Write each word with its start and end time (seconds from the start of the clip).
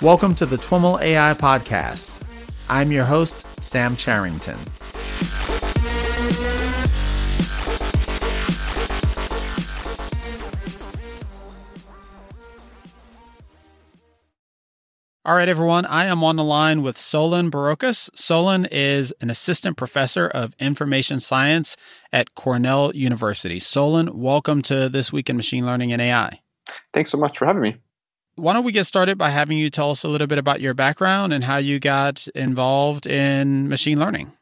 Welcome 0.00 0.36
to 0.36 0.46
the 0.46 0.54
TWIML 0.54 1.00
AI 1.02 1.34
Podcast. 1.34 2.22
I'm 2.70 2.92
your 2.92 3.04
host, 3.04 3.44
Sam 3.60 3.96
Charrington. 3.96 4.56
All 15.24 15.34
right, 15.34 15.48
everyone. 15.48 15.84
I 15.84 16.04
am 16.04 16.22
on 16.22 16.36
the 16.36 16.44
line 16.44 16.82
with 16.82 16.96
Solon 16.96 17.50
Barocas. 17.50 18.08
Solon 18.14 18.68
is 18.70 19.12
an 19.20 19.30
assistant 19.30 19.76
professor 19.76 20.28
of 20.28 20.54
information 20.60 21.18
science 21.18 21.76
at 22.12 22.36
Cornell 22.36 22.94
University. 22.94 23.58
Solon, 23.58 24.16
welcome 24.16 24.62
to 24.62 24.88
This 24.88 25.12
Week 25.12 25.28
in 25.28 25.34
Machine 25.34 25.66
Learning 25.66 25.92
and 25.92 26.00
AI. 26.00 26.40
Thanks 26.94 27.10
so 27.10 27.18
much 27.18 27.36
for 27.36 27.46
having 27.46 27.62
me 27.62 27.80
why 28.38 28.52
don't 28.52 28.64
we 28.64 28.72
get 28.72 28.84
started 28.84 29.18
by 29.18 29.30
having 29.30 29.58
you 29.58 29.70
tell 29.70 29.90
us 29.90 30.04
a 30.04 30.08
little 30.08 30.26
bit 30.26 30.38
about 30.38 30.60
your 30.60 30.74
background 30.74 31.32
and 31.32 31.44
how 31.44 31.56
you 31.56 31.78
got 31.78 32.26
involved 32.28 33.06
in 33.06 33.68
machine 33.68 33.98
learning? 33.98 34.32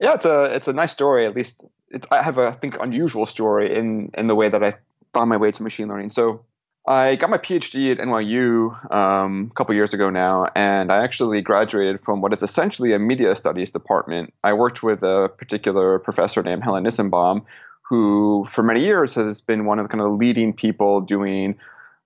Yeah, 0.00 0.14
it's 0.14 0.26
a 0.26 0.44
it's 0.44 0.68
a 0.68 0.72
nice 0.72 0.92
story. 0.92 1.26
At 1.26 1.34
least 1.34 1.64
I 2.10 2.22
have 2.22 2.38
a 2.38 2.48
I 2.48 2.52
think 2.52 2.76
unusual 2.80 3.26
story 3.26 3.74
in 3.74 4.10
in 4.14 4.26
the 4.26 4.34
way 4.34 4.48
that 4.48 4.62
I 4.62 4.74
found 5.14 5.30
my 5.30 5.36
way 5.36 5.50
to 5.50 5.62
machine 5.62 5.88
learning. 5.88 6.10
So 6.10 6.44
I 6.86 7.16
got 7.16 7.30
my 7.30 7.38
PhD 7.38 7.90
at 7.90 7.98
NYU 7.98 8.94
um, 8.94 9.48
a 9.50 9.54
couple 9.54 9.74
years 9.74 9.92
ago 9.92 10.08
now, 10.08 10.46
and 10.54 10.92
I 10.92 11.02
actually 11.02 11.40
graduated 11.40 12.04
from 12.04 12.20
what 12.20 12.32
is 12.32 12.42
essentially 12.42 12.92
a 12.92 12.98
media 12.98 13.34
studies 13.34 13.70
department. 13.70 14.32
I 14.44 14.52
worked 14.52 14.82
with 14.82 15.02
a 15.02 15.28
particular 15.36 15.98
professor 15.98 16.42
named 16.44 16.62
Helen 16.62 16.84
Nissenbaum, 16.84 17.44
who 17.82 18.46
for 18.48 18.62
many 18.62 18.84
years 18.84 19.14
has 19.14 19.40
been 19.40 19.64
one 19.64 19.80
of 19.80 19.84
the 19.84 19.88
kind 19.88 20.00
of 20.00 20.12
leading 20.12 20.52
people 20.52 21.00
doing 21.00 21.58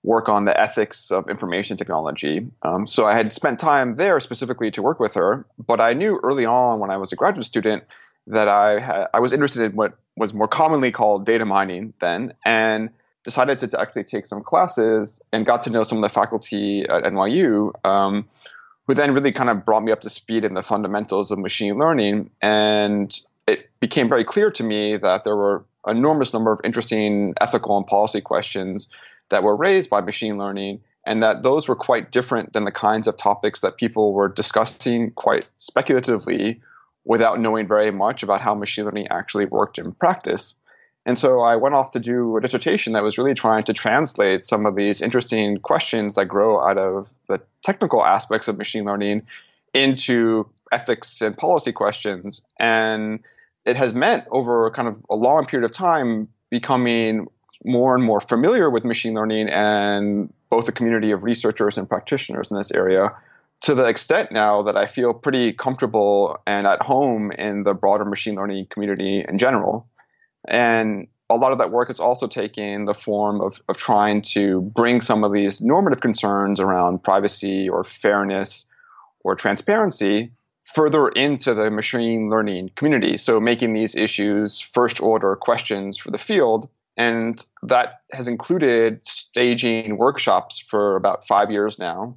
work 0.03 0.29
on 0.29 0.47
the 0.47 0.59
ethics 0.59 1.11
of 1.11 1.29
information 1.29 1.77
technology. 1.77 2.47
Um, 2.63 2.87
so 2.87 3.05
I 3.05 3.15
had 3.15 3.33
spent 3.33 3.59
time 3.59 3.97
there 3.97 4.19
specifically 4.21 4.71
to 4.73 4.83
work 4.83 4.99
with 4.99 5.15
her, 5.15 5.45
but 5.59 5.81
I 5.81 5.93
knew 5.93 6.19
early 6.23 6.47
on 6.47 6.81
when 6.81 6.91
I 6.91 6.97
was 6.97 7.13
a 7.13 7.17
graduate 7.17 7.47
student 7.47 7.85
that 8.27 8.49
I 8.49 8.81
had, 8.81 9.07
I 9.13 9.21
was 9.21 9.33
interested 9.33 9.63
in 9.63 9.73
what 9.73 9.99
was 10.17 10.33
more 10.33 10.49
commonly 10.49 10.91
called 10.91 11.27
data 11.27 11.45
mining 11.45 11.93
then, 12.01 12.33
and 12.45 12.91
decided 13.25 13.59
to 13.59 13.81
actually 13.81 14.05
take 14.05 14.25
some 14.25 14.43
classes 14.43 15.23
and 15.33 15.45
got 15.45 15.63
to 15.63 15.71
know 15.71 15.83
some 15.83 15.99
of 15.99 16.03
the 16.03 16.09
faculty 16.09 16.83
at 16.83 17.05
NYU. 17.05 17.73
Um, 17.85 18.29
who 18.91 18.95
then 18.95 19.15
really 19.15 19.31
kind 19.31 19.49
of 19.49 19.65
brought 19.65 19.85
me 19.85 19.93
up 19.93 20.01
to 20.01 20.11
speed 20.11 20.45
in 20.45 20.55
the 20.55 20.65
fundamentals 20.65 21.31
of 21.31 21.39
machine 21.39 21.79
learning. 21.79 22.29
And 22.43 23.17
it 23.47 23.71
became 23.79 24.09
very 24.09 24.25
clear 24.25 24.51
to 24.51 24.65
me 24.65 24.97
that 24.97 25.23
there 25.23 25.37
were 25.37 25.65
enormous 25.87 26.33
number 26.33 26.51
of 26.51 26.61
interesting 26.65 27.35
ethical 27.41 27.77
and 27.77 27.87
policy 27.87 28.21
questions 28.21 28.89
that 29.31 29.43
were 29.43 29.57
raised 29.57 29.91
by 29.91 30.01
machine 30.01 30.39
learning 30.39 30.81
and 31.07 31.23
that 31.23 31.43
those 31.43 31.67
were 31.67 31.77
quite 31.77 32.13
different 32.13 32.53
than 32.53 32.65
the 32.65 32.73
kinds 32.73 33.07
of 33.07 33.17
topics 33.17 33.61
that 33.61 33.79
people 33.79 34.13
were 34.13 34.29
discussing 34.29 35.11
quite 35.13 35.49
speculatively 35.57 36.61
without 37.05 37.41
knowing 37.41 37.67
very 37.67 37.91
much 37.91 38.23
about 38.23 38.41
how 38.41 38.55
machine 38.55 38.85
learning 38.85 39.09
actually 39.09 39.47
worked 39.47 39.79
in 39.79 39.93
practice. 39.93 40.55
And 41.07 41.19
so 41.19 41.41
I 41.41 41.57
went 41.57 41.75
off 41.75 41.93
to 41.93 42.01
do 42.01 42.37
a 42.37 42.41
dissertation 42.41 42.93
that 42.93 43.03
was 43.03 43.17
really 43.17 43.35
trying 43.35 43.65
to 43.65 43.73
translate 43.73 44.45
some 44.45 44.67
of 44.67 44.77
these 44.77 45.01
interesting 45.01 45.57
questions 45.59 46.15
that 46.17 46.27
grow 46.27 46.63
out 46.63 46.77
of 46.77 47.09
the 47.27 47.41
technical 47.65 48.05
aspects 48.05 48.49
of 48.49 48.59
machine 48.59 48.85
learning 48.85 49.23
into 49.73 50.47
ethics 50.71 51.23
and 51.23 51.37
policy 51.37 51.73
questions. 51.73 52.47
And 52.59 53.21
it 53.65 53.77
has 53.77 53.95
meant 53.95 54.25
over 54.31 54.71
kind 54.73 54.89
of 54.89 54.97
a 55.09 55.17
long 55.17 55.47
period 55.47 55.65
of 55.65 55.75
time 55.75 56.29
becoming 56.51 57.29
more 57.65 57.95
and 57.95 58.05
more 58.05 58.21
familiar 58.21 58.71
with 58.71 58.85
machine 58.85 59.15
learning 59.15 59.49
and 59.49 60.33
both 60.49 60.67
the 60.67 60.73
community 60.73 61.11
of 61.11 61.23
researchers 61.23 61.79
and 61.79 61.89
practitioners 61.89 62.51
in 62.51 62.57
this 62.57 62.71
area 62.71 63.15
to 63.63 63.75
the 63.75 63.87
extent 63.87 64.33
now 64.33 64.63
that 64.63 64.77
I 64.77 64.87
feel 64.87 65.13
pretty 65.13 65.53
comfortable 65.53 66.41
and 66.47 66.67
at 66.67 66.83
home 66.83 67.31
in 67.33 67.63
the 67.63 67.75
broader 67.75 68.05
machine 68.05 68.37
learning 68.37 68.67
community 68.71 69.25
in 69.27 69.39
general. 69.39 69.87
And 70.49 71.09
a 71.29 71.37
lot 71.37 71.53
of 71.53 71.59
that 71.59 71.71
work 71.71 71.91
is 71.91 72.01
also 72.01 72.27
taking 72.27 72.87
the 72.87 72.95
form 72.95 73.41
of, 73.41 73.61
of 73.69 73.77
trying 73.77 74.23
to 74.23 74.63
bring 74.63 75.01
some 75.01 75.23
of 75.25 75.33
these 75.33 75.61
normative 75.61 76.01
concerns 76.01 76.59
around 76.59 77.03
privacy 77.03 77.69
or 77.69 77.85
fairness 77.85 78.67
or 79.23 79.35
transparency 79.35 80.33
further 80.65 81.09
into 81.09 81.53
the 81.53 81.71
machine 81.71 82.31
learning 82.31 82.71
community. 82.77 83.17
So 83.17 83.41
making 83.41 83.75
these 83.75 83.95
issues 83.95 84.61
first 84.61 85.03
order 85.03 85.37
questions 85.37 85.99
for 85.99 86.11
the 86.11 86.19
field 86.19 86.69
and 86.97 87.45
that 87.63 88.01
has 88.13 88.29
included 88.29 89.05
staging 89.05 89.97
workshops 89.97 90.59
for 90.59 90.97
about 90.97 91.27
five 91.27 91.51
years 91.51 91.79
now, 91.79 92.17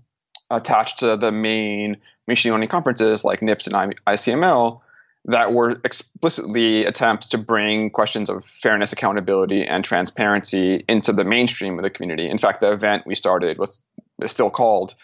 attached 0.50 1.00
to 1.00 1.18
the 1.18 1.32
main 1.32 1.98
machine 2.28 2.52
learning 2.52 2.70
conferences 2.70 3.24
like 3.24 3.42
NIPS 3.42 3.68
and 3.68 3.96
ICML, 4.06 4.82
that 5.26 5.54
were 5.54 5.80
explicitly 5.86 6.86
attempts 6.86 7.28
to 7.28 7.38
bring 7.38 7.90
questions 7.90 8.30
of 8.30 8.46
fairness, 8.46 8.92
accountability, 8.92 9.66
and 9.66 9.86
transparency 9.86 10.84
into 10.90 11.14
the 11.14 11.24
mainstream 11.24 11.80
of 11.80 11.84
the 11.84 11.90
community. 11.90 12.30
In 12.30 12.38
fact, 12.38 12.60
the 12.60 12.74
event 12.74 13.08
we 13.08 13.16
started 13.16 13.58
was 13.58 13.82
still 14.26 14.50
called 14.50 14.96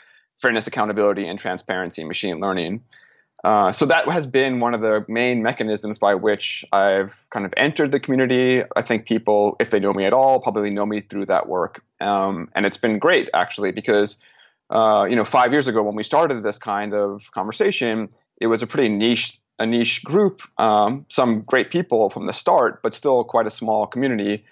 Fairness, 0.42 0.68
Accountability, 0.68 1.28
and 1.28 1.40
Transparency 1.40 2.04
Machine 2.04 2.40
Learning. 2.40 2.84
Uh, 3.44 3.72
so 3.72 3.86
that 3.86 4.08
has 4.10 4.28
been 4.28 4.60
one 4.60 4.74
of 4.74 4.82
the 4.82 5.06
main 5.08 5.42
mechanisms 5.42 5.98
by 5.98 6.14
which 6.14 6.66
I've 6.74 7.26
kind 7.30 7.46
of 7.46 7.54
entered 7.56 7.92
the 7.92 8.00
community. 8.00 8.64
I 8.76 8.82
think 8.82 9.06
people, 9.06 9.56
if 9.60 9.72
they 9.72 9.80
know 9.80 9.94
me 9.94 10.06
at 10.06 10.14
all, 10.14 10.42
probably 10.42 10.72
know 10.72 10.86
me 10.86 11.02
through 11.02 11.28
that 11.28 11.48
work, 11.48 11.82
um, 12.02 12.50
and 12.54 12.66
it's 12.66 12.78
been 12.78 13.00
great 13.00 13.30
actually 13.34 13.72
because 13.72 14.22
uh, 14.70 15.08
you 15.10 15.16
know 15.16 15.24
five 15.24 15.54
years 15.54 15.68
ago 15.68 15.82
when 15.84 15.96
we 15.96 16.04
started 16.04 16.44
this 16.44 16.58
kind 16.58 16.94
of 16.94 17.32
conversation, 17.32 18.10
it 18.42 18.48
was 18.48 18.62
a 18.62 18.68
pretty 18.68 18.90
niche 18.90 19.40
a 19.58 19.66
niche 19.66 20.04
group, 20.04 20.42
um, 20.58 21.06
some 21.10 21.42
great 21.42 21.70
people 21.70 22.10
from 22.10 22.26
the 22.26 22.34
start, 22.34 22.82
but 22.82 22.94
still 22.94 23.26
quite 23.26 23.46
a 23.46 23.52
small 23.52 23.86
community. 23.86 24.46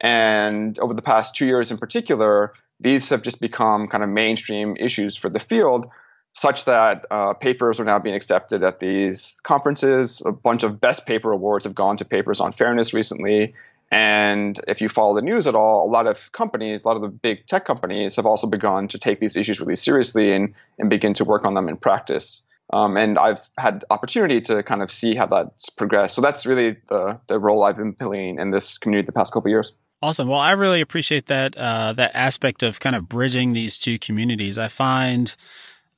And 0.00 0.78
over 0.78 0.94
the 0.94 1.02
past 1.02 1.36
two 1.36 1.46
years 1.46 1.70
in 1.70 1.76
particular, 1.76 2.54
these 2.80 3.10
have 3.10 3.22
just 3.22 3.40
become 3.40 3.86
kind 3.88 4.02
of 4.02 4.08
mainstream 4.08 4.74
issues 4.78 5.16
for 5.16 5.28
the 5.28 5.38
field 5.38 5.86
such 6.34 6.64
that 6.64 7.06
uh, 7.10 7.32
papers 7.32 7.78
are 7.80 7.84
now 7.84 7.98
being 7.98 8.14
accepted 8.14 8.62
at 8.62 8.80
these 8.80 9.40
conferences. 9.44 10.20
A 10.26 10.32
bunch 10.32 10.64
of 10.64 10.80
best 10.80 11.06
paper 11.06 11.30
awards 11.30 11.64
have 11.64 11.74
gone 11.74 11.96
to 11.98 12.04
papers 12.04 12.40
on 12.40 12.52
fairness 12.52 12.92
recently. 12.92 13.54
And 13.90 14.60
if 14.66 14.80
you 14.80 14.88
follow 14.88 15.14
the 15.14 15.22
news 15.22 15.46
at 15.46 15.54
all, 15.54 15.88
a 15.88 15.90
lot 15.90 16.08
of 16.08 16.32
companies, 16.32 16.84
a 16.84 16.88
lot 16.88 16.96
of 16.96 17.02
the 17.02 17.08
big 17.08 17.46
tech 17.46 17.64
companies 17.64 18.16
have 18.16 18.26
also 18.26 18.48
begun 18.48 18.88
to 18.88 18.98
take 18.98 19.20
these 19.20 19.36
issues 19.36 19.60
really 19.60 19.76
seriously 19.76 20.32
and, 20.32 20.54
and 20.78 20.90
begin 20.90 21.14
to 21.14 21.24
work 21.24 21.44
on 21.44 21.54
them 21.54 21.68
in 21.68 21.76
practice. 21.76 22.42
Um, 22.72 22.96
and 22.96 23.18
I've 23.18 23.48
had 23.56 23.84
opportunity 23.90 24.40
to 24.42 24.64
kind 24.64 24.82
of 24.82 24.90
see 24.90 25.14
how 25.14 25.26
that's 25.26 25.70
progressed. 25.70 26.16
So 26.16 26.22
that's 26.22 26.46
really 26.46 26.76
the, 26.88 27.20
the 27.28 27.38
role 27.38 27.62
I've 27.62 27.76
been 27.76 27.92
playing 27.92 28.40
in 28.40 28.50
this 28.50 28.78
community 28.78 29.06
the 29.06 29.12
past 29.12 29.32
couple 29.32 29.50
years. 29.50 29.72
Awesome. 30.02 30.28
Well, 30.28 30.40
I 30.40 30.52
really 30.52 30.80
appreciate 30.80 31.26
that 31.26 31.56
uh, 31.56 31.92
that 31.94 32.10
aspect 32.14 32.62
of 32.62 32.80
kind 32.80 32.96
of 32.96 33.08
bridging 33.08 33.52
these 33.52 33.78
two 33.78 33.98
communities. 33.98 34.58
I 34.58 34.68
find 34.68 35.34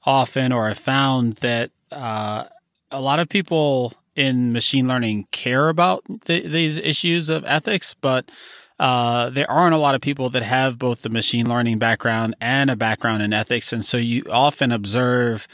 often, 0.06 0.52
or 0.52 0.68
I've 0.68 0.78
found 0.78 1.34
that 1.36 1.70
uh, 1.90 2.44
a 2.90 3.00
lot 3.00 3.18
of 3.18 3.28
people 3.28 3.92
in 4.14 4.52
machine 4.52 4.88
learning 4.88 5.26
care 5.30 5.68
about 5.68 6.02
the, 6.24 6.40
these 6.40 6.78
issues 6.78 7.28
of 7.28 7.44
ethics, 7.44 7.94
but 7.94 8.30
uh, 8.78 9.30
there 9.30 9.50
aren't 9.50 9.74
a 9.74 9.78
lot 9.78 9.94
of 9.94 10.00
people 10.00 10.30
that 10.30 10.42
have 10.42 10.78
both 10.78 11.02
the 11.02 11.08
machine 11.08 11.48
learning 11.48 11.78
background 11.78 12.34
and 12.40 12.70
a 12.70 12.76
background 12.76 13.22
in 13.22 13.32
ethics. 13.32 13.72
And 13.72 13.84
so 13.84 13.96
you 13.96 14.24
often 14.30 14.72
observe, 14.72 15.46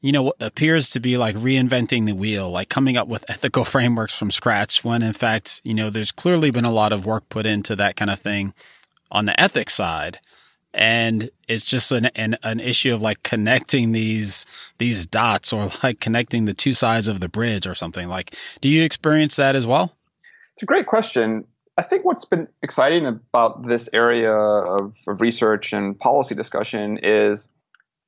you 0.00 0.12
know, 0.12 0.24
what 0.24 0.36
appears 0.40 0.88
to 0.90 1.00
be 1.00 1.16
like 1.16 1.36
reinventing 1.36 2.06
the 2.06 2.14
wheel, 2.14 2.50
like 2.50 2.68
coming 2.68 2.96
up 2.96 3.08
with 3.08 3.24
ethical 3.28 3.64
frameworks 3.74 4.16
from 4.16 4.30
scratch, 4.30 4.84
when 4.84 5.02
in 5.02 5.12
fact, 5.12 5.60
you 5.64 5.74
know, 5.74 5.90
there's 5.90 6.12
clearly 6.12 6.50
been 6.50 6.64
a 6.64 6.72
lot 6.72 6.92
of 6.92 7.06
work 7.06 7.28
put 7.28 7.46
into 7.46 7.76
that 7.76 7.96
kind 7.96 8.10
of 8.10 8.20
thing 8.20 8.54
on 9.10 9.26
the 9.26 9.40
ethics 9.40 9.74
side 9.74 10.18
and 10.74 11.30
it's 11.48 11.64
just 11.64 11.92
an, 11.92 12.06
an, 12.06 12.38
an 12.42 12.60
issue 12.60 12.94
of 12.94 13.02
like 13.02 13.22
connecting 13.22 13.92
these 13.92 14.46
these 14.78 15.06
dots 15.06 15.52
or 15.52 15.68
like 15.82 16.00
connecting 16.00 16.44
the 16.44 16.54
two 16.54 16.72
sides 16.72 17.08
of 17.08 17.20
the 17.20 17.28
bridge 17.28 17.66
or 17.66 17.74
something. 17.74 18.08
Like 18.08 18.34
do 18.60 18.68
you 18.68 18.82
experience 18.82 19.36
that 19.36 19.54
as 19.56 19.66
well? 19.66 19.94
It's 20.54 20.62
a 20.62 20.66
great 20.66 20.86
question. 20.86 21.44
I 21.78 21.82
think 21.82 22.04
what's 22.04 22.26
been 22.26 22.48
exciting 22.62 23.06
about 23.06 23.66
this 23.66 23.88
area 23.94 24.32
of, 24.32 24.94
of 25.06 25.20
research 25.20 25.72
and 25.72 25.98
policy 25.98 26.34
discussion 26.34 26.98
is 27.02 27.50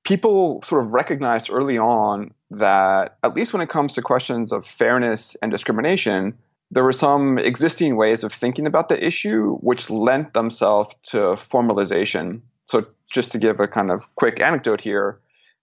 people 0.04 0.62
sort 0.64 0.84
of 0.84 0.92
recognized 0.92 1.50
early 1.50 1.78
on 1.78 2.32
that 2.50 3.16
at 3.22 3.34
least 3.34 3.52
when 3.52 3.62
it 3.62 3.70
comes 3.70 3.94
to 3.94 4.02
questions 4.02 4.52
of 4.52 4.66
fairness 4.66 5.36
and 5.42 5.50
discrimination 5.50 6.34
there 6.70 6.84
were 6.84 6.92
some 6.92 7.38
existing 7.38 7.96
ways 7.96 8.24
of 8.24 8.32
thinking 8.32 8.66
about 8.66 8.88
the 8.88 9.04
issue 9.04 9.56
which 9.56 9.90
lent 9.90 10.34
themselves 10.34 10.94
to 11.04 11.18
formalization 11.50 12.40
so 12.66 12.86
just 13.10 13.32
to 13.32 13.38
give 13.38 13.60
a 13.60 13.68
kind 13.68 13.90
of 13.90 14.02
quick 14.16 14.40
anecdote 14.40 14.80
here, 14.80 15.20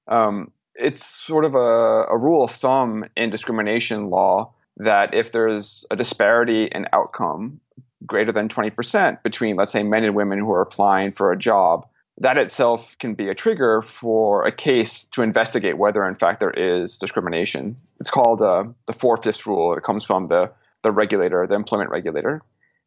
um, 0.07 0.51
it's 0.75 1.05
sort 1.05 1.45
of 1.45 1.55
a, 1.55 1.57
a, 1.57 2.17
rule 2.17 2.43
of 2.43 2.51
thumb 2.51 3.05
in 3.15 3.29
discrimination 3.29 4.09
law 4.09 4.53
that 4.77 5.13
if 5.13 5.31
there's 5.31 5.85
a 5.91 5.95
disparity 5.95 6.65
in 6.65 6.87
outcome 6.93 7.59
greater 8.05 8.31
than 8.31 8.49
20% 8.49 9.21
between, 9.21 9.55
let's 9.55 9.71
say, 9.71 9.83
men 9.83 10.03
and 10.03 10.15
women 10.15 10.39
who 10.39 10.51
are 10.51 10.61
applying 10.61 11.11
for 11.11 11.31
a 11.31 11.37
job, 11.37 11.87
that 12.19 12.37
itself 12.37 12.95
can 12.99 13.13
be 13.13 13.29
a 13.29 13.35
trigger 13.35 13.81
for 13.81 14.45
a 14.45 14.51
case 14.51 15.05
to 15.05 15.21
investigate 15.21 15.77
whether, 15.77 16.03
in 16.07 16.15
fact, 16.15 16.39
there 16.39 16.51
is 16.51 16.97
discrimination. 16.97 17.77
It's 17.99 18.09
called 18.09 18.41
uh, 18.41 18.65
the 18.87 18.93
four 18.93 19.17
fifths 19.17 19.45
rule. 19.45 19.75
It 19.75 19.83
comes 19.83 20.03
from 20.03 20.27
the, 20.27 20.51
the 20.83 20.91
regulator, 20.91 21.45
the 21.47 21.55
employment 21.55 21.89
regulator. 21.89 22.41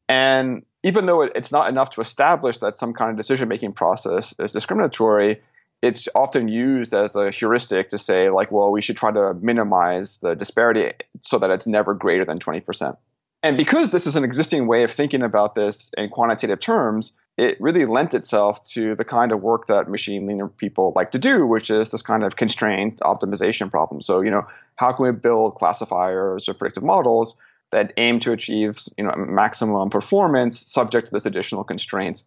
And 0.08 0.64
even 0.84 1.06
though 1.06 1.22
it's 1.22 1.50
not 1.50 1.68
enough 1.68 1.90
to 1.90 2.02
establish 2.02 2.58
that 2.58 2.76
some 2.76 2.92
kind 2.92 3.10
of 3.10 3.16
decision 3.16 3.48
making 3.48 3.72
process 3.72 4.34
is 4.38 4.52
discriminatory, 4.52 5.40
it's 5.80 6.08
often 6.14 6.46
used 6.46 6.92
as 6.92 7.16
a 7.16 7.30
heuristic 7.30 7.88
to 7.88 7.98
say, 7.98 8.28
like, 8.28 8.52
well, 8.52 8.70
we 8.70 8.82
should 8.82 8.96
try 8.96 9.10
to 9.10 9.34
minimize 9.40 10.18
the 10.18 10.34
disparity 10.34 10.92
so 11.22 11.38
that 11.38 11.50
it's 11.50 11.66
never 11.66 11.94
greater 11.94 12.26
than 12.26 12.38
20%. 12.38 12.96
And 13.42 13.56
because 13.56 13.90
this 13.92 14.06
is 14.06 14.14
an 14.14 14.24
existing 14.24 14.66
way 14.66 14.84
of 14.84 14.90
thinking 14.90 15.22
about 15.22 15.54
this 15.54 15.90
in 15.96 16.10
quantitative 16.10 16.60
terms, 16.60 17.12
it 17.38 17.58
really 17.60 17.86
lent 17.86 18.12
itself 18.12 18.62
to 18.64 18.94
the 18.94 19.04
kind 19.04 19.32
of 19.32 19.42
work 19.42 19.66
that 19.66 19.88
machine 19.88 20.26
learning 20.26 20.48
people 20.50 20.92
like 20.94 21.10
to 21.12 21.18
do, 21.18 21.46
which 21.46 21.70
is 21.70 21.88
this 21.88 22.02
kind 22.02 22.22
of 22.24 22.36
constrained 22.36 22.98
optimization 23.00 23.70
problem. 23.70 24.02
So, 24.02 24.20
you 24.20 24.30
know, 24.30 24.46
how 24.76 24.92
can 24.92 25.06
we 25.06 25.12
build 25.12 25.54
classifiers 25.54 26.48
or 26.48 26.54
predictive 26.54 26.84
models 26.84 27.36
that 27.74 27.92
aim 27.96 28.20
to 28.20 28.30
achieve, 28.30 28.78
you 28.96 29.04
know, 29.04 29.12
maximum 29.16 29.90
performance 29.90 30.70
subject 30.70 31.08
to 31.08 31.12
this 31.12 31.26
additional 31.26 31.64
constraint? 31.64 32.22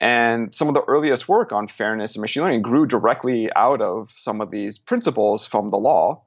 And 0.00 0.52
some 0.52 0.68
of 0.68 0.74
the 0.74 0.84
earliest 0.88 1.28
work 1.28 1.52
on 1.52 1.68
fairness 1.68 2.14
and 2.14 2.20
machine 2.20 2.42
learning 2.42 2.62
grew 2.62 2.84
directly 2.84 3.48
out 3.54 3.80
of 3.80 4.12
some 4.16 4.40
of 4.40 4.50
these 4.50 4.76
principles 4.76 5.46
from 5.46 5.70
the 5.70 5.78
law. 5.78 6.22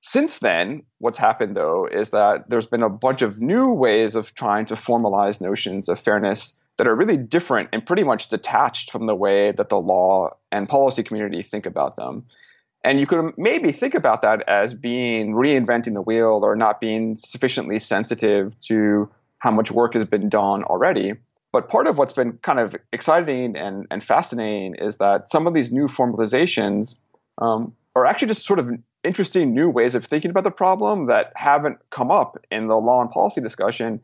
Since 0.00 0.40
then, 0.40 0.82
what's 0.98 1.18
happened 1.18 1.56
though 1.56 1.86
is 1.86 2.10
that 2.10 2.48
there's 2.48 2.66
been 2.66 2.82
a 2.82 2.88
bunch 2.88 3.22
of 3.22 3.40
new 3.40 3.70
ways 3.70 4.14
of 4.16 4.34
trying 4.34 4.66
to 4.66 4.74
formalize 4.74 5.40
notions 5.40 5.88
of 5.88 6.00
fairness 6.00 6.54
that 6.78 6.88
are 6.88 6.94
really 6.94 7.16
different 7.16 7.68
and 7.72 7.86
pretty 7.86 8.04
much 8.04 8.28
detached 8.28 8.90
from 8.90 9.06
the 9.06 9.14
way 9.14 9.52
that 9.52 9.68
the 9.68 9.80
law 9.80 10.30
and 10.52 10.68
policy 10.68 11.02
community 11.02 11.42
think 11.42 11.64
about 11.64 11.96
them. 11.96 12.24
And 12.86 13.00
you 13.00 13.06
could 13.08 13.36
maybe 13.36 13.72
think 13.72 13.94
about 13.94 14.22
that 14.22 14.48
as 14.48 14.72
being 14.72 15.32
reinventing 15.32 15.94
the 15.94 16.02
wheel 16.02 16.40
or 16.44 16.54
not 16.54 16.80
being 16.80 17.16
sufficiently 17.16 17.80
sensitive 17.80 18.56
to 18.60 19.10
how 19.40 19.50
much 19.50 19.72
work 19.72 19.94
has 19.94 20.04
been 20.04 20.28
done 20.28 20.62
already. 20.62 21.14
But 21.50 21.68
part 21.68 21.88
of 21.88 21.98
what's 21.98 22.12
been 22.12 22.38
kind 22.44 22.60
of 22.60 22.76
exciting 22.92 23.56
and, 23.56 23.88
and 23.90 24.04
fascinating 24.04 24.76
is 24.76 24.98
that 24.98 25.28
some 25.28 25.48
of 25.48 25.52
these 25.52 25.72
new 25.72 25.88
formalizations 25.88 27.00
um, 27.38 27.74
are 27.96 28.06
actually 28.06 28.28
just 28.28 28.46
sort 28.46 28.60
of 28.60 28.70
interesting 29.02 29.52
new 29.52 29.68
ways 29.68 29.96
of 29.96 30.04
thinking 30.04 30.30
about 30.30 30.44
the 30.44 30.52
problem 30.52 31.06
that 31.06 31.32
haven't 31.34 31.80
come 31.90 32.12
up 32.12 32.38
in 32.52 32.68
the 32.68 32.76
law 32.76 33.00
and 33.00 33.10
policy 33.10 33.40
discussion, 33.40 34.00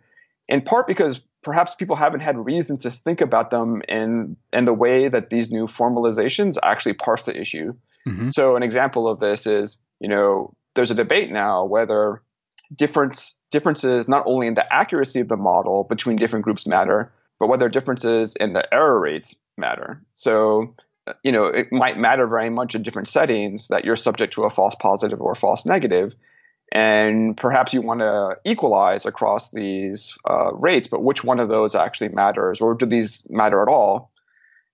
in 0.48 0.60
part 0.60 0.88
because 0.88 1.20
perhaps 1.44 1.76
people 1.76 1.94
haven't 1.94 2.20
had 2.20 2.36
reason 2.44 2.76
to 2.78 2.90
think 2.90 3.20
about 3.20 3.52
them 3.52 3.80
in 3.88 4.36
in 4.52 4.64
the 4.64 4.74
way 4.74 5.06
that 5.06 5.30
these 5.30 5.52
new 5.52 5.68
formalizations 5.68 6.58
actually 6.64 6.94
parse 6.94 7.22
the 7.22 7.40
issue. 7.40 7.72
Mm-hmm. 8.06 8.30
So 8.30 8.56
an 8.56 8.62
example 8.62 9.08
of 9.08 9.20
this 9.20 9.46
is, 9.46 9.80
you 10.00 10.08
know, 10.08 10.54
there's 10.74 10.90
a 10.90 10.94
debate 10.94 11.30
now 11.30 11.64
whether 11.64 12.22
difference 12.74 13.38
differences 13.50 14.08
not 14.08 14.24
only 14.26 14.46
in 14.46 14.54
the 14.54 14.72
accuracy 14.72 15.20
of 15.20 15.28
the 15.28 15.36
model 15.36 15.84
between 15.84 16.16
different 16.16 16.44
groups 16.44 16.66
matter, 16.66 17.12
but 17.38 17.48
whether 17.48 17.68
differences 17.68 18.34
in 18.36 18.54
the 18.54 18.72
error 18.72 18.98
rates 18.98 19.34
matter. 19.58 20.02
So, 20.14 20.74
you 21.22 21.32
know, 21.32 21.46
it 21.46 21.72
might 21.72 21.98
matter 21.98 22.26
very 22.26 22.50
much 22.50 22.74
in 22.74 22.82
different 22.82 23.08
settings 23.08 23.68
that 23.68 23.84
you're 23.84 23.96
subject 23.96 24.34
to 24.34 24.44
a 24.44 24.50
false 24.50 24.74
positive 24.74 25.20
or 25.20 25.34
false 25.34 25.66
negative 25.66 26.14
and 26.72 27.36
perhaps 27.36 27.74
you 27.74 27.82
want 27.82 28.00
to 28.00 28.36
equalize 28.50 29.04
across 29.04 29.50
these 29.50 30.16
uh, 30.28 30.52
rates, 30.54 30.88
but 30.88 31.04
which 31.04 31.22
one 31.22 31.38
of 31.38 31.50
those 31.50 31.74
actually 31.74 32.08
matters, 32.08 32.62
or 32.62 32.74
do 32.74 32.86
these 32.86 33.26
matter 33.28 33.60
at 33.60 33.68
all? 33.68 34.10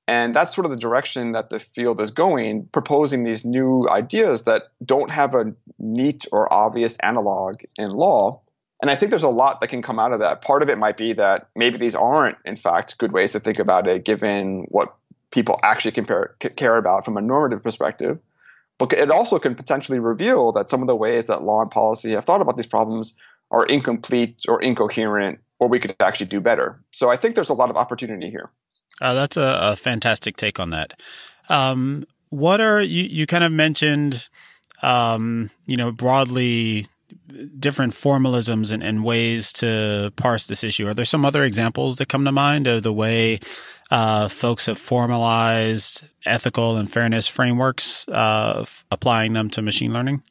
And 0.09 0.35
that's 0.35 0.55
sort 0.55 0.65
of 0.65 0.71
the 0.71 0.79
direction 0.79 1.33
that 1.33 1.51
the 1.51 1.61
field 1.61 2.01
is 2.01 2.11
going, 2.11 2.67
proposing 2.73 3.25
these 3.25 3.45
new 3.45 3.87
ideas 3.91 4.45
that 4.45 4.71
don't 4.83 5.11
have 5.11 5.35
a 5.35 5.53
neat 5.79 6.25
or 6.33 6.51
obvious 6.51 6.97
analog 7.01 7.57
in 7.79 7.91
law. 7.91 8.41
And 8.81 8.91
I 8.91 8.95
think 8.95 9.11
there's 9.11 9.23
a 9.23 9.29
lot 9.29 9.61
that 9.61 9.69
can 9.69 9.83
come 9.83 9.99
out 9.99 10.15
of 10.15 10.21
that. 10.21 10.41
Part 10.41 10.63
of 10.63 10.71
it 10.71 10.79
might 10.79 10.97
be 10.97 11.13
that 11.13 11.51
maybe 11.55 11.77
these 11.77 11.95
aren't, 11.95 12.39
in 12.47 12.57
fact, 12.57 12.97
good 12.97 13.13
ways 13.13 13.33
to 13.33 13.41
think 13.41 13.59
about 13.59 13.87
it, 13.87 14.07
given 14.07 14.65
what 14.71 14.95
people 15.31 15.61
actually 15.63 15.93
compare, 15.93 16.37
care 16.57 16.79
about 16.79 17.05
from 17.05 17.19
a 17.19 17.21
normative 17.21 17.63
perspective. 17.63 18.19
But 18.79 18.95
it 18.95 19.11
also 19.11 19.39
can 19.39 19.57
potentially 19.57 19.99
reveal 19.99 20.53
that 20.53 20.71
some 20.71 20.81
of 20.81 20.87
the 20.87 20.97
ways 20.97 21.27
that 21.27 21.43
law 21.43 21.61
and 21.61 21.71
policy 21.71 22.13
have 22.13 22.25
thought 22.25 22.41
about 22.41 22.57
these 22.57 22.67
problems 22.67 23.15
are 23.51 23.67
incomplete 23.67 24.45
or 24.49 24.63
incoherent, 24.63 25.41
or 25.59 25.69
we 25.69 25.81
could 25.81 25.95
actually 26.01 26.29
do 26.29 26.41
better. 26.41 26.81
So 26.93 27.11
I 27.11 27.19
think 27.19 27.35
there's 27.35 27.51
a 27.51 27.55
lot 27.55 27.69
of 27.69 27.77
opportunity 27.77 28.31
here. 28.31 28.49
Uh, 29.01 29.15
that's 29.15 29.37
a, 29.37 29.59
a, 29.63 29.77
fantastic 29.77 30.37
take 30.37 30.59
on 30.59 30.71
that. 30.71 30.99
Um, 31.49 32.07
what 32.31 32.61
are 32.61 32.81
you? 32.81 33.05
You 33.05 33.27
kind 33.27 33.45
of 33.45 33.53
mentioned, 33.53 34.29
um, 34.83 35.51
you 35.67 35.77
know, 35.77 35.93
broadly 35.93 36.87
different 37.59 37.95
formalisms 37.95 38.73
and, 38.73 38.83
and, 38.83 39.05
ways 39.05 39.53
to 39.53 40.13
parse 40.17 40.47
this 40.47 40.65
issue. 40.65 40.87
Are 40.87 40.95
there 40.95 41.05
some 41.05 41.25
other 41.25 41.45
examples 41.45 41.97
that 41.97 42.09
come 42.09 42.25
to 42.25 42.33
mind 42.33 42.67
of 42.67 42.83
the 42.83 42.93
way 42.93 43.41
uh, 43.91 44.29
folks 44.29 44.67
have 44.67 44.79
formalized 44.79 46.09
ethical 46.27 46.77
and 46.77 46.91
fairness 46.91 47.29
frameworks, 47.29 48.07
uh, 48.09 48.61
f- 48.63 48.85
applying 48.91 49.33
them 49.33 49.51
to 49.51 49.63
machine 49.63 49.93
learning? 49.93 50.23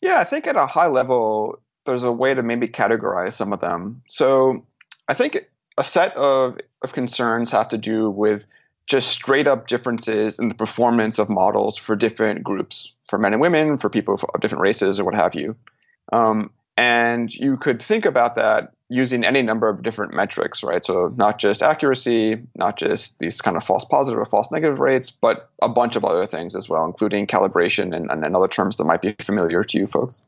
Yeah, 0.00 0.20
I 0.20 0.24
think 0.24 0.46
at 0.46 0.56
a 0.56 0.66
high 0.66 0.88
level, 0.88 1.60
there's 1.86 2.02
a 2.02 2.12
way 2.12 2.34
to 2.34 2.42
maybe 2.42 2.68
categorize 2.68 3.32
some 3.32 3.52
of 3.52 3.60
them. 3.60 4.02
So 4.08 4.64
I 5.08 5.14
think 5.14 5.38
a 5.76 5.84
set 5.84 6.16
of, 6.16 6.58
of 6.82 6.92
concerns 6.92 7.50
have 7.50 7.68
to 7.68 7.78
do 7.78 8.10
with 8.10 8.46
just 8.86 9.08
straight 9.08 9.46
up 9.46 9.66
differences 9.66 10.38
in 10.38 10.48
the 10.48 10.54
performance 10.54 11.18
of 11.18 11.30
models 11.30 11.76
for 11.76 11.96
different 11.96 12.42
groups, 12.42 12.94
for 13.08 13.18
men 13.18 13.32
and 13.32 13.40
women, 13.40 13.78
for 13.78 13.88
people 13.88 14.20
of 14.34 14.40
different 14.40 14.62
races, 14.62 15.00
or 15.00 15.04
what 15.04 15.14
have 15.14 15.34
you. 15.34 15.56
Um, 16.12 16.50
and 16.76 17.32
you 17.32 17.56
could 17.56 17.80
think 17.80 18.04
about 18.04 18.34
that 18.34 18.72
using 18.90 19.24
any 19.24 19.42
number 19.42 19.68
of 19.68 19.82
different 19.82 20.12
metrics, 20.12 20.62
right? 20.62 20.84
So 20.84 21.12
not 21.16 21.38
just 21.38 21.62
accuracy, 21.62 22.42
not 22.54 22.76
just 22.76 23.18
these 23.18 23.40
kind 23.40 23.56
of 23.56 23.64
false 23.64 23.84
positive 23.84 24.18
or 24.18 24.26
false 24.26 24.50
negative 24.50 24.78
rates, 24.78 25.10
but 25.10 25.50
a 25.62 25.68
bunch 25.68 25.96
of 25.96 26.04
other 26.04 26.26
things 26.26 26.54
as 26.54 26.68
well, 26.68 26.84
including 26.84 27.26
calibration 27.26 27.96
and, 27.96 28.10
and 28.10 28.36
other 28.36 28.48
terms 28.48 28.76
that 28.76 28.84
might 28.84 29.00
be 29.00 29.14
familiar 29.20 29.64
to 29.64 29.78
you 29.78 29.86
folks. 29.86 30.26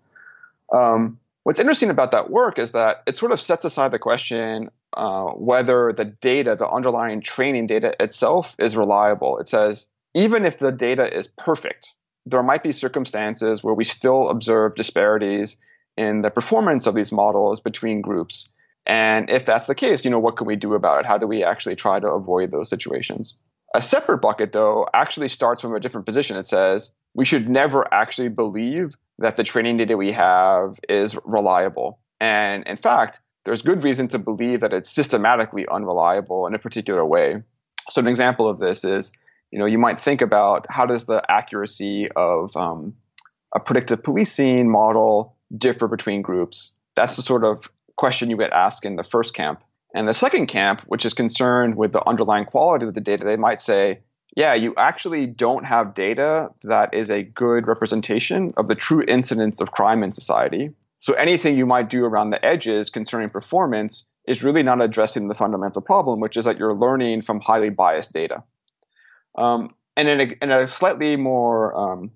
Um, 0.73 1.19
what's 1.43 1.59
interesting 1.59 1.91
about 1.91 2.13
that 2.13 2.31
work 2.31 2.59
is 2.59 2.73
that 2.73 3.03
it 3.07 3.17
sort 3.17 3.33
of 3.33 3.41
sets 3.41 3.65
aside 3.65 3.93
the 3.93 3.99
question 3.99 4.71
uh, 4.97 5.27
whether 5.33 5.93
the 5.93 6.05
data, 6.05 6.57
the 6.59 6.69
underlying 6.69 7.21
training 7.21 7.67
data 7.67 7.95
itself, 8.01 8.57
is 8.59 8.77
reliable. 8.77 9.39
It 9.39 9.49
says 9.49 9.89
even 10.15 10.45
if 10.47 10.59
the 10.59 10.73
data 10.73 11.15
is 11.15 11.27
perfect, 11.27 11.93
there 12.25 12.43
might 12.43 12.63
be 12.63 12.73
circumstances 12.73 13.63
where 13.63 13.75
we 13.75 13.85
still 13.85 14.29
observe 14.29 14.75
disparities 14.75 15.59
in 15.97 16.23
the 16.23 16.31
performance 16.31 16.87
of 16.87 16.95
these 16.95 17.13
models 17.13 17.61
between 17.61 18.01
groups. 18.01 18.53
And 18.87 19.31
if 19.31 19.47
that's 19.47 19.67
the 19.67 19.75
case, 19.75 20.05
you 20.05 20.11
know, 20.11 20.19
what 20.19 20.37
can 20.37 20.47
we 20.47 20.57
do 20.57 20.75
about 20.75 21.01
it? 21.01 21.07
How 21.07 21.19
do 21.19 21.27
we 21.27 21.45
actually 21.45 21.77
try 21.77 22.01
to 22.01 22.09
avoid 22.09 22.51
those 22.51 22.71
situations? 22.71 23.37
A 23.75 23.83
separate 23.83 24.19
bucket, 24.19 24.53
though, 24.53 24.87
actually 24.95 25.29
starts 25.29 25.61
from 25.61 25.75
a 25.75 25.81
different 25.81 26.07
position. 26.07 26.37
It 26.37 26.47
says 26.47 26.95
we 27.15 27.25
should 27.25 27.49
never 27.49 27.93
actually 27.93 28.29
believe 28.29 28.95
that 29.19 29.37
the 29.37 29.45
training 29.45 29.79
data 29.79 29.97
we 29.97 30.13
have 30.13 30.79
is 30.89 31.17
reliable. 31.25 31.99
And 32.21 32.67
in 32.67 32.77
fact, 32.77 33.21
there's 33.47 33.63
good 33.63 33.85
reason 33.85 34.09
to 34.09 34.19
believe 34.19 34.61
that 34.61 34.73
it's 34.73 34.91
systematically 34.91 35.67
unreliable 35.69 36.49
in 36.49 36.55
a 36.55 36.59
particular 36.59 37.07
way. 37.07 37.43
So 37.91 38.01
an 38.01 38.09
example 38.09 38.49
of 38.49 38.59
this 38.59 38.85
is, 38.85 39.13
you 39.53 39.61
know, 39.61 39.67
you 39.67 39.79
might 39.79 40.01
think 40.01 40.21
about 40.21 40.67
how 40.69 40.85
does 40.85 41.05
the 41.05 41.23
accuracy 41.31 42.09
of 42.17 42.55
um, 42.57 42.95
a 43.55 43.61
predictive 43.61 44.03
policing 44.03 44.69
model 44.69 45.37
differ 45.57 45.87
between 45.87 46.23
groups? 46.23 46.75
That's 46.97 47.15
the 47.15 47.23
sort 47.23 47.45
of 47.45 47.71
question 47.97 48.31
you 48.31 48.37
get 48.37 48.53
asked 48.53 48.85
in 48.85 48.97
the 48.97 49.05
first 49.05 49.33
camp. 49.33 49.63
And 49.95 50.09
the 50.09 50.13
second 50.13 50.49
camp, 50.49 50.83
which 50.89 51.07
is 51.07 51.15
concerned 51.15 51.77
with 51.77 51.93
the 51.93 52.07
underlying 52.07 52.47
quality 52.47 52.87
of 52.87 52.95
the 52.95 53.01
data, 53.01 53.25
they 53.25 53.37
might 53.37 53.63
say, 53.63 54.01
yeah, 54.37 54.55
you 54.55 54.75
actually 54.77 55.29
don't 55.29 55.65
have 55.65 55.95
data 55.95 56.51
that 56.65 56.95
is 56.95 57.11
a 57.11 57.23
good 57.23 57.69
representation 57.69 58.55
of 58.57 58.67
the 58.67 58.75
true 58.75 59.05
incidence 59.07 59.61
of 59.61 59.71
crime 59.71 60.03
in 60.03 60.11
society. 60.11 60.71
So 61.01 61.13
anything 61.15 61.57
you 61.57 61.67
might 61.67 61.91
do 61.91 62.05
around 62.05 62.31
the 62.31 62.45
edges 62.45 62.91
concerning 62.91 63.31
performance 63.31 64.09
is 64.27 64.43
really 64.43 64.63
not 64.63 64.81
addressing 64.81 65.29
the 65.29 65.35
fundamental 65.35 65.83
problem, 65.83 66.21
which 66.21 66.37
is 66.37 66.45
that 66.45 66.59
you're 66.59 66.75
learning 66.75 67.23
from 67.23 67.41
highly 67.41 67.71
biased 67.71 68.13
data. 68.13 68.43
Um, 69.37 69.75
and 69.97 70.09
in 70.09 70.21
a, 70.21 70.35
in 70.43 70.51
a, 70.51 70.67
slightly 70.67 71.17
more 71.17 71.75
um, 71.75 72.11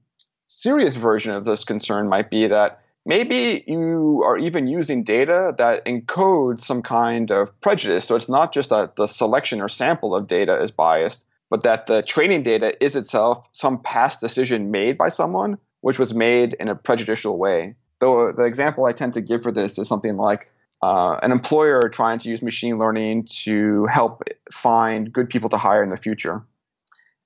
serious 0.47 0.97
version 0.97 1.33
of 1.33 1.45
this 1.45 1.65
concern 1.65 2.09
might 2.09 2.31
be 2.31 2.49
that 2.49 2.81
maybe 3.07 3.65
you 3.67 4.23
are 4.25 4.39
even 4.39 4.67
using 4.67 5.05
data 5.05 5.55
that 5.59 5.85
encodes 5.85 6.61
some 6.61 6.83
kind 6.83 7.31
of 7.31 7.59
prejudice. 7.61 8.05
So 8.07 8.17
it's 8.17 8.29
not 8.29 8.53
just 8.53 8.71
that 8.71 8.97
the 8.97 9.07
selection 9.07 9.61
or 9.61 9.69
sample 9.69 10.15
of 10.15 10.27
data 10.27 10.61
is 10.63 10.71
biased, 10.71 11.29
but 11.49 11.63
that 11.63 11.87
the 11.87 12.03
training 12.03 12.43
data 12.43 12.83
is 12.83 12.97
itself 12.97 13.47
some 13.53 13.83
past 13.83 14.21
decision 14.21 14.71
made 14.71 14.99
by 14.99 15.09
someone, 15.09 15.59
which 15.81 15.99
was 15.99 16.15
made 16.15 16.55
in 16.55 16.69
a 16.69 16.75
prejudicial 16.75 17.39
way. 17.39 17.75
Though 18.01 18.33
the 18.33 18.45
example 18.45 18.87
I 18.87 18.93
tend 18.93 19.15
to 19.15 19.21
give 19.21 19.43
for 19.43 19.53
this 19.53 19.79
is 19.79 19.89
something 19.89 20.17
like 20.17 20.51
uh, 20.83 21.19
an 21.23 21.33
employer 21.33 21.83
trying 21.93 22.19
to 22.21 22.29
use 22.29 22.43
machine 22.43 22.79
learning 22.79 23.25
to 23.45 23.87
help 23.87 24.23
find 24.51 25.13
good 25.13 25.29
people 25.29 25.51
to 25.51 25.59
hire 25.59 25.83
in 25.83 25.91
the 25.91 25.97
future. 25.97 26.43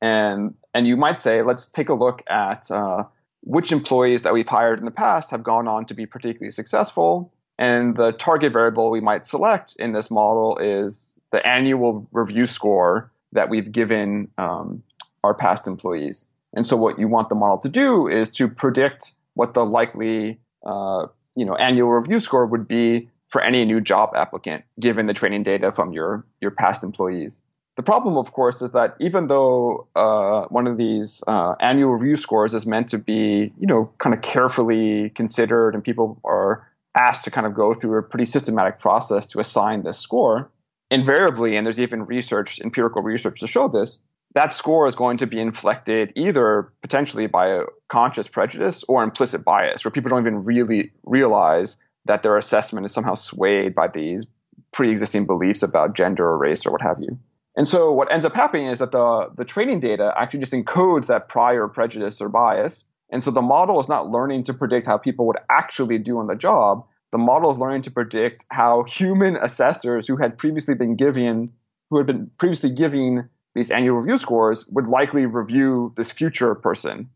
And 0.02 0.54
and 0.74 0.86
you 0.86 0.96
might 0.96 1.18
say, 1.18 1.42
let's 1.42 1.68
take 1.68 1.88
a 1.88 1.94
look 1.94 2.22
at 2.28 2.70
uh, 2.70 3.04
which 3.42 3.72
employees 3.72 4.22
that 4.22 4.32
we've 4.32 4.48
hired 4.48 4.80
in 4.80 4.84
the 4.84 4.90
past 4.90 5.30
have 5.30 5.42
gone 5.42 5.68
on 5.68 5.86
to 5.86 5.94
be 5.94 6.06
particularly 6.06 6.50
successful. 6.50 7.32
And 7.56 7.96
the 7.96 8.10
target 8.10 8.52
variable 8.52 8.90
we 8.90 9.00
might 9.00 9.26
select 9.26 9.76
in 9.78 9.92
this 9.92 10.10
model 10.10 10.58
is 10.58 11.20
the 11.30 11.46
annual 11.46 12.08
review 12.10 12.46
score 12.46 13.12
that 13.32 13.48
we've 13.48 13.70
given 13.70 14.28
um, 14.38 14.82
our 15.22 15.34
past 15.34 15.68
employees. 15.68 16.26
And 16.54 16.66
so 16.66 16.76
what 16.76 16.98
you 16.98 17.06
want 17.06 17.28
the 17.28 17.34
model 17.36 17.58
to 17.58 17.68
do 17.68 18.08
is 18.08 18.30
to 18.32 18.48
predict 18.48 19.12
what 19.34 19.54
the 19.54 19.64
likely 19.64 20.38
uh, 20.64 21.06
you 21.34 21.44
know 21.44 21.54
annual 21.54 21.90
review 21.90 22.20
score 22.20 22.46
would 22.46 22.66
be 22.68 23.08
for 23.28 23.42
any 23.42 23.64
new 23.64 23.80
job 23.80 24.12
applicant, 24.14 24.64
given 24.78 25.06
the 25.06 25.14
training 25.14 25.42
data 25.42 25.72
from 25.72 25.92
your 25.92 26.24
your 26.40 26.50
past 26.50 26.84
employees. 26.84 27.44
The 27.76 27.82
problem, 27.82 28.16
of 28.16 28.32
course, 28.32 28.62
is 28.62 28.70
that 28.70 28.94
even 29.00 29.26
though 29.26 29.88
uh, 29.96 30.44
one 30.44 30.68
of 30.68 30.78
these 30.78 31.24
uh, 31.26 31.56
annual 31.58 31.90
review 31.90 32.14
scores 32.14 32.54
is 32.54 32.66
meant 32.66 32.88
to 32.90 32.98
be, 32.98 33.52
you 33.58 33.66
know, 33.66 33.92
kind 33.98 34.14
of 34.14 34.22
carefully 34.22 35.10
considered, 35.10 35.74
and 35.74 35.82
people 35.82 36.20
are 36.24 36.68
asked 36.94 37.24
to 37.24 37.32
kind 37.32 37.46
of 37.46 37.54
go 37.54 37.74
through 37.74 37.98
a 37.98 38.02
pretty 38.02 38.26
systematic 38.26 38.78
process 38.78 39.26
to 39.26 39.40
assign 39.40 39.82
this 39.82 39.98
score, 39.98 40.48
invariably, 40.90 41.56
and 41.56 41.66
there's 41.66 41.80
even 41.80 42.04
research, 42.04 42.60
empirical 42.60 43.02
research 43.02 43.40
to 43.40 43.48
show 43.48 43.66
this, 43.66 43.98
that 44.34 44.52
score 44.52 44.86
is 44.86 44.96
going 44.96 45.18
to 45.18 45.26
be 45.26 45.40
inflected 45.40 46.12
either 46.16 46.72
potentially 46.82 47.26
by 47.26 47.48
a 47.48 47.62
conscious 47.88 48.28
prejudice 48.28 48.84
or 48.88 49.02
implicit 49.02 49.44
bias, 49.44 49.84
where 49.84 49.92
people 49.92 50.10
don't 50.10 50.22
even 50.22 50.42
really 50.42 50.92
realize 51.04 51.76
that 52.04 52.22
their 52.22 52.36
assessment 52.36 52.84
is 52.84 52.92
somehow 52.92 53.14
swayed 53.14 53.74
by 53.74 53.88
these 53.88 54.26
pre-existing 54.72 55.24
beliefs 55.24 55.62
about 55.62 55.94
gender 55.94 56.26
or 56.28 56.36
race 56.36 56.66
or 56.66 56.72
what 56.72 56.82
have 56.82 57.00
you. 57.00 57.18
And 57.56 57.68
so 57.68 57.92
what 57.92 58.12
ends 58.12 58.24
up 58.24 58.34
happening 58.34 58.66
is 58.66 58.80
that 58.80 58.90
the, 58.90 59.30
the 59.36 59.44
training 59.44 59.78
data 59.78 60.12
actually 60.16 60.40
just 60.40 60.52
encodes 60.52 61.06
that 61.06 61.28
prior 61.28 61.68
prejudice 61.68 62.20
or 62.20 62.28
bias. 62.28 62.84
And 63.10 63.22
so 63.22 63.30
the 63.30 63.42
model 63.42 63.80
is 63.80 63.88
not 63.88 64.10
learning 64.10 64.42
to 64.44 64.54
predict 64.54 64.86
how 64.86 64.98
people 64.98 65.28
would 65.28 65.38
actually 65.48 65.98
do 65.98 66.18
on 66.18 66.26
the 66.26 66.34
job. 66.34 66.84
The 67.12 67.18
model 67.18 67.52
is 67.52 67.56
learning 67.56 67.82
to 67.82 67.92
predict 67.92 68.44
how 68.50 68.82
human 68.82 69.36
assessors 69.36 70.08
who 70.08 70.16
had 70.16 70.36
previously 70.36 70.74
been 70.74 70.96
given, 70.96 71.52
who 71.90 71.98
had 71.98 72.06
been 72.06 72.32
previously 72.38 72.70
giving 72.70 73.28
these 73.54 73.70
annual 73.70 73.96
review 73.96 74.18
scores 74.18 74.66
would 74.68 74.86
likely 74.86 75.26
review 75.26 75.92
this 75.96 76.10
future 76.10 76.54
person. 76.54 77.08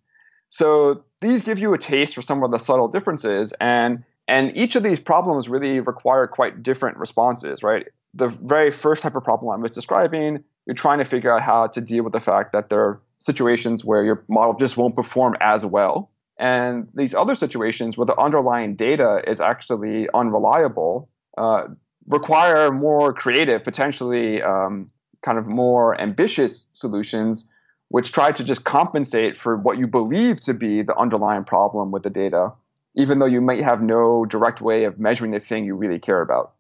So 0.49 1.04
these 1.21 1.42
give 1.42 1.59
you 1.59 1.75
a 1.75 1.78
taste 1.78 2.14
for 2.14 2.23
some 2.23 2.42
of 2.42 2.50
the 2.50 2.59
subtle 2.59 2.88
differences 2.88 3.52
and 3.61 4.04
and 4.28 4.54
each 4.57 4.76
of 4.76 4.83
these 4.83 5.00
problems 5.00 5.49
really 5.49 5.80
require 5.80 6.26
quite 6.26 6.62
different 6.62 6.99
responses, 6.99 7.62
right? 7.62 7.87
The 8.12 8.28
very 8.28 8.71
first 8.71 9.02
type 9.02 9.16
of 9.16 9.25
problem 9.25 9.50
I 9.50 9.61
was 9.61 9.71
describing, 9.71 10.45
you're 10.66 10.75
trying 10.75 10.99
to 10.99 11.04
figure 11.04 11.33
out 11.33 11.40
how 11.40 11.66
to 11.68 11.80
deal 11.80 12.04
with 12.04 12.12
the 12.12 12.21
fact 12.21 12.52
that 12.52 12.68
there 12.68 12.80
are 12.80 13.00
situations 13.16 13.87
where 13.87 14.04
your 14.04 14.23
model 14.28 14.54
just 14.54 14.76
won't 14.76 14.95
perform 14.95 15.35
as 15.40 15.64
well. 15.64 16.11
And 16.38 16.90
these 16.95 17.14
other 17.14 17.35
situations 17.35 17.97
where 17.97 18.04
the 18.04 18.18
underlying 18.18 18.76
data 18.76 19.23
is 19.26 19.40
actually 19.40 20.09
unreliable 20.12 21.09
uh, 21.38 21.68
require 22.07 22.71
more 22.71 23.14
creative, 23.14 23.64
potentially 23.64 24.42
um, 24.42 24.90
kind 25.25 25.39
of 25.39 25.47
more 25.47 26.01
ambitious 26.01 26.69
solutions, 26.73 27.49
which 27.89 28.13
try 28.13 28.33
to 28.33 28.45
just 28.45 28.65
compensate 28.65 29.37
for 29.37 29.57
what 29.57 29.79
you 29.79 29.87
believe 29.87 30.41
to 30.41 30.55
be 30.55 30.83
the 30.83 30.97
underlying 30.97 31.45
problem 31.45 31.91
with 31.91 32.03
the 32.03 32.11
data, 32.11 32.53
even 32.95 33.19
though 33.19 33.27
you 33.27 33.41
might 33.41 33.61
have 33.61 33.83
no 33.83 34.25
direct 34.25 34.61
way 34.61 34.85
of 34.85 34.99
measuring 34.99 35.31
the 35.31 35.41
thing 35.41 35.65
you 35.65 35.75
really 35.75 35.99
care 35.99 36.21
about. 36.21 36.53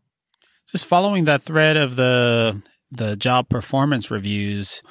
Just 0.70 0.86
following 0.86 1.24
that 1.24 1.42
thread 1.42 1.76
of 1.76 1.96
the 1.96 2.62
the 2.90 3.16
job 3.16 3.50
performance 3.50 4.10
reviews, 4.10 4.82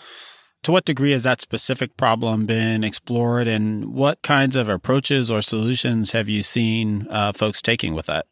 to 0.64 0.72
what 0.72 0.86
degree 0.86 1.12
has 1.12 1.24
that 1.24 1.42
specific 1.42 1.98
problem 1.98 2.46
been 2.46 2.84
explored, 2.84 3.48
and 3.48 3.94
what 3.94 4.22
kinds 4.22 4.56
of 4.56 4.70
approaches 4.70 5.32
or 5.32 5.42
solutions 5.42 6.12
have 6.12 6.30
you 6.30 6.44
seen 6.44 7.08
uh, 7.10 7.32
folks 7.32 7.62
taking 7.62 7.96
with 7.96 8.06
that? 8.06 8.28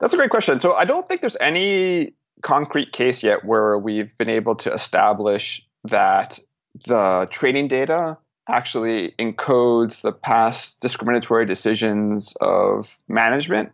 That's 0.00 0.12
a 0.12 0.16
great 0.16 0.30
question. 0.30 0.60
So 0.60 0.74
I 0.74 0.84
don't 0.84 1.08
think 1.08 1.20
there's 1.20 1.36
any 1.40 2.14
concrete 2.44 2.92
case 2.92 3.22
yet 3.22 3.44
where 3.44 3.76
we've 3.78 4.16
been 4.18 4.28
able 4.28 4.54
to 4.54 4.72
establish 4.72 5.66
that 5.84 6.38
the 6.86 7.26
training 7.30 7.68
data 7.68 8.16
actually 8.48 9.14
encodes 9.18 10.02
the 10.02 10.12
past 10.12 10.78
discriminatory 10.80 11.46
decisions 11.46 12.34
of 12.40 12.88
management. 13.08 13.72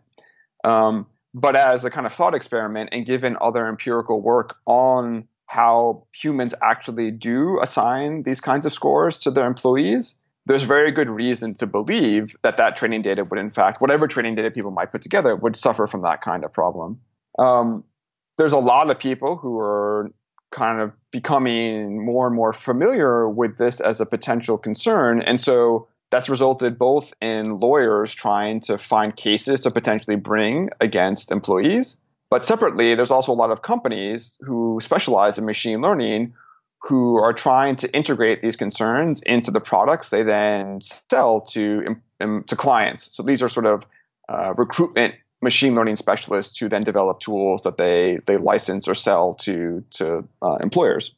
Um, 0.63 1.05
but 1.33 1.55
as 1.55 1.83
a 1.83 1.89
kind 1.89 2.05
of 2.05 2.13
thought 2.13 2.33
experiment, 2.33 2.89
and 2.91 3.05
given 3.05 3.37
other 3.41 3.67
empirical 3.67 4.21
work 4.21 4.55
on 4.65 5.27
how 5.47 6.07
humans 6.13 6.55
actually 6.61 7.11
do 7.11 7.59
assign 7.61 8.23
these 8.23 8.39
kinds 8.39 8.65
of 8.65 8.71
scores 8.71 9.19
to 9.23 9.31
their 9.31 9.45
employees, 9.45 10.19
there's 10.45 10.63
very 10.63 10.91
good 10.91 11.09
reason 11.09 11.53
to 11.55 11.67
believe 11.67 12.35
that 12.41 12.55
that 12.57 12.77
training 12.77 13.01
data 13.01 13.25
would, 13.25 13.39
in 13.39 13.51
fact, 13.51 13.81
whatever 13.81 14.07
training 14.07 14.35
data 14.35 14.49
people 14.49 14.71
might 14.71 14.91
put 14.91 15.01
together, 15.01 15.35
would 15.35 15.57
suffer 15.57 15.87
from 15.87 16.01
that 16.03 16.21
kind 16.21 16.45
of 16.45 16.53
problem. 16.53 16.99
Um, 17.37 17.83
there's 18.37 18.53
a 18.53 18.57
lot 18.57 18.89
of 18.89 18.99
people 18.99 19.37
who 19.37 19.59
are 19.59 20.11
kind 20.51 20.81
of 20.81 20.91
becoming 21.11 22.03
more 22.03 22.27
and 22.27 22.35
more 22.35 22.53
familiar 22.53 23.29
with 23.29 23.57
this 23.57 23.79
as 23.79 24.01
a 24.01 24.05
potential 24.05 24.57
concern. 24.57 25.21
And 25.21 25.39
so 25.39 25.87
that's 26.11 26.27
resulted 26.27 26.77
both 26.77 27.13
in 27.21 27.59
lawyers 27.59 28.13
trying 28.13 28.59
to 28.61 28.77
find 28.77 29.15
cases 29.15 29.61
to 29.61 29.71
potentially 29.71 30.17
bring 30.17 30.69
against 30.81 31.31
employees. 31.31 31.97
But 32.29 32.45
separately, 32.45 32.95
there's 32.95 33.11
also 33.11 33.31
a 33.31 33.33
lot 33.33 33.51
of 33.51 33.61
companies 33.61 34.37
who 34.41 34.79
specialize 34.81 35.37
in 35.37 35.45
machine 35.45 35.81
learning 35.81 36.33
who 36.81 37.17
are 37.17 37.33
trying 37.33 37.75
to 37.77 37.93
integrate 37.95 38.41
these 38.41 38.55
concerns 38.55 39.21
into 39.23 39.51
the 39.51 39.61
products 39.61 40.09
they 40.09 40.23
then 40.23 40.81
sell 40.81 41.41
to, 41.41 41.95
to 42.19 42.55
clients. 42.55 43.15
So 43.15 43.23
these 43.23 43.41
are 43.41 43.49
sort 43.49 43.67
of 43.67 43.83
uh, 44.27 44.53
recruitment 44.57 45.15
machine 45.41 45.75
learning 45.75 45.95
specialists 45.95 46.57
who 46.57 46.69
then 46.69 46.83
develop 46.83 47.19
tools 47.19 47.63
that 47.63 47.77
they 47.77 48.19
they 48.27 48.37
license 48.37 48.87
or 48.87 48.95
sell 48.95 49.33
to 49.35 49.83
to 49.91 50.27
uh, 50.41 50.57
employers. 50.61 51.13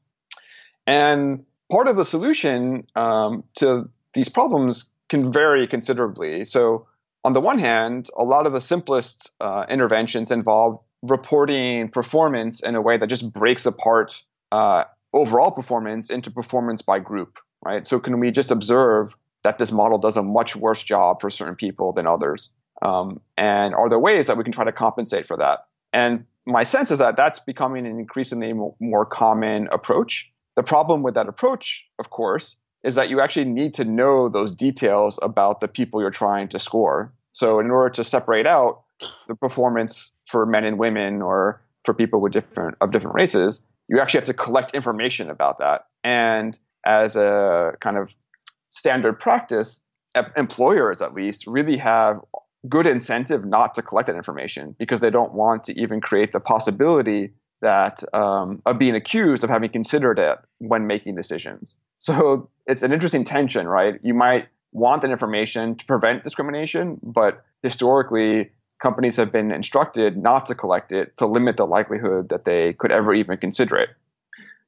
And 0.88 1.46
part 1.72 1.88
of 1.88 1.96
the 1.96 2.06
solution 2.06 2.88
um, 2.96 3.44
to 3.56 3.90
these 4.14 4.30
problems 4.30 4.92
can 5.10 5.32
vary 5.32 5.68
considerably. 5.68 6.46
So 6.46 6.88
on 7.24 7.34
the 7.34 7.42
one 7.42 7.60
hand, 7.60 8.10
a 8.18 8.24
lot 8.24 8.48
of 8.48 8.54
the 8.54 8.62
simplest 8.62 9.32
uh, 9.40 9.66
interventions 9.70 10.32
involve 10.32 10.80
reporting 11.02 11.90
performance 11.90 12.62
in 12.62 12.76
a 12.76 12.82
way 12.82 12.98
that 12.98 13.08
just 13.08 13.32
breaks 13.32 13.66
apart 13.66 14.22
uh, 14.52 14.86
overall 15.14 15.52
performance 15.52 16.10
into 16.10 16.32
performance 16.32 16.82
by 16.82 17.00
group, 17.00 17.40
right? 17.64 17.88
So 17.88 18.00
can 18.00 18.20
we 18.20 18.32
just 18.32 18.52
observe 18.52 19.16
that 19.44 19.58
this 19.58 19.72
model 19.72 19.98
does 19.98 20.18
a 20.18 20.24
much 20.24 20.56
worse 20.56 20.82
job 20.82 21.22
for 21.22 21.30
certain 21.30 21.56
people 21.56 21.94
than 21.94 22.08
others? 22.08 22.50
Um, 22.84 23.22
and 23.38 23.74
are 23.74 23.90
there 23.90 24.00
ways 24.00 24.28
that 24.28 24.38
we 24.38 24.44
can 24.44 24.54
try 24.54 24.66
to 24.66 24.72
compensate 24.72 25.26
for 25.28 25.38
that? 25.38 25.66
And 25.94 26.26
my 26.46 26.64
sense 26.64 26.92
is 26.92 27.00
that 27.00 27.16
that's 27.16 27.40
becoming 27.40 27.86
an 27.86 28.00
increasingly 28.00 28.54
more 28.80 29.06
common 29.06 29.68
approach. 29.72 30.30
The 30.56 30.64
problem 30.64 31.02
with 31.02 31.14
that 31.16 31.28
approach, 31.28 31.86
of 31.98 32.10
course, 32.10 32.58
is 32.84 32.96
that 32.96 33.10
you 33.10 33.22
actually 33.22 33.46
need 33.46 33.74
to 33.76 33.86
know 33.86 34.28
those 34.28 34.52
details 34.52 35.18
about 35.22 35.62
the 35.62 35.68
people 35.68 36.02
you're 36.02 36.12
trying 36.12 36.50
to 36.50 36.60
score. 36.60 37.14
So, 37.32 37.60
in 37.60 37.72
order 37.72 37.90
to 37.92 38.04
separate 38.04 38.46
out 38.46 38.84
the 39.28 39.36
performance 39.36 40.12
for 40.28 40.46
men 40.46 40.66
and 40.66 40.78
women 40.78 41.22
or 41.22 41.62
for 41.86 41.94
people 41.94 42.22
with 42.22 42.34
different 42.34 42.78
of 42.82 42.92
different 42.92 43.16
races, 43.16 43.64
you 43.88 44.00
actually 44.00 44.20
have 44.20 44.28
to 44.28 44.34
collect 44.34 44.76
information 44.76 45.30
about 45.30 45.60
that. 45.60 45.86
And 46.04 46.58
as 46.86 47.16
a 47.16 47.76
kind 47.80 47.98
of 47.98 48.14
standard 48.70 49.20
practice, 49.20 49.82
employers 50.36 51.02
at 51.02 51.14
least 51.14 51.48
really 51.48 51.78
have 51.78 52.20
good 52.68 52.86
incentive 52.86 53.46
not 53.46 53.76
to 53.76 53.82
collect 53.82 54.08
that 54.08 54.16
information 54.16 54.76
because 54.80 55.00
they 55.00 55.10
don't 55.10 55.34
want 55.34 55.66
to 55.66 55.80
even 55.80 56.02
create 56.02 56.32
the 56.32 56.40
possibility 56.40 57.32
that 57.62 58.04
um, 58.14 58.62
of 58.66 58.78
being 58.78 58.96
accused 58.96 59.44
of 59.44 59.50
having 59.50 59.70
considered 59.70 60.20
it 60.20 60.38
when 60.60 60.88
making 60.88 61.16
decisions. 61.16 61.78
So 62.00 62.50
it's 62.68 62.84
an 62.84 62.92
interesting 62.92 63.24
tension, 63.24 63.68
right? 63.68 64.00
You 64.04 64.14
might 64.14 64.48
want 64.72 65.02
that 65.02 65.12
information 65.12 65.76
to 65.76 65.86
prevent 65.86 66.24
discrimination, 66.24 67.00
but 67.02 67.46
historically, 67.62 68.52
companies 68.82 69.16
have 69.16 69.32
been 69.32 69.52
instructed 69.52 70.18
not 70.18 70.46
to 70.48 70.56
collect 70.56 70.92
it 70.92 71.16
to 71.18 71.26
limit 71.26 71.56
the 71.56 71.66
likelihood 71.66 72.30
that 72.30 72.44
they 72.44 72.74
could 72.74 72.92
ever 72.92 73.14
even 73.14 73.38
consider 73.38 73.78
it. 73.78 73.90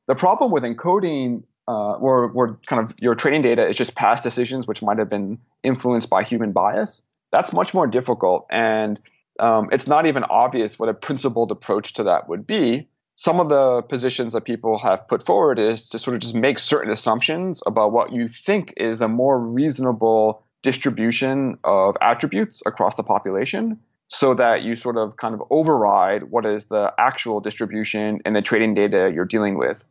The 0.07 0.15
problem 0.15 0.51
with 0.51 0.63
encoding 0.63 1.43
uh, 1.67 1.93
or 1.93 2.59
kind 2.67 2.85
of 2.85 2.95
your 2.99 3.15
training 3.15 3.41
data 3.41 3.67
is 3.67 3.75
just 3.75 3.95
past 3.95 4.23
decisions 4.23 4.67
which 4.67 4.81
might 4.81 4.99
have 4.99 5.09
been 5.09 5.39
influenced 5.63 6.09
by 6.09 6.23
human 6.23 6.51
bias 6.51 7.01
that's 7.35 7.51
much 7.51 7.73
more 7.73 7.85
difficult. 7.85 8.47
And 8.49 8.99
um, 9.39 9.69
it's 9.71 9.87
not 9.87 10.05
even 10.05 10.23
obvious 10.23 10.79
what 10.79 10.87
a 10.87 10.93
principled 10.93 11.51
approach 11.51 11.93
to 11.95 12.03
that 12.03 12.29
would 12.29 12.47
be. 12.47 12.87
Some 13.15 13.39
of 13.39 13.49
the 13.49 13.81
positions 13.81 14.33
that 14.33 14.41
people 14.41 14.77
have 14.79 15.07
put 15.07 15.25
forward 15.25 15.59
is 15.59 15.89
to 15.89 15.99
sort 15.99 16.15
of 16.15 16.21
just 16.21 16.35
make 16.35 16.59
certain 16.59 16.91
assumptions 16.91 17.61
about 17.65 17.91
what 17.91 18.13
you 18.13 18.27
think 18.27 18.73
is 18.77 19.01
a 19.01 19.07
more 19.07 19.39
reasonable 19.39 20.43
distribution 20.63 21.57
of 21.63 21.95
attributes 22.01 22.61
across 22.65 22.95
the 22.95 23.03
population 23.03 23.79
so 24.07 24.33
that 24.33 24.61
you 24.63 24.75
sort 24.75 24.97
of 24.97 25.17
kind 25.17 25.33
of 25.33 25.43
override 25.49 26.23
what 26.23 26.45
is 26.45 26.65
the 26.65 26.93
actual 26.97 27.39
distribution 27.41 28.19
in 28.25 28.33
the 28.33 28.41
training 28.41 28.73
data 28.73 29.11
you're 29.13 29.25
dealing 29.25 29.57
with. 29.57 29.83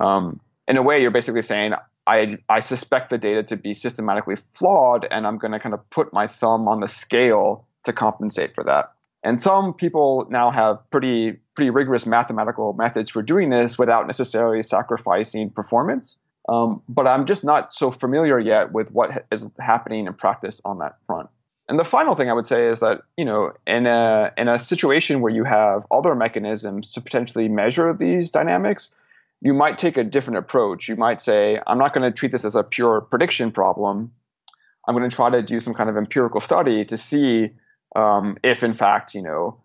Um, 0.00 0.40
in 0.66 0.76
a 0.76 0.82
way, 0.82 1.00
you're 1.00 1.10
basically 1.10 1.42
saying, 1.42 1.72
I 2.08 2.38
I 2.48 2.60
suspect 2.60 3.10
the 3.10 3.18
data 3.18 3.42
to 3.44 3.56
be 3.56 3.74
systematically 3.74 4.36
flawed, 4.54 5.06
and 5.08 5.26
I'm 5.26 5.38
going 5.38 5.52
to 5.52 5.60
kind 5.60 5.74
of 5.74 5.88
put 5.90 6.12
my 6.12 6.26
thumb 6.26 6.66
on 6.66 6.80
the 6.80 6.88
scale 6.88 7.66
to 7.84 7.92
compensate 7.92 8.54
for 8.54 8.64
that. 8.64 8.92
And 9.22 9.40
some 9.40 9.74
people 9.74 10.26
now 10.30 10.50
have 10.50 10.78
pretty 10.90 11.38
pretty 11.54 11.70
rigorous 11.70 12.06
mathematical 12.06 12.72
methods 12.72 13.10
for 13.10 13.22
doing 13.22 13.50
this 13.50 13.78
without 13.78 14.06
necessarily 14.06 14.62
sacrificing 14.62 15.50
performance. 15.50 16.18
Um, 16.48 16.82
but 16.88 17.06
I'm 17.06 17.26
just 17.26 17.44
not 17.44 17.72
so 17.72 17.90
familiar 17.90 18.38
yet 18.38 18.72
with 18.72 18.90
what 18.90 19.26
is 19.30 19.52
happening 19.58 20.06
in 20.06 20.14
practice 20.14 20.62
on 20.64 20.78
that 20.78 20.96
front. 21.06 21.28
And 21.68 21.78
the 21.78 21.84
final 21.84 22.14
thing 22.14 22.30
I 22.30 22.32
would 22.32 22.46
say 22.46 22.68
is 22.68 22.80
that 22.80 23.02
you 23.18 23.26
know 23.26 23.52
in 23.66 23.86
a 23.86 24.32
in 24.38 24.48
a 24.48 24.58
situation 24.58 25.20
where 25.20 25.32
you 25.32 25.44
have 25.44 25.84
other 25.90 26.14
mechanisms 26.14 26.92
to 26.92 27.02
potentially 27.02 27.48
measure 27.48 27.92
these 27.92 28.30
dynamics, 28.30 28.94
you 29.40 29.54
might 29.54 29.78
take 29.78 29.96
a 29.96 30.04
different 30.04 30.38
approach. 30.38 30.88
You 30.88 30.96
might 30.96 31.20
say, 31.20 31.60
I'm 31.66 31.78
not 31.78 31.94
going 31.94 32.10
to 32.10 32.16
treat 32.16 32.32
this 32.32 32.44
as 32.44 32.56
a 32.56 32.64
pure 32.64 33.00
prediction 33.00 33.52
problem. 33.52 34.12
I'm 34.86 34.96
going 34.96 35.08
to 35.08 35.14
try 35.14 35.30
to 35.30 35.42
do 35.42 35.60
some 35.60 35.74
kind 35.74 35.90
of 35.90 35.96
empirical 35.96 36.40
study 36.40 36.84
to 36.86 36.96
see 36.96 37.50
um, 37.94 38.38
if, 38.42 38.62
in 38.62 38.74
fact, 38.74 39.14
you 39.14 39.22
know, 39.22 39.60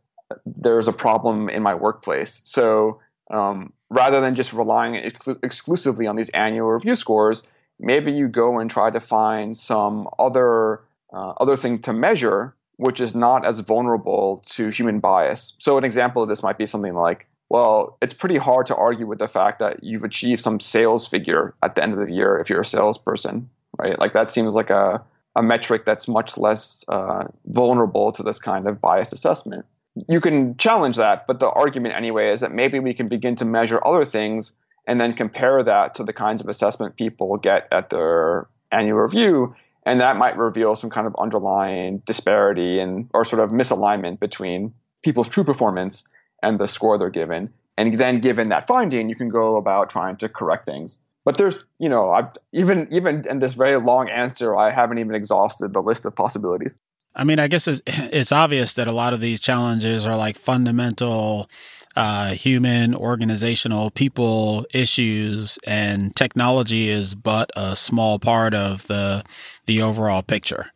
there's 0.46 0.88
a 0.88 0.94
problem 0.94 1.50
in 1.50 1.64
my 1.64 1.76
workplace. 1.76 2.42
So 2.44 3.00
um, 3.32 3.74
rather 3.90 4.22
than 4.22 4.36
just 4.36 4.54
relying 4.54 4.96
exclusively 5.42 6.08
on 6.08 6.16
these 6.16 6.30
annual 6.30 6.70
review 6.70 6.96
scores, 6.96 7.48
maybe 7.80 8.12
you 8.12 8.28
go 8.28 8.60
and 8.60 8.70
try 8.70 8.90
to 8.90 9.00
find 9.00 9.56
some 9.56 10.08
other 10.20 10.82
uh, 11.14 11.34
other 11.38 11.56
thing 11.56 11.80
to 11.80 11.94
measure 11.94 12.56
which 12.78 13.00
is 13.00 13.14
not 13.14 13.46
as 13.46 13.60
vulnerable 13.60 14.44
to 14.46 14.70
human 14.70 15.00
bias. 15.00 15.56
So 15.60 15.78
an 15.78 15.84
example 15.84 16.24
of 16.24 16.30
this 16.30 16.44
might 16.44 16.58
be 16.58 16.66
something 16.66 16.94
like, 16.94 17.28
well, 17.54 17.98
it's 18.02 18.14
pretty 18.14 18.38
hard 18.38 18.66
to 18.66 18.76
argue 18.76 19.08
with 19.08 19.20
the 19.20 19.28
fact 19.28 19.60
that 19.60 19.84
you've 19.84 20.04
achieved 20.04 20.42
some 20.42 20.60
sales 20.60 21.08
figure 21.08 21.54
at 21.62 21.76
the 21.76 21.84
end 21.84 21.94
of 21.94 22.00
the 22.00 22.12
year 22.12 22.40
if 22.40 22.50
you're 22.50 22.62
a 22.62 22.66
salesperson, 22.66 23.50
right? 23.78 23.98
Like 24.00 24.14
that 24.14 24.32
seems 24.32 24.56
like 24.56 24.70
a 24.70 25.04
a 25.36 25.42
metric 25.42 25.84
that's 25.84 26.08
much 26.08 26.38
less 26.38 26.86
uh, 26.88 27.24
vulnerable 27.46 28.12
to 28.12 28.22
this 28.22 28.38
kind 28.38 28.68
of 28.68 28.80
biased 28.80 29.14
assessment 29.14 29.66
you 30.08 30.20
can 30.20 30.58
challenge 30.58 30.98
that, 30.98 31.28
but 31.28 31.40
the 31.40 31.50
argument 31.50 31.96
anyway 31.96 32.32
is 32.32 32.40
that 32.40 32.52
maybe 32.52 32.80
we 32.80 32.94
can 32.94 33.08
begin 33.08 33.36
to 33.38 33.46
measure 33.46 33.80
other 33.86 34.06
things 34.06 34.54
and 34.88 35.00
then 35.00 35.14
compare 35.14 35.64
that 35.64 35.96
to 35.96 36.04
the 36.04 36.14
kinds 36.14 36.42
of 36.42 36.50
assessment 36.50 36.96
people 36.96 37.38
get 37.38 37.68
at 37.72 37.90
their 37.90 38.48
annual 38.72 39.00
review, 39.00 39.56
and 39.86 40.02
that 40.02 40.18
might 40.18 40.38
reveal 40.38 40.76
some 40.76 40.90
kind 40.90 41.08
of 41.08 41.16
underlying 41.18 42.00
disparity 42.06 42.80
and 42.80 43.10
or 43.14 43.24
sort 43.24 43.42
of 43.42 43.52
misalignment 43.52 44.20
between 44.20 44.74
people's 45.04 45.30
true 45.30 45.44
performance 45.44 46.08
and 46.44 46.60
the 46.60 46.68
score 46.68 46.98
they're 46.98 47.10
given. 47.10 47.52
And 47.78 47.98
then, 47.98 48.20
given 48.20 48.50
that 48.50 48.68
finding, 48.68 49.10
you 49.10 49.16
can 49.16 49.30
go 49.30 49.58
about 49.58 49.90
trying 49.90 50.18
to 50.18 50.30
correct 50.30 50.66
things. 50.66 51.02
But 51.26 51.38
there's, 51.38 51.58
you 51.80 51.90
know, 51.90 52.12
I've, 52.12 52.30
even 52.52 52.88
even 52.92 53.26
in 53.28 53.40
this 53.40 53.54
very 53.54 53.78
long 53.78 54.10
answer, 54.10 54.56
I 54.56 54.70
haven't 54.70 55.00
even 55.00 55.16
exhausted 55.16 55.74
the 55.74 55.82
list 55.82 56.06
of 56.06 56.16
possibilities. 56.16 56.78
I 57.16 57.24
mean, 57.24 57.40
I 57.40 57.48
guess 57.48 57.68
it's, 57.68 57.82
it's 57.86 58.32
obvious 58.32 58.74
that 58.74 58.88
a 58.88 58.92
lot 58.92 59.14
of 59.14 59.22
these 59.22 59.40
challenges 59.40 60.06
are 60.06 60.18
like 60.18 60.38
fundamental 60.38 61.50
uh, 61.96 62.32
human, 62.32 62.96
organizational, 62.96 63.92
people 63.92 64.66
issues, 64.74 65.60
and 65.66 66.16
technology 66.16 66.90
is 66.90 67.16
but 67.16 67.52
a 67.56 67.76
small 67.76 68.20
part 68.20 68.54
of 68.54 68.88
the 68.88 69.24
the 69.66 69.82
overall 69.82 70.24
picture. 70.24 70.72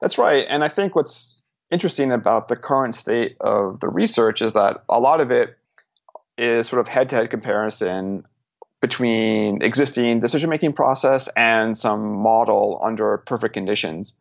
That's 0.00 0.18
right, 0.18 0.46
and 0.48 0.64
I 0.64 0.68
think 0.68 0.96
what's 0.96 1.37
interesting 1.70 2.12
about 2.12 2.48
the 2.48 2.56
current 2.56 2.94
state 2.94 3.36
of 3.40 3.80
the 3.80 3.88
research 3.88 4.42
is 4.42 4.54
that 4.54 4.84
a 4.88 5.00
lot 5.00 5.20
of 5.20 5.30
it 5.30 5.56
is 6.36 6.68
sort 6.68 6.80
of 6.80 6.88
head-to-head 6.88 7.30
comparison 7.30 8.24
between 8.80 9.60
existing 9.62 10.20
decision-making 10.20 10.72
process 10.72 11.28
and 11.36 11.76
some 11.76 12.22
model 12.22 12.80
under 12.82 13.18
perfect 13.18 13.54
conditions. 13.54 14.16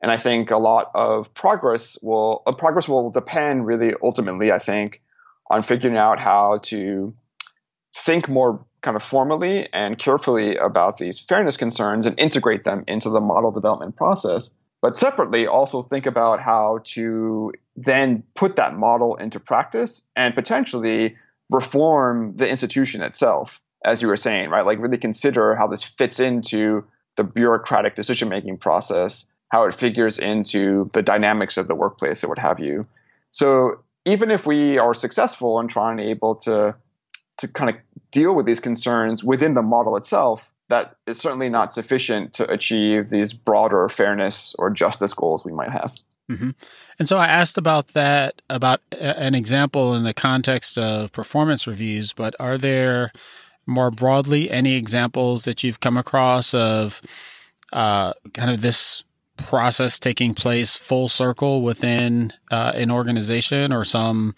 And 0.00 0.12
I 0.12 0.16
think 0.16 0.50
a 0.50 0.58
lot 0.58 0.90
of 0.94 1.32
progress 1.34 1.98
will 2.02 2.42
uh, 2.46 2.52
progress 2.52 2.86
will 2.86 3.10
depend 3.10 3.66
really 3.66 3.94
ultimately, 4.02 4.52
I 4.52 4.58
think, 4.58 5.02
on 5.50 5.62
figuring 5.62 5.96
out 5.96 6.20
how 6.20 6.58
to 6.64 7.14
think 8.04 8.28
more 8.28 8.64
kind 8.82 8.96
of 8.96 9.02
formally 9.02 9.68
and 9.72 9.98
carefully 9.98 10.56
about 10.56 10.98
these 10.98 11.18
fairness 11.18 11.56
concerns 11.56 12.06
and 12.06 12.18
integrate 12.20 12.62
them 12.62 12.84
into 12.86 13.10
the 13.10 13.20
model 13.20 13.50
development 13.50 13.96
process. 13.96 14.52
But 14.86 14.96
separately, 14.96 15.48
also 15.48 15.82
think 15.82 16.06
about 16.06 16.40
how 16.40 16.78
to 16.94 17.52
then 17.74 18.22
put 18.36 18.54
that 18.54 18.76
model 18.76 19.16
into 19.16 19.40
practice 19.40 20.06
and 20.14 20.32
potentially 20.32 21.16
reform 21.50 22.36
the 22.36 22.48
institution 22.48 23.02
itself, 23.02 23.60
as 23.84 24.00
you 24.00 24.06
were 24.06 24.16
saying, 24.16 24.48
right? 24.48 24.64
Like 24.64 24.78
really 24.78 24.96
consider 24.96 25.56
how 25.56 25.66
this 25.66 25.82
fits 25.82 26.20
into 26.20 26.84
the 27.16 27.24
bureaucratic 27.24 27.96
decision 27.96 28.28
making 28.28 28.58
process 28.58 29.24
how 29.48 29.64
it 29.64 29.74
figures 29.74 30.20
into 30.20 30.88
the 30.92 31.02
dynamics 31.02 31.56
of 31.56 31.66
the 31.66 31.74
workplace 31.74 32.22
or 32.22 32.28
what 32.28 32.38
have 32.38 32.60
you. 32.60 32.86
So 33.32 33.80
even 34.04 34.30
if 34.30 34.46
we 34.46 34.78
are 34.78 34.94
successful 34.94 35.58
in 35.58 35.66
trying 35.66 35.96
to 35.96 36.04
able 36.04 36.36
to 36.46 36.76
to 37.38 37.48
kind 37.48 37.70
of 37.70 37.76
deal 38.12 38.36
with 38.36 38.46
these 38.46 38.60
concerns 38.60 39.24
within 39.24 39.54
the 39.54 39.62
model 39.62 39.96
itself, 39.96 40.48
that 40.68 40.96
is 41.06 41.18
certainly 41.18 41.48
not 41.48 41.72
sufficient 41.72 42.32
to 42.34 42.50
achieve 42.50 43.10
these 43.10 43.32
broader 43.32 43.88
fairness 43.88 44.54
or 44.58 44.70
justice 44.70 45.14
goals 45.14 45.44
we 45.44 45.52
might 45.52 45.70
have. 45.70 45.94
Mm-hmm. 46.30 46.50
And 46.98 47.08
so 47.08 47.18
I 47.18 47.26
asked 47.26 47.56
about 47.56 47.88
that, 47.88 48.42
about 48.50 48.80
an 48.92 49.34
example 49.34 49.94
in 49.94 50.02
the 50.02 50.14
context 50.14 50.76
of 50.76 51.12
performance 51.12 51.66
reviews, 51.66 52.12
but 52.12 52.34
are 52.40 52.58
there 52.58 53.12
more 53.66 53.90
broadly 53.90 54.50
any 54.50 54.74
examples 54.74 55.44
that 55.44 55.62
you've 55.62 55.80
come 55.80 55.96
across 55.96 56.54
of 56.54 57.00
uh, 57.72 58.12
kind 58.32 58.50
of 58.50 58.60
this 58.60 59.04
process 59.36 59.98
taking 59.98 60.34
place 60.34 60.76
full 60.76 61.08
circle 61.08 61.62
within 61.62 62.32
uh, 62.50 62.72
an 62.74 62.90
organization 62.90 63.72
or 63.72 63.84
some 63.84 64.34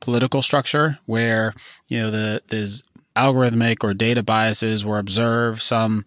political 0.00 0.42
structure 0.42 0.98
where 1.06 1.54
you 1.86 1.98
know 1.98 2.10
the 2.10 2.42
there's 2.48 2.82
algorithmic 3.16 3.84
or 3.84 3.94
data 3.94 4.22
biases 4.22 4.84
were 4.84 4.98
observed 4.98 5.62
some 5.62 6.04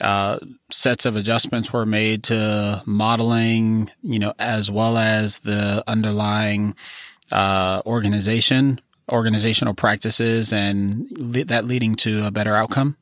uh, 0.00 0.38
sets 0.70 1.06
of 1.06 1.16
adjustments 1.16 1.72
were 1.72 1.86
made 1.86 2.22
to 2.24 2.82
modeling 2.86 3.90
you 4.02 4.18
know 4.18 4.32
as 4.38 4.70
well 4.70 4.98
as 4.98 5.40
the 5.40 5.82
underlying 5.86 6.74
uh, 7.32 7.82
organization 7.86 8.80
organizational 9.10 9.74
practices 9.74 10.52
and 10.52 11.06
le- 11.12 11.44
that 11.44 11.64
leading 11.64 11.94
to 11.94 12.26
a 12.26 12.30
better 12.30 12.54
outcome 12.54 12.96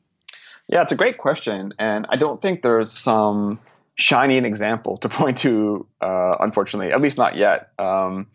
yeah 0.67 0.81
it's 0.81 0.91
a 0.91 0.95
great 0.95 1.17
question 1.17 1.73
and 1.79 2.05
i 2.09 2.15
don't 2.15 2.41
think 2.41 2.61
there's 2.61 2.91
some 2.91 3.59
shining 3.95 4.45
example 4.45 4.97
to 4.97 5.09
point 5.09 5.39
to, 5.39 5.87
uh, 6.01 6.37
unfortunately, 6.39 6.91
at 6.91 7.01
least 7.01 7.17
not 7.17 7.35
yet. 7.35 7.71
Um, 7.79 8.27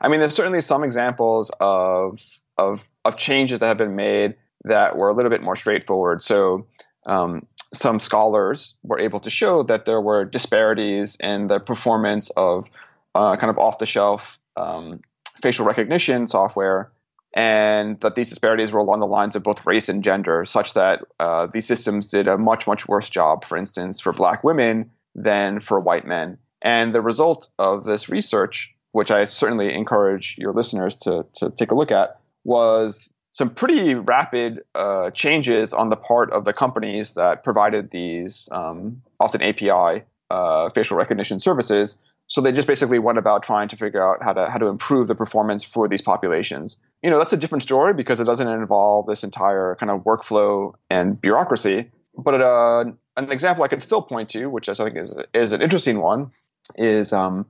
I 0.00 0.08
mean, 0.08 0.20
there's 0.20 0.34
certainly 0.34 0.60
some 0.60 0.84
examples 0.84 1.50
of, 1.58 2.22
of, 2.56 2.86
of 3.04 3.16
changes 3.16 3.60
that 3.60 3.66
have 3.66 3.78
been 3.78 3.96
made 3.96 4.36
that 4.66 4.96
were 4.96 5.08
a 5.08 5.14
little 5.14 5.30
bit 5.30 5.42
more 5.42 5.56
straightforward. 5.56 6.22
So, 6.22 6.66
um, 7.06 7.46
some 7.72 8.00
scholars 8.00 8.76
were 8.82 8.98
able 8.98 9.20
to 9.20 9.30
show 9.30 9.62
that 9.64 9.84
there 9.84 10.00
were 10.00 10.24
disparities 10.24 11.16
in 11.18 11.46
the 11.46 11.58
performance 11.58 12.30
of 12.30 12.66
uh, 13.14 13.36
kind 13.36 13.50
of 13.50 13.58
off 13.58 13.78
the 13.78 13.86
shelf 13.86 14.38
um, 14.56 15.00
facial 15.42 15.66
recognition 15.66 16.26
software, 16.26 16.92
and 17.34 18.00
that 18.00 18.14
these 18.14 18.30
disparities 18.30 18.72
were 18.72 18.80
along 18.80 19.00
the 19.00 19.06
lines 19.06 19.36
of 19.36 19.42
both 19.42 19.66
race 19.66 19.88
and 19.88 20.02
gender, 20.02 20.44
such 20.44 20.74
that 20.74 21.02
uh, 21.20 21.46
these 21.46 21.66
systems 21.66 22.08
did 22.08 22.28
a 22.28 22.38
much, 22.38 22.66
much 22.66 22.88
worse 22.88 23.10
job, 23.10 23.44
for 23.44 23.56
instance, 23.56 24.00
for 24.00 24.12
black 24.12 24.42
women 24.42 24.90
than 25.14 25.60
for 25.60 25.78
white 25.78 26.06
men. 26.06 26.38
And 26.62 26.94
the 26.94 27.02
result 27.02 27.48
of 27.58 27.84
this 27.84 28.08
research, 28.08 28.74
which 28.92 29.10
I 29.10 29.24
certainly 29.24 29.74
encourage 29.74 30.36
your 30.38 30.52
listeners 30.52 30.96
to, 30.96 31.26
to 31.34 31.50
take 31.50 31.70
a 31.70 31.74
look 31.74 31.92
at, 31.92 32.18
was 32.44 33.12
some 33.36 33.50
pretty 33.50 33.94
rapid 33.94 34.64
uh, 34.74 35.10
changes 35.10 35.74
on 35.74 35.90
the 35.90 35.96
part 35.96 36.32
of 36.32 36.46
the 36.46 36.54
companies 36.54 37.12
that 37.12 37.44
provided 37.44 37.90
these 37.90 38.48
um, 38.50 39.02
often 39.20 39.42
API 39.42 40.04
uh, 40.30 40.70
facial 40.70 40.96
recognition 40.96 41.38
services. 41.38 41.98
So 42.28 42.40
they 42.40 42.50
just 42.50 42.66
basically 42.66 42.98
went 42.98 43.18
about 43.18 43.42
trying 43.42 43.68
to 43.68 43.76
figure 43.76 44.02
out 44.02 44.22
how 44.22 44.32
to 44.32 44.48
how 44.48 44.56
to 44.56 44.68
improve 44.68 45.06
the 45.06 45.14
performance 45.14 45.62
for 45.62 45.86
these 45.86 46.00
populations. 46.00 46.78
You 47.02 47.10
know, 47.10 47.18
that's 47.18 47.34
a 47.34 47.36
different 47.36 47.62
story 47.62 47.92
because 47.92 48.20
it 48.20 48.24
doesn't 48.24 48.48
involve 48.48 49.06
this 49.06 49.22
entire 49.22 49.76
kind 49.78 49.90
of 49.90 50.04
workflow 50.04 50.72
and 50.88 51.20
bureaucracy. 51.20 51.90
But 52.16 52.40
uh, 52.40 52.84
an 53.18 53.30
example 53.30 53.64
I 53.64 53.68
could 53.68 53.82
still 53.82 54.00
point 54.00 54.30
to, 54.30 54.46
which 54.46 54.70
I 54.70 54.72
think 54.72 54.96
is 54.96 55.14
is 55.34 55.52
an 55.52 55.60
interesting 55.60 56.00
one, 56.00 56.30
is 56.76 57.12
um, 57.12 57.44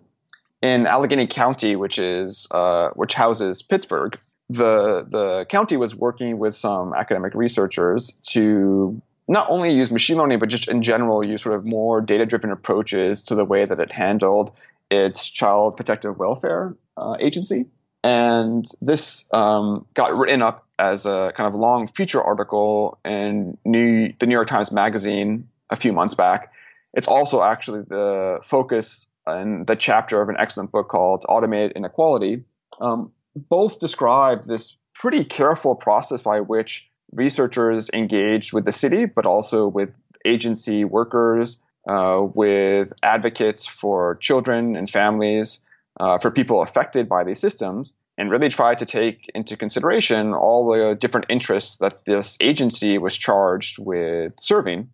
in 0.62 0.88
Allegheny 0.88 1.28
County, 1.28 1.76
which 1.76 2.00
is 2.00 2.48
uh, 2.50 2.88
which 2.96 3.14
houses 3.14 3.62
Pittsburgh. 3.62 4.18
The 4.48 5.06
the 5.08 5.46
county 5.48 5.76
was 5.76 5.94
working 5.94 6.38
with 6.38 6.54
some 6.54 6.94
academic 6.94 7.34
researchers 7.34 8.12
to 8.30 9.00
not 9.28 9.46
only 9.50 9.72
use 9.72 9.90
machine 9.90 10.18
learning, 10.18 10.38
but 10.38 10.48
just 10.48 10.68
in 10.68 10.82
general 10.82 11.24
use 11.24 11.42
sort 11.42 11.56
of 11.56 11.66
more 11.66 12.00
data 12.00 12.26
driven 12.26 12.52
approaches 12.52 13.24
to 13.24 13.34
the 13.34 13.44
way 13.44 13.64
that 13.64 13.80
it 13.80 13.90
handled 13.90 14.52
its 14.90 15.28
child 15.28 15.76
protective 15.76 16.16
welfare 16.18 16.76
uh, 16.96 17.16
agency. 17.18 17.66
And 18.04 18.64
this 18.80 19.28
um, 19.32 19.86
got 19.94 20.16
written 20.16 20.42
up 20.42 20.64
as 20.78 21.06
a 21.06 21.32
kind 21.36 21.48
of 21.48 21.54
long 21.54 21.88
feature 21.88 22.22
article 22.22 23.00
in 23.04 23.58
New, 23.64 24.12
the 24.20 24.26
New 24.26 24.34
York 24.34 24.46
Times 24.46 24.70
Magazine 24.70 25.48
a 25.70 25.76
few 25.76 25.92
months 25.92 26.14
back. 26.14 26.52
It's 26.94 27.08
also 27.08 27.42
actually 27.42 27.82
the 27.82 28.38
focus 28.44 29.08
and 29.26 29.66
the 29.66 29.74
chapter 29.74 30.22
of 30.22 30.28
an 30.28 30.36
excellent 30.38 30.70
book 30.70 30.88
called 30.88 31.24
Automated 31.28 31.72
Inequality. 31.72 32.44
Um, 32.80 33.10
both 33.36 33.80
describe 33.80 34.44
this 34.44 34.78
pretty 34.94 35.24
careful 35.24 35.74
process 35.74 36.22
by 36.22 36.40
which 36.40 36.88
researchers 37.12 37.90
engaged 37.92 38.52
with 38.52 38.64
the 38.64 38.72
city, 38.72 39.06
but 39.06 39.26
also 39.26 39.68
with 39.68 39.96
agency 40.24 40.84
workers, 40.84 41.60
uh, 41.88 42.26
with 42.34 42.92
advocates 43.02 43.66
for 43.66 44.16
children 44.16 44.74
and 44.74 44.90
families, 44.90 45.60
uh, 46.00 46.18
for 46.18 46.30
people 46.30 46.62
affected 46.62 47.08
by 47.08 47.24
these 47.24 47.38
systems, 47.38 47.94
and 48.18 48.30
really 48.30 48.48
try 48.48 48.74
to 48.74 48.86
take 48.86 49.30
into 49.34 49.56
consideration 49.56 50.32
all 50.32 50.66
the 50.66 50.94
different 50.94 51.26
interests 51.28 51.76
that 51.76 52.04
this 52.06 52.36
agency 52.40 52.98
was 52.98 53.16
charged 53.16 53.78
with 53.78 54.32
serving. 54.40 54.88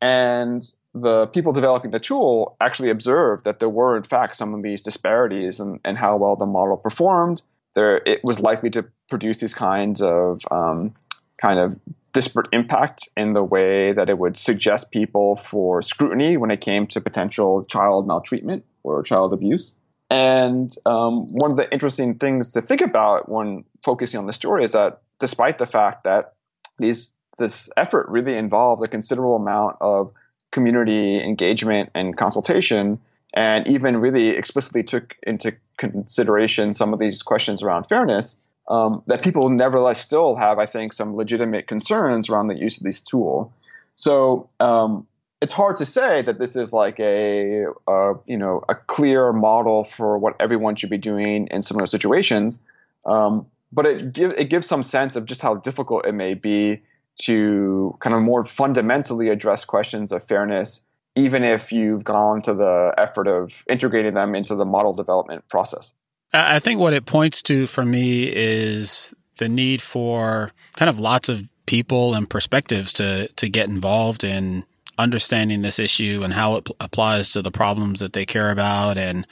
And 0.00 0.62
the 0.94 1.26
people 1.26 1.52
developing 1.52 1.90
the 1.90 2.00
tool 2.00 2.56
actually 2.60 2.90
observed 2.90 3.44
that 3.44 3.60
there 3.60 3.68
were, 3.68 3.96
in 3.96 4.02
fact, 4.04 4.36
some 4.36 4.54
of 4.54 4.62
these 4.62 4.80
disparities 4.80 5.60
and 5.60 5.80
how 5.96 6.16
well 6.16 6.36
the 6.36 6.46
model 6.46 6.76
performed. 6.76 7.42
There, 7.74 7.96
it 7.96 8.20
was 8.22 8.38
likely 8.40 8.70
to 8.70 8.84
produce 9.08 9.38
these 9.38 9.54
kinds 9.54 10.02
of 10.02 10.42
um, 10.50 10.94
kind 11.40 11.58
of 11.58 11.78
disparate 12.12 12.48
impact 12.52 13.08
in 13.16 13.32
the 13.32 13.42
way 13.42 13.92
that 13.92 14.10
it 14.10 14.18
would 14.18 14.36
suggest 14.36 14.90
people 14.90 15.36
for 15.36 15.80
scrutiny 15.80 16.36
when 16.36 16.50
it 16.50 16.60
came 16.60 16.86
to 16.88 17.00
potential 17.00 17.64
child 17.64 18.06
maltreatment 18.06 18.64
or 18.82 19.02
child 19.02 19.32
abuse. 19.32 19.78
And 20.10 20.70
um, 20.84 21.28
one 21.28 21.52
of 21.52 21.56
the 21.56 21.72
interesting 21.72 22.16
things 22.16 22.52
to 22.52 22.60
think 22.60 22.82
about 22.82 23.30
when 23.30 23.64
focusing 23.82 24.20
on 24.20 24.26
the 24.26 24.34
story 24.34 24.62
is 24.62 24.72
that 24.72 25.00
despite 25.18 25.58
the 25.58 25.66
fact 25.66 26.04
that 26.04 26.34
these 26.78 27.14
this 27.38 27.70
effort 27.78 28.08
really 28.10 28.36
involved 28.36 28.84
a 28.84 28.88
considerable 28.88 29.36
amount 29.36 29.76
of 29.80 30.12
community 30.50 31.18
engagement 31.18 31.88
and 31.94 32.14
consultation, 32.14 33.00
and 33.34 33.66
even 33.66 33.96
really 33.96 34.30
explicitly 34.30 34.82
took 34.82 35.16
into 35.22 35.54
consideration 35.78 36.74
some 36.74 36.92
of 36.92 36.98
these 36.98 37.22
questions 37.22 37.62
around 37.62 37.84
fairness, 37.84 38.42
um, 38.68 39.02
that 39.06 39.22
people 39.22 39.48
nevertheless 39.48 40.00
still 40.00 40.36
have, 40.36 40.58
I 40.58 40.66
think, 40.66 40.92
some 40.92 41.16
legitimate 41.16 41.66
concerns 41.66 42.28
around 42.28 42.48
the 42.48 42.56
use 42.56 42.76
of 42.76 42.82
this 42.82 43.00
tool. 43.00 43.52
So 43.94 44.48
um, 44.60 45.06
it's 45.40 45.52
hard 45.52 45.76
to 45.78 45.86
say 45.86 46.22
that 46.22 46.38
this 46.38 46.56
is 46.56 46.72
like 46.72 47.00
a, 47.00 47.64
a, 47.88 48.14
you 48.26 48.36
know 48.36 48.64
a 48.68 48.74
clear 48.74 49.32
model 49.32 49.88
for 49.96 50.16
what 50.16 50.36
everyone 50.38 50.76
should 50.76 50.90
be 50.90 50.98
doing 50.98 51.48
in 51.50 51.62
similar 51.62 51.86
situations, 51.86 52.62
um, 53.06 53.46
but 53.72 53.86
it 53.86 54.12
gives 54.12 54.34
it 54.34 54.44
gives 54.44 54.66
some 54.66 54.82
sense 54.82 55.16
of 55.16 55.26
just 55.26 55.40
how 55.40 55.56
difficult 55.56 56.06
it 56.06 56.12
may 56.12 56.34
be 56.34 56.80
to 57.22 57.96
kind 58.00 58.14
of 58.14 58.22
more 58.22 58.44
fundamentally 58.44 59.28
address 59.28 59.64
questions 59.64 60.12
of 60.12 60.22
fairness, 60.22 60.86
even 61.14 61.44
if 61.44 61.72
you've 61.72 62.04
gone 62.04 62.42
to 62.42 62.54
the 62.54 62.94
effort 62.96 63.28
of 63.28 63.64
integrating 63.68 64.14
them 64.14 64.34
into 64.34 64.54
the 64.54 64.64
model 64.64 64.92
development 64.92 65.46
process. 65.48 65.94
I 66.32 66.58
think 66.58 66.80
what 66.80 66.94
it 66.94 67.04
points 67.04 67.42
to 67.42 67.66
for 67.66 67.84
me 67.84 68.24
is 68.24 69.14
the 69.38 69.48
need 69.48 69.82
for 69.82 70.52
kind 70.74 70.88
of 70.88 70.98
lots 70.98 71.28
of 71.28 71.44
people 71.66 72.14
and 72.14 72.28
perspectives 72.28 72.92
to 72.94 73.28
to 73.28 73.48
get 73.48 73.68
involved 73.68 74.24
in 74.24 74.64
understanding 74.98 75.62
this 75.62 75.78
issue 75.78 76.22
and 76.24 76.32
how 76.34 76.56
it 76.56 76.64
p- 76.64 76.74
applies 76.80 77.32
to 77.32 77.42
the 77.42 77.50
problems 77.50 78.00
that 78.00 78.12
they 78.12 78.26
care 78.26 78.50
about 78.50 78.98
and 78.98 79.26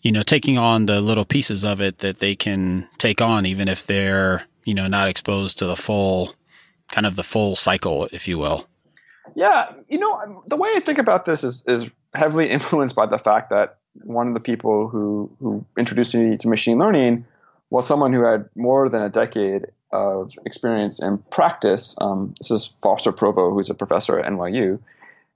you 0.00 0.12
know 0.12 0.22
taking 0.22 0.56
on 0.56 0.86
the 0.86 1.00
little 1.00 1.24
pieces 1.24 1.64
of 1.64 1.80
it 1.80 1.98
that 1.98 2.18
they 2.18 2.34
can 2.34 2.88
take 2.98 3.20
on 3.20 3.44
even 3.44 3.68
if 3.68 3.86
they're 3.86 4.44
you 4.64 4.74
know 4.74 4.86
not 4.86 5.08
exposed 5.08 5.58
to 5.58 5.66
the 5.66 5.76
full 5.76 6.34
kind 6.90 7.06
of 7.06 7.16
the 7.16 7.22
full 7.22 7.56
cycle, 7.56 8.08
if 8.12 8.28
you 8.28 8.38
will. 8.38 8.66
Yeah, 9.34 9.72
you 9.88 9.98
know, 9.98 10.42
the 10.46 10.56
way 10.56 10.70
I 10.74 10.80
think 10.80 10.98
about 10.98 11.24
this 11.24 11.44
is 11.44 11.64
is 11.66 11.84
heavily 12.14 12.48
influenced 12.50 12.94
by 12.94 13.06
the 13.06 13.18
fact 13.18 13.50
that 13.50 13.78
one 14.02 14.28
of 14.28 14.34
the 14.34 14.40
people 14.40 14.88
who 14.88 15.30
who 15.40 15.64
introduced 15.76 16.14
me 16.14 16.36
to 16.36 16.48
machine 16.48 16.78
learning 16.78 17.24
was 17.70 17.86
someone 17.86 18.12
who 18.12 18.24
had 18.24 18.48
more 18.54 18.88
than 18.88 19.02
a 19.02 19.08
decade 19.08 19.66
of 19.90 20.32
experience 20.44 21.00
in 21.00 21.18
practice. 21.30 21.96
Um, 22.00 22.34
this 22.40 22.50
is 22.50 22.66
Foster 22.82 23.12
Provost, 23.12 23.54
who's 23.54 23.70
a 23.70 23.74
professor 23.74 24.18
at 24.18 24.30
NYU, 24.30 24.78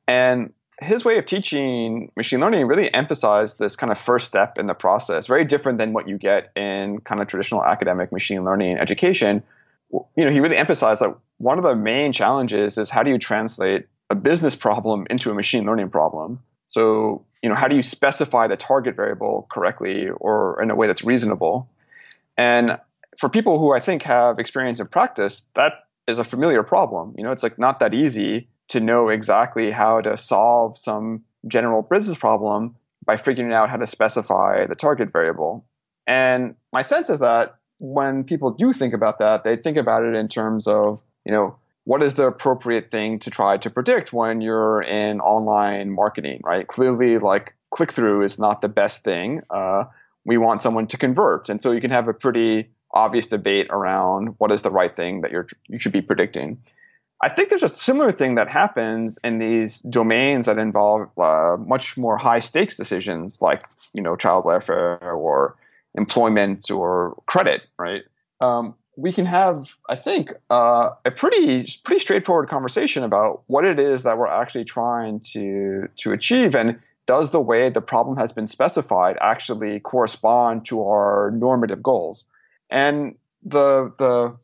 and 0.07 0.53
his 0.81 1.05
way 1.05 1.19
of 1.19 1.27
teaching 1.27 2.11
machine 2.17 2.41
learning 2.41 2.67
really 2.67 2.93
emphasized 2.93 3.59
this 3.59 3.77
kind 3.77 3.93
of 3.93 3.99
first 3.99 4.27
step 4.27 4.59
in 4.59 4.67
the 4.67 4.75
process, 4.75 5.27
very 5.27 5.45
different 5.45 5.79
than 5.79 5.93
what 5.93 6.09
you 6.09 6.17
get 6.17 6.53
in 6.57 7.01
kind 7.01 7.21
of 7.21 7.29
traditional 7.29 7.63
academic 7.63 8.13
machine 8.13 8.45
learning 8.45 8.79
education. 8.79 9.43
You 9.93 10.25
know, 10.25 10.31
he 10.31 10.41
really 10.41 10.57
emphasized 10.57 11.03
that 11.03 11.17
one 11.41 11.57
of 11.57 11.65
the 11.65 11.75
main 11.75 12.13
challenges 12.13 12.77
is 12.77 12.91
how 12.91 13.03
do 13.03 13.11
you 13.11 13.19
translate 13.19 13.87
a 14.11 14.15
business 14.15 14.55
problem 14.55 15.07
into 15.09 15.31
a 15.31 15.35
machine 15.35 15.65
learning 15.65 15.89
problem? 15.89 16.41
So, 16.69 17.25
you 17.43 17.49
know, 17.49 17.55
how 17.55 17.67
do 17.67 17.77
you 17.77 17.83
specify 17.83 18.47
the 18.47 18.59
target 18.59 18.95
variable 18.95 19.49
correctly 19.51 20.11
or 20.11 20.63
in 20.63 20.71
a 20.71 20.75
way 20.75 20.87
that's 20.87 21.03
reasonable? 21.03 21.71
And 22.37 22.79
for 23.19 23.31
people 23.31 23.59
who 23.59 23.73
I 23.73 23.81
think 23.81 24.03
have 24.03 24.39
experience 24.39 24.81
in 24.81 24.89
practice, 24.89 25.49
that 25.55 25.73
is 26.07 26.19
a 26.19 26.25
familiar 26.25 26.63
problem. 26.63 27.15
You 27.17 27.25
know, 27.25 27.33
it's 27.33 27.43
like 27.43 27.59
not 27.59 27.81
that 27.81 27.95
easy 27.95 28.49
to 28.69 28.81
know 28.81 29.09
exactly 29.09 29.71
how 29.71 30.03
to 30.03 30.19
solve 30.19 30.77
some 30.77 31.25
general 31.49 31.81
business 31.81 32.19
problem 32.19 32.77
by 33.07 33.17
figuring 33.17 33.51
out 33.51 33.71
how 33.71 33.79
to 33.79 33.87
specify 33.87 34.67
the 34.67 34.75
target 34.75 35.11
variable. 35.11 35.65
And 36.07 36.57
my 36.71 36.83
sense 36.83 37.09
is 37.09 37.21
that 37.21 37.55
when 37.79 38.25
people 38.25 38.51
do 38.51 38.75
think 38.75 38.93
about 38.93 39.21
that, 39.21 39.43
they 39.43 39.57
think 39.57 39.79
about 39.79 40.05
it 40.05 40.15
in 40.15 40.29
terms 40.29 40.67
of 40.67 41.01
you 41.25 41.33
know, 41.33 41.57
what 41.85 42.03
is 42.03 42.15
the 42.15 42.27
appropriate 42.27 42.91
thing 42.91 43.19
to 43.21 43.31
try 43.31 43.57
to 43.59 43.71
predict 43.71 44.13
when 44.13 44.41
you're 44.41 44.83
in 44.83 45.21
online 45.21 45.91
marketing, 45.91 46.41
right? 46.45 46.67
Clearly, 46.67 47.19
like 47.19 47.55
click 47.71 47.93
through 47.93 48.23
is 48.23 48.39
not 48.39 48.61
the 48.61 48.69
best 48.69 49.03
thing. 49.03 49.41
Uh, 49.51 49.85
we 50.25 50.39
want 50.39 50.63
someone 50.63 50.87
to 50.89 50.99
convert, 50.99 51.49
and 51.49 51.61
so 51.61 51.73
you 51.73 51.81
can 51.81 51.91
have 51.91 52.09
a 52.09 52.15
pretty 52.15 52.71
obvious 52.93 53.27
debate 53.27 53.69
around 53.71 54.35
what 54.39 54.51
is 54.53 54.63
the 54.63 54.71
right 54.71 54.95
thing 54.95 55.23
that 55.23 55.31
you're 55.31 55.49
you 55.69 55.79
should 55.79 55.93
be 55.93 56.03
predicting. 56.03 56.59
I 57.23 57.29
think 57.29 57.51
there's 57.51 57.63
a 57.63 57.69
similar 57.69 58.13
thing 58.13 58.37
that 58.37 58.49
happens 58.49 59.19
in 59.23 59.39
these 59.39 59.81
domains 59.81 60.47
that 60.47 60.59
involve 60.59 61.11
uh, 61.19 61.57
much 61.59 61.97
more 61.99 62.17
high 62.17 62.41
stakes 62.41 62.77
decisions, 62.77 63.41
like 63.41 63.65
you 63.93 64.03
know 64.03 64.17
child 64.17 64.45
welfare 64.45 65.13
or 65.13 65.57
employment 65.95 66.71
or 66.71 67.21
credit, 67.27 67.63
right? 67.79 68.03
Um, 68.41 68.75
we 69.01 69.13
can 69.13 69.27
have, 69.27 69.77
I 69.89 69.97
think, 69.97 70.33
uh, 70.51 70.91
a 71.05 71.11
pretty 71.11 71.73
pretty 71.85 72.01
straightforward 72.01 72.49
conversation 72.49 73.03
about 73.03 73.43
what 73.47 73.65
it 73.65 73.79
is 73.79 74.03
that 74.03 74.19
we're 74.19 74.27
actually 74.27 74.65
trying 74.65 75.21
to 75.33 75.89
to 75.97 76.13
achieve, 76.13 76.55
and 76.55 76.79
does 77.07 77.31
the 77.31 77.41
way 77.41 77.71
the 77.71 77.81
problem 77.81 78.17
has 78.19 78.33
been 78.33 78.47
specified 78.47 79.17
actually 79.21 79.81
correspond 79.81 80.67
to 80.67 80.83
our 80.83 81.31
normative 81.33 81.83
goals? 81.83 82.27
And 82.71 83.17
the 83.43 83.93
the 83.99 84.37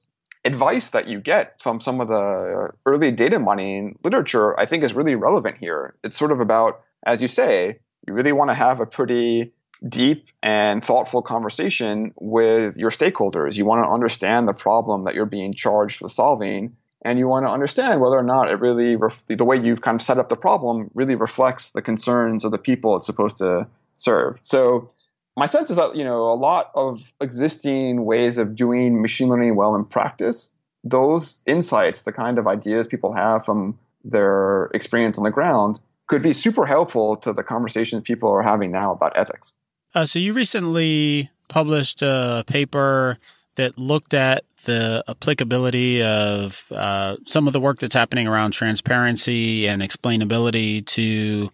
advice 0.44 0.90
that 0.90 1.06
you 1.06 1.20
get 1.20 1.60
from 1.60 1.80
some 1.80 2.00
of 2.00 2.08
the 2.08 2.70
early 2.86 3.10
data 3.10 3.38
mining 3.38 3.98
literature, 4.02 4.58
I 4.58 4.66
think, 4.66 4.84
is 4.84 4.94
really 4.94 5.16
relevant 5.16 5.58
here. 5.58 5.94
It's 6.02 6.16
sort 6.16 6.32
of 6.32 6.40
about, 6.40 6.80
as 7.04 7.20
you 7.20 7.28
say, 7.28 7.80
you 8.06 8.14
really 8.14 8.32
want 8.32 8.50
to 8.50 8.54
have 8.54 8.80
a 8.80 8.86
pretty 8.86 9.52
deep 9.86 10.28
and 10.42 10.84
thoughtful 10.84 11.22
conversation 11.22 12.12
with 12.16 12.76
your 12.76 12.90
stakeholders. 12.90 13.56
You 13.56 13.64
want 13.64 13.84
to 13.84 13.90
understand 13.90 14.48
the 14.48 14.54
problem 14.54 15.04
that 15.04 15.14
you're 15.14 15.26
being 15.26 15.54
charged 15.54 16.00
with 16.00 16.12
solving, 16.12 16.76
and 17.02 17.18
you 17.18 17.28
want 17.28 17.46
to 17.46 17.50
understand 17.50 18.00
whether 18.00 18.16
or 18.16 18.22
not 18.22 18.50
it 18.50 18.60
really 18.60 18.96
ref- 18.96 19.26
the 19.28 19.44
way 19.44 19.56
you've 19.56 19.82
kind 19.82 20.00
of 20.00 20.02
set 20.02 20.18
up 20.18 20.28
the 20.28 20.36
problem 20.36 20.90
really 20.94 21.14
reflects 21.14 21.70
the 21.70 21.82
concerns 21.82 22.44
of 22.44 22.50
the 22.50 22.58
people 22.58 22.96
it's 22.96 23.06
supposed 23.06 23.38
to 23.38 23.66
serve. 23.94 24.38
So 24.42 24.90
my 25.36 25.46
sense 25.46 25.70
is 25.70 25.76
that 25.76 25.94
you 25.94 26.04
know 26.04 26.32
a 26.32 26.34
lot 26.34 26.70
of 26.74 27.12
existing 27.20 28.04
ways 28.04 28.38
of 28.38 28.56
doing 28.56 29.02
machine 29.02 29.28
learning 29.28 29.54
well 29.54 29.76
in 29.76 29.84
practice, 29.84 30.54
those 30.82 31.40
insights, 31.46 32.02
the 32.02 32.12
kind 32.12 32.38
of 32.38 32.46
ideas 32.46 32.86
people 32.86 33.12
have 33.12 33.44
from 33.44 33.78
their 34.04 34.70
experience 34.72 35.18
on 35.18 35.24
the 35.24 35.30
ground, 35.30 35.80
could 36.06 36.22
be 36.22 36.32
super 36.32 36.64
helpful 36.64 37.16
to 37.16 37.32
the 37.32 37.42
conversations 37.42 38.02
people 38.02 38.30
are 38.30 38.42
having 38.42 38.70
now 38.70 38.92
about 38.92 39.12
ethics. 39.16 39.52
Uh, 39.96 40.04
so 40.04 40.18
you 40.18 40.34
recently 40.34 41.30
published 41.48 42.02
a 42.02 42.44
paper 42.46 43.16
that 43.54 43.78
looked 43.78 44.12
at 44.12 44.44
the 44.66 45.02
applicability 45.08 46.02
of 46.02 46.70
uh, 46.70 47.16
some 47.24 47.46
of 47.46 47.54
the 47.54 47.60
work 47.60 47.78
that's 47.78 47.94
happening 47.94 48.28
around 48.28 48.50
transparency 48.50 49.66
and 49.66 49.80
explainability 49.80 50.84
to 50.84 51.50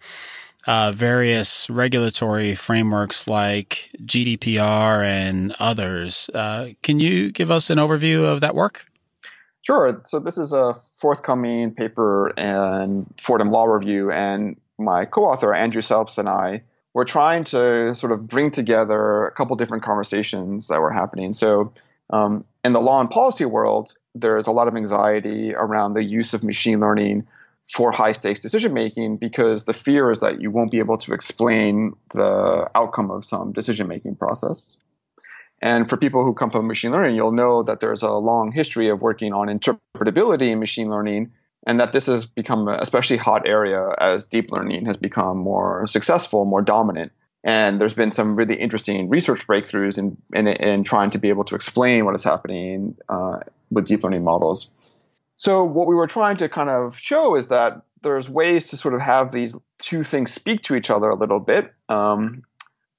uh, 0.67 0.91
various 0.93 1.69
regulatory 1.69 2.53
frameworks 2.53 3.29
like 3.29 3.89
GDPR 4.03 5.05
and 5.05 5.55
others. 5.57 6.29
Uh, 6.33 6.71
can 6.81 6.99
you 6.99 7.31
give 7.31 7.49
us 7.49 7.69
an 7.69 7.77
overview 7.77 8.25
of 8.25 8.41
that 8.41 8.55
work? 8.55 8.85
Sure. 9.61 10.01
So 10.03 10.19
this 10.19 10.37
is 10.37 10.51
a 10.51 10.75
forthcoming 10.97 11.73
paper 11.73 12.31
in 12.31 13.05
Fordham 13.21 13.51
Law 13.51 13.63
Review, 13.63 14.11
and 14.11 14.59
my 14.77 15.05
co-author 15.05 15.53
Andrew 15.53 15.81
Selbst 15.81 16.17
and 16.17 16.27
I 16.27 16.63
we're 16.93 17.05
trying 17.05 17.43
to 17.45 17.95
sort 17.95 18.11
of 18.11 18.27
bring 18.27 18.51
together 18.51 19.25
a 19.25 19.31
couple 19.31 19.55
different 19.55 19.83
conversations 19.83 20.67
that 20.67 20.79
were 20.79 20.91
happening. 20.91 21.33
So, 21.33 21.73
um, 22.09 22.45
in 22.63 22.73
the 22.73 22.81
law 22.81 22.99
and 23.01 23.09
policy 23.09 23.45
world, 23.45 23.95
there's 24.13 24.47
a 24.47 24.51
lot 24.51 24.67
of 24.67 24.75
anxiety 24.75 25.53
around 25.55 25.93
the 25.93 26.03
use 26.03 26.33
of 26.33 26.43
machine 26.43 26.79
learning 26.79 27.25
for 27.71 27.91
high 27.91 28.11
stakes 28.11 28.41
decision 28.41 28.73
making 28.73 29.17
because 29.17 29.65
the 29.65 29.73
fear 29.73 30.11
is 30.11 30.19
that 30.19 30.41
you 30.41 30.51
won't 30.51 30.69
be 30.69 30.79
able 30.79 30.97
to 30.97 31.13
explain 31.13 31.93
the 32.13 32.69
outcome 32.75 33.09
of 33.09 33.25
some 33.25 33.51
decision 33.51 33.87
making 33.87 34.15
process. 34.15 34.77
And 35.61 35.89
for 35.89 35.95
people 35.95 36.25
who 36.25 36.33
come 36.33 36.51
from 36.51 36.67
machine 36.67 36.91
learning, 36.91 37.15
you'll 37.15 37.31
know 37.31 37.63
that 37.63 37.79
there's 37.79 38.03
a 38.03 38.11
long 38.11 38.51
history 38.51 38.89
of 38.89 39.01
working 39.01 39.31
on 39.33 39.47
interpretability 39.47 40.51
in 40.51 40.59
machine 40.59 40.89
learning, 40.89 41.31
and 41.65 41.79
that 41.79 41.93
this 41.93 42.07
has 42.07 42.25
become 42.25 42.67
an 42.67 42.79
especially 42.79 43.17
hot 43.17 43.47
area 43.47 43.89
as 43.99 44.25
deep 44.25 44.51
learning 44.51 44.85
has 44.85 44.97
become 44.97 45.37
more 45.37 45.87
successful, 45.87 46.45
more 46.45 46.61
dominant. 46.61 47.11
And 47.43 47.79
there's 47.79 47.93
been 47.93 48.11
some 48.11 48.35
really 48.35 48.55
interesting 48.55 49.09
research 49.09 49.45
breakthroughs 49.45 49.97
in, 49.97 50.17
in, 50.33 50.47
in 50.47 50.83
trying 50.83 51.11
to 51.11 51.17
be 51.17 51.29
able 51.29 51.43
to 51.45 51.55
explain 51.55 52.05
what 52.05 52.15
is 52.15 52.23
happening 52.23 52.95
uh, 53.09 53.39
with 53.69 53.85
deep 53.85 54.03
learning 54.03 54.23
models. 54.23 54.71
So, 55.35 55.65
what 55.65 55.87
we 55.87 55.95
were 55.95 56.07
trying 56.07 56.37
to 56.37 56.47
kind 56.47 56.69
of 56.69 56.97
show 56.97 57.35
is 57.35 57.47
that 57.47 57.81
there's 58.01 58.29
ways 58.29 58.69
to 58.69 58.77
sort 58.77 58.93
of 58.93 59.01
have 59.01 59.31
these 59.31 59.55
two 59.79 60.03
things 60.03 60.31
speak 60.31 60.63
to 60.63 60.75
each 60.75 60.89
other 60.89 61.09
a 61.09 61.15
little 61.15 61.39
bit. 61.39 61.73
Um, 61.89 62.43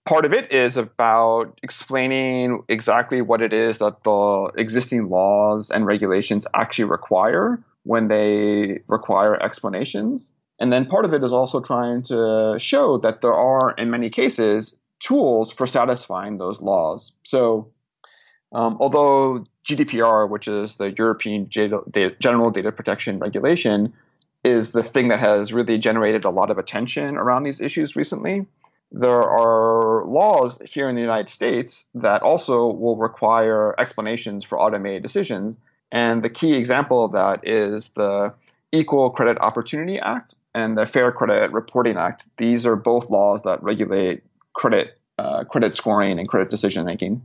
part 0.04 0.24
of 0.24 0.32
it 0.32 0.52
is 0.52 0.76
about 0.76 1.58
explaining 1.62 2.64
exactly 2.68 3.22
what 3.22 3.40
it 3.40 3.52
is 3.52 3.78
that 3.78 4.02
the 4.02 4.50
existing 4.56 5.08
laws 5.08 5.70
and 5.70 5.86
regulations 5.86 6.46
actually 6.54 6.86
require 6.86 7.62
when 7.84 8.08
they 8.08 8.80
require 8.86 9.40
explanations. 9.42 10.32
And 10.58 10.70
then 10.70 10.86
part 10.86 11.04
of 11.04 11.14
it 11.14 11.22
is 11.24 11.32
also 11.32 11.60
trying 11.60 12.02
to 12.04 12.56
show 12.58 12.98
that 12.98 13.20
there 13.20 13.34
are, 13.34 13.72
in 13.72 13.90
many 13.90 14.10
cases, 14.10 14.78
tools 15.00 15.50
for 15.52 15.66
satisfying 15.66 16.38
those 16.38 16.60
laws. 16.60 17.12
So, 17.24 17.70
um, 18.52 18.76
although 18.80 19.46
GDPR, 19.66 20.28
which 20.28 20.46
is 20.48 20.76
the 20.76 20.92
European 20.92 21.48
General 21.48 22.50
Data 22.50 22.72
Protection 22.72 23.18
Regulation, 23.18 23.92
is 24.44 24.72
the 24.72 24.82
thing 24.82 25.08
that 25.08 25.20
has 25.20 25.52
really 25.52 25.78
generated 25.78 26.24
a 26.24 26.30
lot 26.30 26.50
of 26.50 26.58
attention 26.58 27.16
around 27.16 27.44
these 27.44 27.60
issues 27.60 27.96
recently 27.96 28.46
there 28.94 29.22
are 29.22 30.04
laws 30.04 30.62
here 30.64 30.88
in 30.88 30.94
the 30.94 31.00
United 31.00 31.28
States 31.28 31.88
that 31.94 32.22
also 32.22 32.68
will 32.68 32.96
require 32.96 33.74
explanations 33.78 34.44
for 34.44 34.58
automated 34.58 35.02
decisions. 35.02 35.58
And 35.92 36.22
the 36.22 36.30
key 36.30 36.54
example 36.54 37.04
of 37.04 37.12
that 37.12 37.46
is 37.46 37.90
the 37.90 38.34
Equal 38.72 39.10
Credit 39.10 39.38
Opportunity 39.40 39.98
Act 40.00 40.34
and 40.54 40.76
the 40.76 40.86
Fair 40.86 41.12
Credit 41.12 41.52
Reporting 41.52 41.96
Act. 41.96 42.26
These 42.36 42.66
are 42.66 42.76
both 42.76 43.10
laws 43.10 43.42
that 43.42 43.62
regulate 43.62 44.22
credit, 44.52 44.98
uh, 45.18 45.44
credit 45.44 45.74
scoring 45.74 46.18
and 46.18 46.28
credit 46.28 46.48
decision 46.48 46.84
making. 46.84 47.24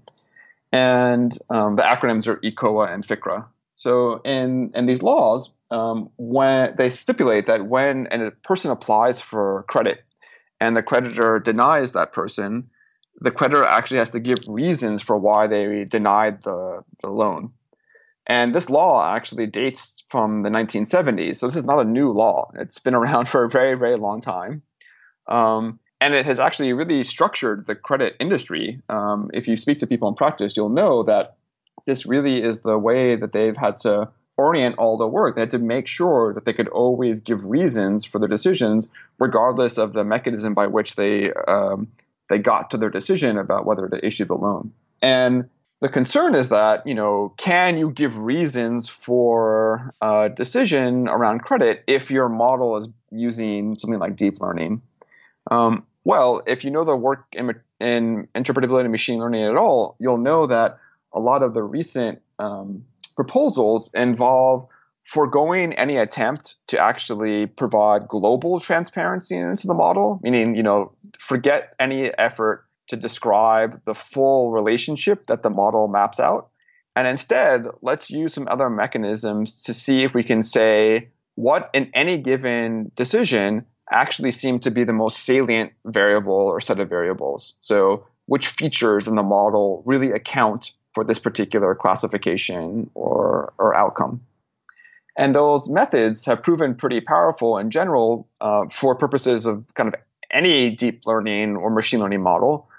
And 0.71 1.35
um, 1.49 1.75
the 1.75 1.81
acronyms 1.81 2.27
are 2.27 2.37
ECOA 2.37 2.93
and 2.93 3.05
FCRA. 3.05 3.45
So 3.75 4.21
in, 4.25 4.71
in 4.75 4.85
these 4.85 5.01
laws, 5.01 5.55
um, 5.71 6.09
when 6.17 6.75
they 6.75 6.89
stipulate 6.89 7.45
that 7.45 7.65
when 7.65 8.07
a 8.11 8.31
person 8.31 8.71
applies 8.71 9.21
for 9.21 9.63
credit 9.69 10.03
and 10.59 10.75
the 10.75 10.83
creditor 10.83 11.39
denies 11.39 11.93
that 11.93 12.11
person, 12.11 12.69
the 13.21 13.31
creditor 13.31 13.63
actually 13.63 13.97
has 13.97 14.09
to 14.11 14.19
give 14.19 14.39
reasons 14.47 15.01
for 15.01 15.17
why 15.17 15.47
they 15.47 15.85
denied 15.85 16.43
the, 16.43 16.83
the 17.01 17.09
loan. 17.09 17.51
And 18.29 18.53
this 18.53 18.69
law 18.69 19.13
actually 19.13 19.47
dates 19.47 20.05
from 20.09 20.43
the 20.43 20.49
1970s. 20.49 21.37
So 21.37 21.47
this 21.47 21.55
is 21.55 21.65
not 21.65 21.79
a 21.79 21.83
new 21.83 22.11
law. 22.11 22.51
It's 22.55 22.77
been 22.77 22.93
around 22.93 23.27
for 23.29 23.43
a 23.43 23.49
very, 23.49 23.75
very 23.75 23.97
long 23.97 24.21
time. 24.21 24.61
Um, 25.27 25.79
and 25.99 26.13
it 26.13 26.25
has 26.25 26.39
actually 26.39 26.71
really 26.73 27.03
structured 27.03 27.65
the 27.65 27.75
credit 27.75 28.15
industry. 28.19 28.81
Um, 28.87 29.31
if 29.33 29.47
you 29.47 29.57
speak 29.57 29.79
to 29.79 29.87
people 29.87 30.07
in 30.07 30.15
practice, 30.15 30.55
you'll 30.55 30.69
know 30.69 31.03
that 31.03 31.35
this 31.85 32.05
really 32.05 32.41
is 32.41 32.61
the 32.61 32.77
way 32.77 33.15
that 33.15 33.33
they've 33.33 33.57
had 33.57 33.77
to 33.79 34.09
orient 34.37 34.77
all 34.77 34.97
the 34.97 35.07
work. 35.07 35.35
They 35.35 35.41
had 35.41 35.51
to 35.51 35.59
make 35.59 35.87
sure 35.87 36.33
that 36.33 36.45
they 36.45 36.53
could 36.53 36.69
always 36.69 37.19
give 37.19 37.43
reasons 37.43 38.05
for 38.05 38.19
their 38.19 38.29
decisions, 38.29 38.89
regardless 39.17 39.77
of 39.77 39.91
the 39.91 40.05
mechanism 40.05 40.53
by 40.53 40.67
which 40.67 40.95
they 40.95 41.25
um, 41.47 41.87
they 42.29 42.37
got 42.37 42.71
to 42.71 42.77
their 42.77 42.89
decision 42.89 43.37
about 43.37 43.65
whether 43.65 43.89
to 43.89 44.05
issue 44.05 44.25
the 44.25 44.35
loan. 44.35 44.71
And 45.01 45.49
the 45.81 45.89
concern 45.89 46.35
is 46.35 46.49
that 46.49 46.85
you 46.85 46.93
know, 46.93 47.33
can 47.37 47.77
you 47.77 47.91
give 47.91 48.17
reasons 48.17 48.89
for 48.89 49.93
a 50.01 50.29
decision 50.29 51.07
around 51.07 51.39
credit 51.39 51.83
if 51.87 52.11
your 52.11 52.29
model 52.29 52.77
is 52.77 52.87
using 53.11 53.77
something 53.77 53.99
like 53.99 54.15
deep 54.15 54.41
learning? 54.41 54.81
Um, 55.49 55.85
well, 56.03 56.41
if 56.47 56.63
you 56.63 56.71
know 56.71 56.83
the 56.83 56.95
work 56.95 57.25
in, 57.33 57.53
in 57.79 58.27
interpretability 58.35 58.81
and 58.81 58.91
machine 58.91 59.19
learning 59.19 59.43
at 59.43 59.55
all, 59.55 59.95
you'll 59.99 60.17
know 60.17 60.47
that 60.47 60.79
a 61.13 61.19
lot 61.19 61.43
of 61.43 61.53
the 61.53 61.63
recent 61.63 62.21
um, 62.37 62.85
proposals 63.15 63.91
involve 63.93 64.67
foregoing 65.05 65.73
any 65.73 65.97
attempt 65.97 66.55
to 66.67 66.79
actually 66.79 67.47
provide 67.47 68.07
global 68.07 68.59
transparency 68.59 69.35
into 69.35 69.65
the 69.65 69.73
model, 69.73 70.19
meaning, 70.21 70.55
you 70.55 70.61
know, 70.61 70.91
forget 71.19 71.73
any 71.79 72.05
effort 72.17 72.65
to 72.89 72.97
describe 72.97 73.81
the 73.85 73.95
full 73.95 74.51
relationship 74.51 75.27
that 75.27 75.41
the 75.41 75.49
model 75.49 75.87
maps 75.87 76.19
out. 76.19 76.49
And 76.95 77.07
instead, 77.07 77.67
let's 77.81 78.09
use 78.09 78.33
some 78.33 78.47
other 78.49 78.69
mechanisms 78.69 79.63
to 79.63 79.73
see 79.73 80.03
if 80.03 80.13
we 80.13 80.23
can 80.23 80.43
say 80.43 81.09
what 81.35 81.69
in 81.73 81.91
any 81.93 82.17
given 82.17 82.91
decision 82.95 83.65
actually 83.89 84.31
seem 84.31 84.59
to 84.59 84.71
be 84.71 84.83
the 84.83 84.93
most 84.93 85.19
salient 85.19 85.71
variable 85.85 86.33
or 86.33 86.59
set 86.59 86.79
of 86.79 86.89
variables. 86.89 87.55
So 87.61 88.05
which 88.25 88.47
features 88.47 89.07
in 89.07 89.15
the 89.15 89.23
model 89.23 89.81
really 89.85 90.11
account 90.11 90.71
for 90.93 91.03
this 91.03 91.19
particular 91.19 91.75
classification 91.75 92.89
or, 92.93 93.53
or 93.57 93.75
outcome. 93.75 94.21
And 95.17 95.35
those 95.35 95.67
methods 95.67 96.25
have 96.25 96.43
proven 96.43 96.75
pretty 96.75 97.01
powerful 97.01 97.57
in 97.57 97.71
general 97.71 98.27
uh, 98.39 98.65
for 98.71 98.95
purposes 98.95 99.45
of 99.45 99.65
kind 99.73 99.93
of 99.93 99.99
any 100.31 100.69
deep 100.71 101.05
learning 101.05 101.55
or 101.55 101.69
machine 101.69 101.99
learning 101.99 102.21
model. 102.21 102.69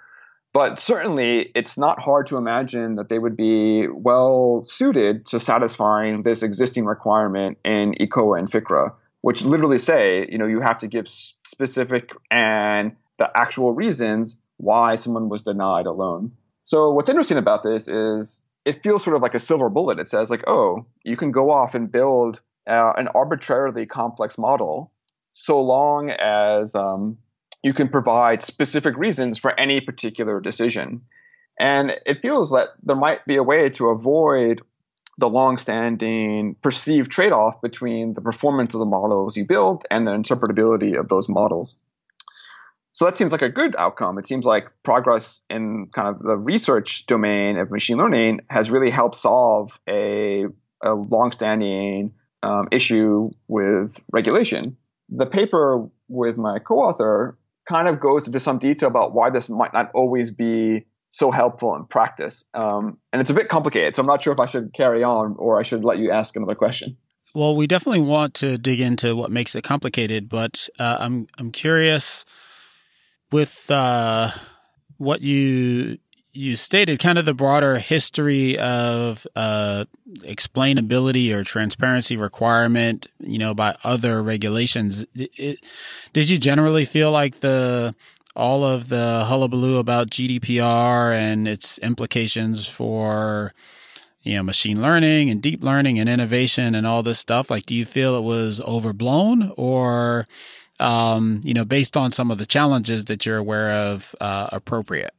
But 0.52 0.80
certainly, 0.80 1.50
it's 1.54 1.78
not 1.78 2.00
hard 2.00 2.26
to 2.26 2.36
imagine 2.36 2.96
that 2.96 3.08
they 3.08 3.18
would 3.18 3.36
be 3.36 3.86
well 3.86 4.62
suited 4.64 5.26
to 5.26 5.38
satisfying 5.38 6.22
this 6.22 6.42
existing 6.42 6.86
requirement 6.86 7.58
in 7.64 7.94
ECOA 8.00 8.40
and 8.40 8.50
FCRA, 8.50 8.92
which 9.20 9.42
literally 9.42 9.78
say, 9.78 10.26
you 10.28 10.38
know, 10.38 10.46
you 10.46 10.60
have 10.60 10.78
to 10.78 10.88
give 10.88 11.06
specific 11.08 12.10
and 12.30 12.96
the 13.18 13.30
actual 13.36 13.74
reasons 13.74 14.38
why 14.56 14.96
someone 14.96 15.28
was 15.28 15.44
denied 15.44 15.86
a 15.86 15.92
loan. 15.92 16.32
So 16.64 16.90
what's 16.92 17.08
interesting 17.08 17.38
about 17.38 17.62
this 17.62 17.86
is 17.86 18.44
it 18.64 18.82
feels 18.82 19.04
sort 19.04 19.16
of 19.16 19.22
like 19.22 19.34
a 19.34 19.38
silver 19.38 19.68
bullet. 19.68 19.98
It 20.00 20.08
says 20.08 20.30
like, 20.30 20.44
oh, 20.46 20.86
you 21.04 21.16
can 21.16 21.30
go 21.30 21.50
off 21.50 21.74
and 21.74 21.90
build 21.90 22.40
uh, 22.68 22.92
an 22.96 23.08
arbitrarily 23.14 23.86
complex 23.86 24.36
model 24.36 24.92
so 25.32 25.60
long 25.60 26.10
as 26.10 26.74
um, 26.74 27.18
you 27.62 27.74
can 27.74 27.88
provide 27.88 28.42
specific 28.42 28.96
reasons 28.96 29.38
for 29.38 29.58
any 29.58 29.80
particular 29.80 30.40
decision. 30.40 31.02
And 31.58 31.94
it 32.06 32.22
feels 32.22 32.50
that 32.52 32.68
there 32.82 32.96
might 32.96 33.26
be 33.26 33.36
a 33.36 33.42
way 33.42 33.68
to 33.70 33.88
avoid 33.88 34.62
the 35.18 35.28
long-standing 35.28 36.56
perceived 36.62 37.10
trade-off 37.10 37.60
between 37.60 38.14
the 38.14 38.22
performance 38.22 38.72
of 38.72 38.78
the 38.78 38.86
models 38.86 39.36
you 39.36 39.44
build 39.44 39.84
and 39.90 40.06
the 40.06 40.12
interpretability 40.12 40.98
of 40.98 41.08
those 41.08 41.28
models. 41.28 41.76
So 42.92 43.04
that 43.04 43.16
seems 43.16 43.30
like 43.30 43.42
a 43.42 43.50
good 43.50 43.76
outcome. 43.76 44.18
It 44.18 44.26
seems 44.26 44.44
like 44.44 44.68
progress 44.82 45.42
in 45.50 45.88
kind 45.94 46.08
of 46.08 46.18
the 46.20 46.36
research 46.36 47.06
domain 47.06 47.58
of 47.58 47.70
machine 47.70 47.98
learning 47.98 48.40
has 48.48 48.70
really 48.70 48.90
helped 48.90 49.16
solve 49.16 49.78
a, 49.88 50.46
a 50.82 50.94
longstanding 50.94 52.14
um, 52.42 52.68
issue 52.72 53.30
with 53.46 54.02
regulation. 54.10 54.76
The 55.10 55.26
paper 55.26 55.88
with 56.08 56.36
my 56.36 56.58
co-author 56.58 57.38
kind 57.70 57.86
of 57.86 58.00
goes 58.00 58.26
into 58.26 58.40
some 58.40 58.58
detail 58.58 58.88
about 58.88 59.14
why 59.14 59.30
this 59.30 59.48
might 59.48 59.72
not 59.72 59.92
always 59.94 60.32
be 60.32 60.84
so 61.08 61.30
helpful 61.30 61.76
in 61.76 61.84
practice. 61.84 62.44
Um, 62.52 62.98
and 63.12 63.20
it's 63.20 63.30
a 63.30 63.34
bit 63.34 63.48
complicated, 63.48 63.94
so 63.94 64.02
I'm 64.02 64.06
not 64.06 64.24
sure 64.24 64.32
if 64.32 64.40
I 64.40 64.46
should 64.46 64.72
carry 64.74 65.04
on 65.04 65.36
or 65.38 65.58
I 65.58 65.62
should 65.62 65.84
let 65.84 65.98
you 65.98 66.10
ask 66.10 66.34
another 66.34 66.56
question. 66.56 66.96
Well, 67.32 67.54
we 67.54 67.68
definitely 67.68 68.00
want 68.00 68.34
to 68.34 68.58
dig 68.58 68.80
into 68.80 69.14
what 69.14 69.30
makes 69.30 69.54
it 69.54 69.62
complicated, 69.62 70.28
but 70.28 70.68
uh, 70.80 70.96
I'm 70.98 71.28
I'm 71.38 71.52
curious 71.52 72.24
with 73.30 73.70
uh, 73.70 74.30
what 74.98 75.20
you 75.20 75.98
you 76.32 76.56
stated, 76.56 76.98
kind 76.98 77.18
of 77.18 77.24
the 77.24 77.34
broader 77.34 77.78
history 77.78 78.58
of 78.58 79.26
uh, 79.34 79.84
explainability 80.18 81.32
or 81.32 81.44
transparency 81.44 82.16
requirement, 82.16 83.06
you 83.18 83.38
know, 83.38 83.54
by 83.54 83.76
other 83.84 84.22
regulations. 84.22 85.04
It, 85.14 85.30
it, 85.36 85.66
did 86.12 86.28
you 86.28 86.38
generally 86.38 86.84
feel 86.84 87.10
like 87.10 87.40
the 87.40 87.94
all 88.36 88.64
of 88.64 88.88
the 88.88 89.24
hullabaloo 89.26 89.78
about 89.78 90.10
GDPR 90.10 91.14
and 91.14 91.48
its 91.48 91.78
implications 91.78 92.68
for 92.68 93.52
you 94.22 94.36
know 94.36 94.42
machine 94.42 94.80
learning 94.80 95.30
and 95.30 95.42
deep 95.42 95.64
learning 95.64 95.98
and 95.98 96.08
innovation 96.08 96.74
and 96.74 96.86
all 96.86 97.02
this 97.02 97.18
stuff 97.18 97.50
like 97.50 97.66
do 97.66 97.74
you 97.74 97.84
feel 97.84 98.16
it 98.16 98.22
was 98.22 98.60
overblown 98.60 99.52
or 99.56 100.28
um, 100.80 101.40
you 101.44 101.52
know, 101.52 101.64
based 101.64 101.96
on 101.96 102.10
some 102.10 102.30
of 102.30 102.38
the 102.38 102.46
challenges 102.46 103.04
that 103.04 103.26
you're 103.26 103.36
aware 103.36 103.70
of, 103.70 104.14
uh, 104.20 104.48
appropriate? 104.50 105.12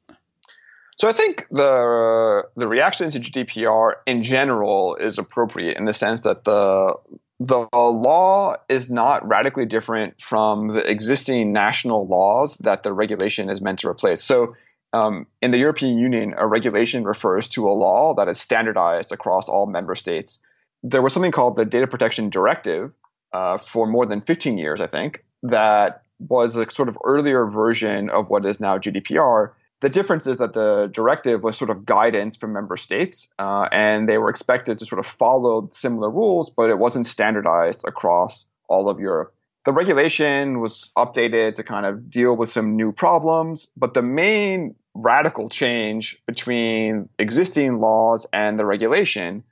So 1.01 1.07
I 1.07 1.13
think 1.13 1.47
the 1.49 1.65
uh, 1.65 2.47
the 2.55 2.67
reaction 2.67 3.09
to 3.09 3.19
GDPR 3.19 3.93
in 4.05 4.21
general 4.21 4.95
is 4.97 5.17
appropriate 5.17 5.77
in 5.77 5.85
the 5.85 5.95
sense 5.95 6.21
that 6.21 6.43
the 6.43 6.93
the 7.39 7.67
law 7.73 8.57
is 8.69 8.91
not 8.91 9.27
radically 9.27 9.65
different 9.65 10.21
from 10.21 10.67
the 10.67 10.87
existing 10.87 11.53
national 11.53 12.05
laws 12.05 12.55
that 12.57 12.83
the 12.83 12.93
regulation 12.93 13.49
is 13.49 13.61
meant 13.61 13.79
to 13.79 13.89
replace. 13.89 14.23
So 14.23 14.55
um, 14.93 15.25
in 15.41 15.49
the 15.49 15.57
European 15.57 15.97
Union, 15.97 16.35
a 16.37 16.45
regulation 16.45 17.03
refers 17.03 17.47
to 17.47 17.67
a 17.67 17.73
law 17.73 18.13
that 18.13 18.27
is 18.27 18.39
standardized 18.39 19.11
across 19.11 19.49
all 19.49 19.65
member 19.65 19.95
states. 19.95 20.37
There 20.83 21.01
was 21.01 21.13
something 21.13 21.31
called 21.31 21.55
the 21.55 21.65
Data 21.65 21.87
Protection 21.87 22.29
Directive 22.29 22.91
uh, 23.33 23.57
for 23.57 23.87
more 23.87 24.05
than 24.05 24.21
15 24.21 24.59
years, 24.59 24.79
I 24.79 24.85
think, 24.85 25.25
that 25.41 26.03
was 26.19 26.55
a 26.55 26.69
sort 26.69 26.89
of 26.89 26.97
earlier 27.03 27.47
version 27.47 28.11
of 28.11 28.29
what 28.29 28.45
is 28.45 28.59
now 28.59 28.77
GDPR 28.77 29.53
the 29.81 29.89
difference 29.89 30.27
is 30.27 30.37
that 30.37 30.53
the 30.53 30.89
directive 30.93 31.41
was 31.43 31.57
sort 31.57 31.71
of 31.71 31.85
guidance 31.85 32.37
from 32.37 32.53
member 32.53 32.77
states, 32.77 33.27
uh, 33.39 33.67
and 33.71 34.07
they 34.07 34.19
were 34.19 34.29
expected 34.29 34.77
to 34.77 34.85
sort 34.85 34.99
of 34.99 35.07
follow 35.07 35.69
similar 35.71 36.09
rules, 36.09 36.51
but 36.51 36.69
it 36.69 36.77
wasn't 36.77 37.07
standardized 37.07 37.83
across 37.85 38.45
all 38.69 38.89
of 38.89 38.99
Europe. 38.99 39.33
The 39.65 39.73
regulation 39.73 40.59
was 40.59 40.91
updated 40.95 41.55
to 41.55 41.63
kind 41.63 41.85
of 41.85 42.09
deal 42.09 42.35
with 42.35 42.49
some 42.51 42.75
new 42.75 42.91
problems, 42.91 43.71
but 43.75 43.93
the 43.93 44.01
main 44.03 44.75
radical 44.93 45.49
change 45.49 46.21
between 46.27 47.09
existing 47.17 47.79
laws 47.79 48.27
and 48.31 48.59
the 48.59 48.65
regulation 48.65 49.43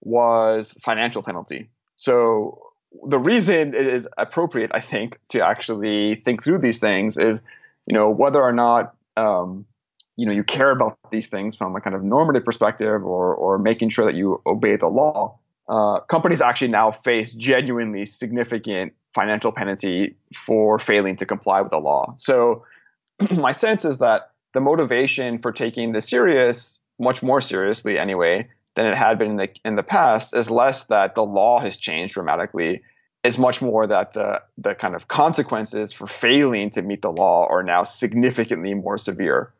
was 0.00 0.72
financial 0.82 1.22
penalty. 1.22 1.70
So 1.96 2.60
the 3.06 3.18
reason 3.18 3.74
it 3.74 3.86
is 3.86 4.06
appropriate, 4.18 4.70
I 4.74 4.80
think, 4.80 5.18
to 5.30 5.44
actually 5.44 6.16
think 6.16 6.42
through 6.42 6.58
these 6.58 6.78
things 6.78 7.16
is, 7.16 7.40
you 7.86 7.94
know, 7.94 8.10
whether 8.10 8.40
or 8.40 8.52
not 8.52 8.94
um, 9.16 9.66
you 10.18 10.26
know 10.26 10.32
you 10.32 10.44
care 10.44 10.70
about 10.70 10.98
these 11.10 11.28
things 11.28 11.56
from 11.56 11.74
a 11.76 11.80
kind 11.80 11.96
of 11.96 12.02
normative 12.02 12.44
perspective 12.44 13.04
or 13.04 13.34
or 13.34 13.58
making 13.58 13.88
sure 13.88 14.04
that 14.04 14.14
you 14.14 14.42
obey 14.46 14.76
the 14.76 14.88
law 14.88 15.38
uh, 15.68 16.00
companies 16.00 16.40
actually 16.40 16.68
now 16.68 16.90
face 16.90 17.32
genuinely 17.34 18.06
significant 18.06 18.92
financial 19.14 19.52
penalty 19.52 20.16
for 20.34 20.78
failing 20.78 21.16
to 21.16 21.26
comply 21.26 21.60
with 21.60 21.70
the 21.70 21.78
law. 21.78 22.14
So 22.16 22.64
my 23.30 23.52
sense 23.52 23.84
is 23.84 23.98
that 23.98 24.30
the 24.54 24.60
motivation 24.60 25.40
for 25.40 25.52
taking 25.52 25.92
this 25.92 26.08
serious 26.08 26.82
much 26.98 27.22
more 27.22 27.40
seriously 27.40 27.98
anyway 27.98 28.48
than 28.76 28.86
it 28.86 28.96
had 28.96 29.18
been 29.18 29.30
in 29.32 29.36
the 29.36 29.50
in 29.64 29.76
the 29.76 29.82
past 29.82 30.34
is 30.34 30.50
less 30.50 30.84
that 30.84 31.14
the 31.14 31.24
law 31.24 31.58
has 31.60 31.76
changed 31.76 32.14
dramatically 32.14 32.82
it's 33.24 33.38
much 33.38 33.60
more 33.60 33.86
that 33.86 34.14
the 34.14 34.42
the 34.56 34.74
kind 34.74 34.94
of 34.94 35.08
consequences 35.08 35.92
for 35.92 36.06
failing 36.06 36.70
to 36.70 36.82
meet 36.82 37.02
the 37.02 37.10
law 37.10 37.46
are 37.48 37.62
now 37.62 37.82
significantly 37.84 38.74
more 38.74 38.98
severe 38.98 39.52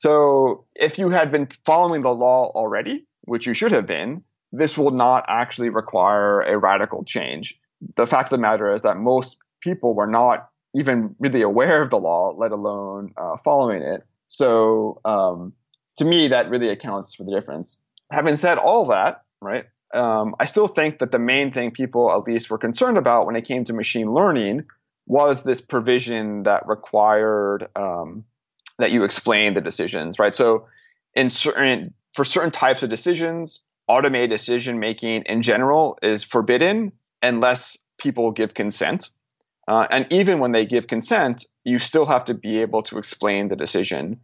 so 0.00 0.64
if 0.74 0.98
you 0.98 1.10
had 1.10 1.30
been 1.30 1.46
following 1.66 2.00
the 2.00 2.14
law 2.14 2.50
already, 2.54 3.06
which 3.24 3.46
you 3.46 3.52
should 3.52 3.72
have 3.72 3.86
been, 3.86 4.24
this 4.50 4.78
will 4.78 4.92
not 4.92 5.26
actually 5.28 5.68
require 5.68 6.40
a 6.40 6.56
radical 6.56 7.04
change. 7.04 7.60
The 7.96 8.06
fact 8.06 8.32
of 8.32 8.38
the 8.38 8.40
matter 8.40 8.74
is 8.74 8.80
that 8.80 8.96
most 8.96 9.36
people 9.60 9.92
were 9.92 10.06
not 10.06 10.48
even 10.74 11.14
really 11.18 11.42
aware 11.42 11.82
of 11.82 11.90
the 11.90 11.98
law, 11.98 12.34
let 12.34 12.50
alone 12.50 13.12
uh, 13.18 13.36
following 13.44 13.82
it. 13.82 14.06
So 14.26 15.02
um, 15.04 15.52
to 15.98 16.06
me, 16.06 16.28
that 16.28 16.48
really 16.48 16.70
accounts 16.70 17.14
for 17.14 17.24
the 17.24 17.32
difference. 17.32 17.84
Having 18.10 18.36
said 18.36 18.56
all 18.56 18.86
that, 18.86 19.24
right, 19.42 19.66
um, 19.92 20.34
I 20.40 20.46
still 20.46 20.68
think 20.68 21.00
that 21.00 21.12
the 21.12 21.18
main 21.18 21.52
thing 21.52 21.72
people 21.72 22.10
at 22.10 22.26
least 22.26 22.48
were 22.48 22.56
concerned 22.56 22.96
about 22.96 23.26
when 23.26 23.36
it 23.36 23.44
came 23.44 23.64
to 23.64 23.74
machine 23.74 24.10
learning 24.10 24.64
was 25.06 25.42
this 25.42 25.60
provision 25.60 26.44
that 26.44 26.66
required 26.66 27.68
um, 27.76 28.24
that 28.80 28.92
you 28.92 29.04
explain 29.04 29.54
the 29.54 29.60
decisions, 29.60 30.18
right? 30.18 30.34
So 30.34 30.66
in 31.14 31.30
certain 31.30 31.94
for 32.14 32.24
certain 32.24 32.50
types 32.50 32.82
of 32.82 32.90
decisions, 32.90 33.64
automated 33.86 34.30
decision 34.30 34.78
making 34.78 35.22
in 35.26 35.42
general 35.42 35.98
is 36.02 36.24
forbidden 36.24 36.92
unless 37.22 37.76
people 37.98 38.32
give 38.32 38.54
consent. 38.54 39.10
Uh, 39.68 39.86
and 39.90 40.06
even 40.10 40.40
when 40.40 40.52
they 40.52 40.66
give 40.66 40.86
consent, 40.86 41.44
you 41.64 41.78
still 41.78 42.06
have 42.06 42.24
to 42.24 42.34
be 42.34 42.60
able 42.60 42.82
to 42.82 42.98
explain 42.98 43.48
the 43.48 43.56
decision. 43.56 44.20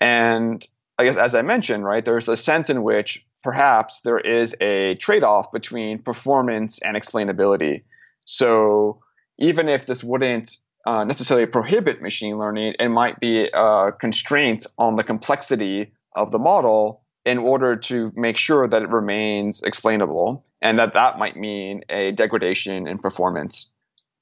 And 0.00 0.66
I 0.98 1.04
guess, 1.04 1.16
as 1.16 1.34
I 1.34 1.42
mentioned, 1.42 1.84
right, 1.84 2.04
there's 2.04 2.28
a 2.28 2.36
sense 2.36 2.70
in 2.70 2.82
which 2.82 3.24
perhaps 3.42 4.00
there 4.00 4.18
is 4.18 4.54
a 4.60 4.94
trade 4.96 5.22
off 5.22 5.52
between 5.52 5.98
performance 5.98 6.78
and 6.80 6.96
explainability. 6.96 7.82
So 8.24 9.00
even 9.38 9.68
if 9.68 9.86
this 9.86 10.04
wouldn't 10.04 10.56
uh, 10.86 11.04
necessarily 11.04 11.46
prohibit 11.46 12.02
machine 12.02 12.38
learning. 12.38 12.74
It 12.78 12.88
might 12.88 13.20
be 13.20 13.48
a 13.52 13.92
constraint 13.92 14.66
on 14.78 14.96
the 14.96 15.04
complexity 15.04 15.92
of 16.14 16.30
the 16.30 16.38
model 16.38 17.02
in 17.24 17.38
order 17.38 17.76
to 17.76 18.12
make 18.14 18.36
sure 18.36 18.68
that 18.68 18.82
it 18.82 18.88
remains 18.90 19.62
explainable, 19.62 20.44
and 20.60 20.78
that 20.78 20.94
that 20.94 21.18
might 21.18 21.36
mean 21.36 21.82
a 21.88 22.12
degradation 22.12 22.86
in 22.86 22.98
performance. 22.98 23.70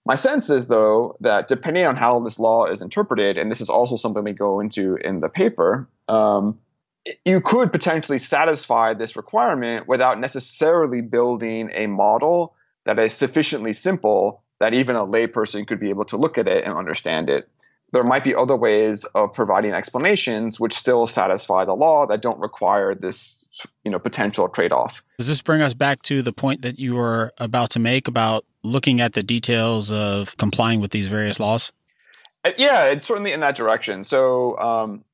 My 0.05 0.15
sense 0.15 0.51
is, 0.51 0.67
though, 0.69 1.17
that 1.21 1.49
depending 1.49 1.87
on 1.87 1.97
how 1.97 2.21
this 2.21 2.39
law 2.39 2.67
is 2.67 2.83
interpreted, 2.83 3.39
and 3.39 3.51
this 3.51 3.61
is 3.61 3.69
also 3.69 3.97
something 3.97 4.25
we 4.25 4.33
go 4.33 4.61
into 4.61 4.97
in 4.97 5.21
the 5.21 5.29
paper, 5.29 5.89
um, 6.09 6.59
you 7.25 7.41
could 7.41 7.73
potentially 7.73 8.19
satisfy 8.19 8.95
this 8.95 9.17
requirement 9.17 9.89
without 9.89 10.21
necessarily 10.21 11.01
building 11.01 11.71
a 11.75 11.87
model 11.87 12.55
that 12.85 12.99
is 12.99 13.13
sufficiently 13.13 13.73
simple 13.73 14.42
that 14.63 14.75
even 14.75 14.95
a 14.95 15.05
layperson 15.05 15.67
could 15.67 15.81
be 15.81 15.91
able 15.91 16.05
to 16.05 16.17
look 16.17 16.39
at 16.39 16.47
it 16.47 16.63
and 16.65 16.73
understand 16.75 17.29
it. 17.29 17.49
There 17.93 18.05
might 18.05 18.23
be 18.23 18.33
other 18.33 18.55
ways 18.55 19.05
of 19.07 19.33
providing 19.35 19.73
explanations 19.73 20.61
which 20.61 20.73
still 20.73 21.09
satisfy 21.09 21.65
the 21.65 21.75
law 21.75 22.07
that 22.07 22.23
don't 22.23 22.39
require 22.39 22.95
this, 22.95 23.51
you 23.83 23.91
know, 23.91 23.99
potential 23.99 24.49
trade-off. 24.49 25.03
Does 25.19 25.27
this 25.27 25.43
bring 25.43 25.63
us 25.63 25.75
back 25.75 26.03
to 26.03 26.23
the 26.23 26.33
point 26.33 26.63
that 26.63 26.79
you 26.79 26.95
were 26.95 27.33
about 27.39 27.71
to 27.71 27.81
make 27.81 28.07
about 28.07 28.45
looking 28.63 29.01
at 29.01 29.15
the 29.15 29.23
details 29.25 29.91
of 29.91 30.37
complying 30.37 30.81
with 30.81 30.93
these 30.93 31.09
various 31.09 31.41
laws? 31.41 31.73
Uh, 32.45 32.53
yeah, 32.57 32.85
it's 32.87 33.09
certainly 33.09 33.33
in 33.33 33.41
that 33.41 33.57
direction. 33.57 34.05
So, 34.05 34.57
um, 34.59 35.05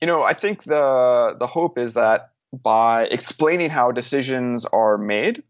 you 0.00 0.06
know, 0.06 0.22
I 0.22 0.32
think 0.32 0.64
the 0.64 1.36
the 1.38 1.46
hope 1.46 1.76
is 1.76 1.92
that 1.92 2.30
by 2.54 3.04
explaining 3.04 3.68
how 3.68 3.92
decisions 3.92 4.64
are 4.64 4.96
made, 4.96 5.42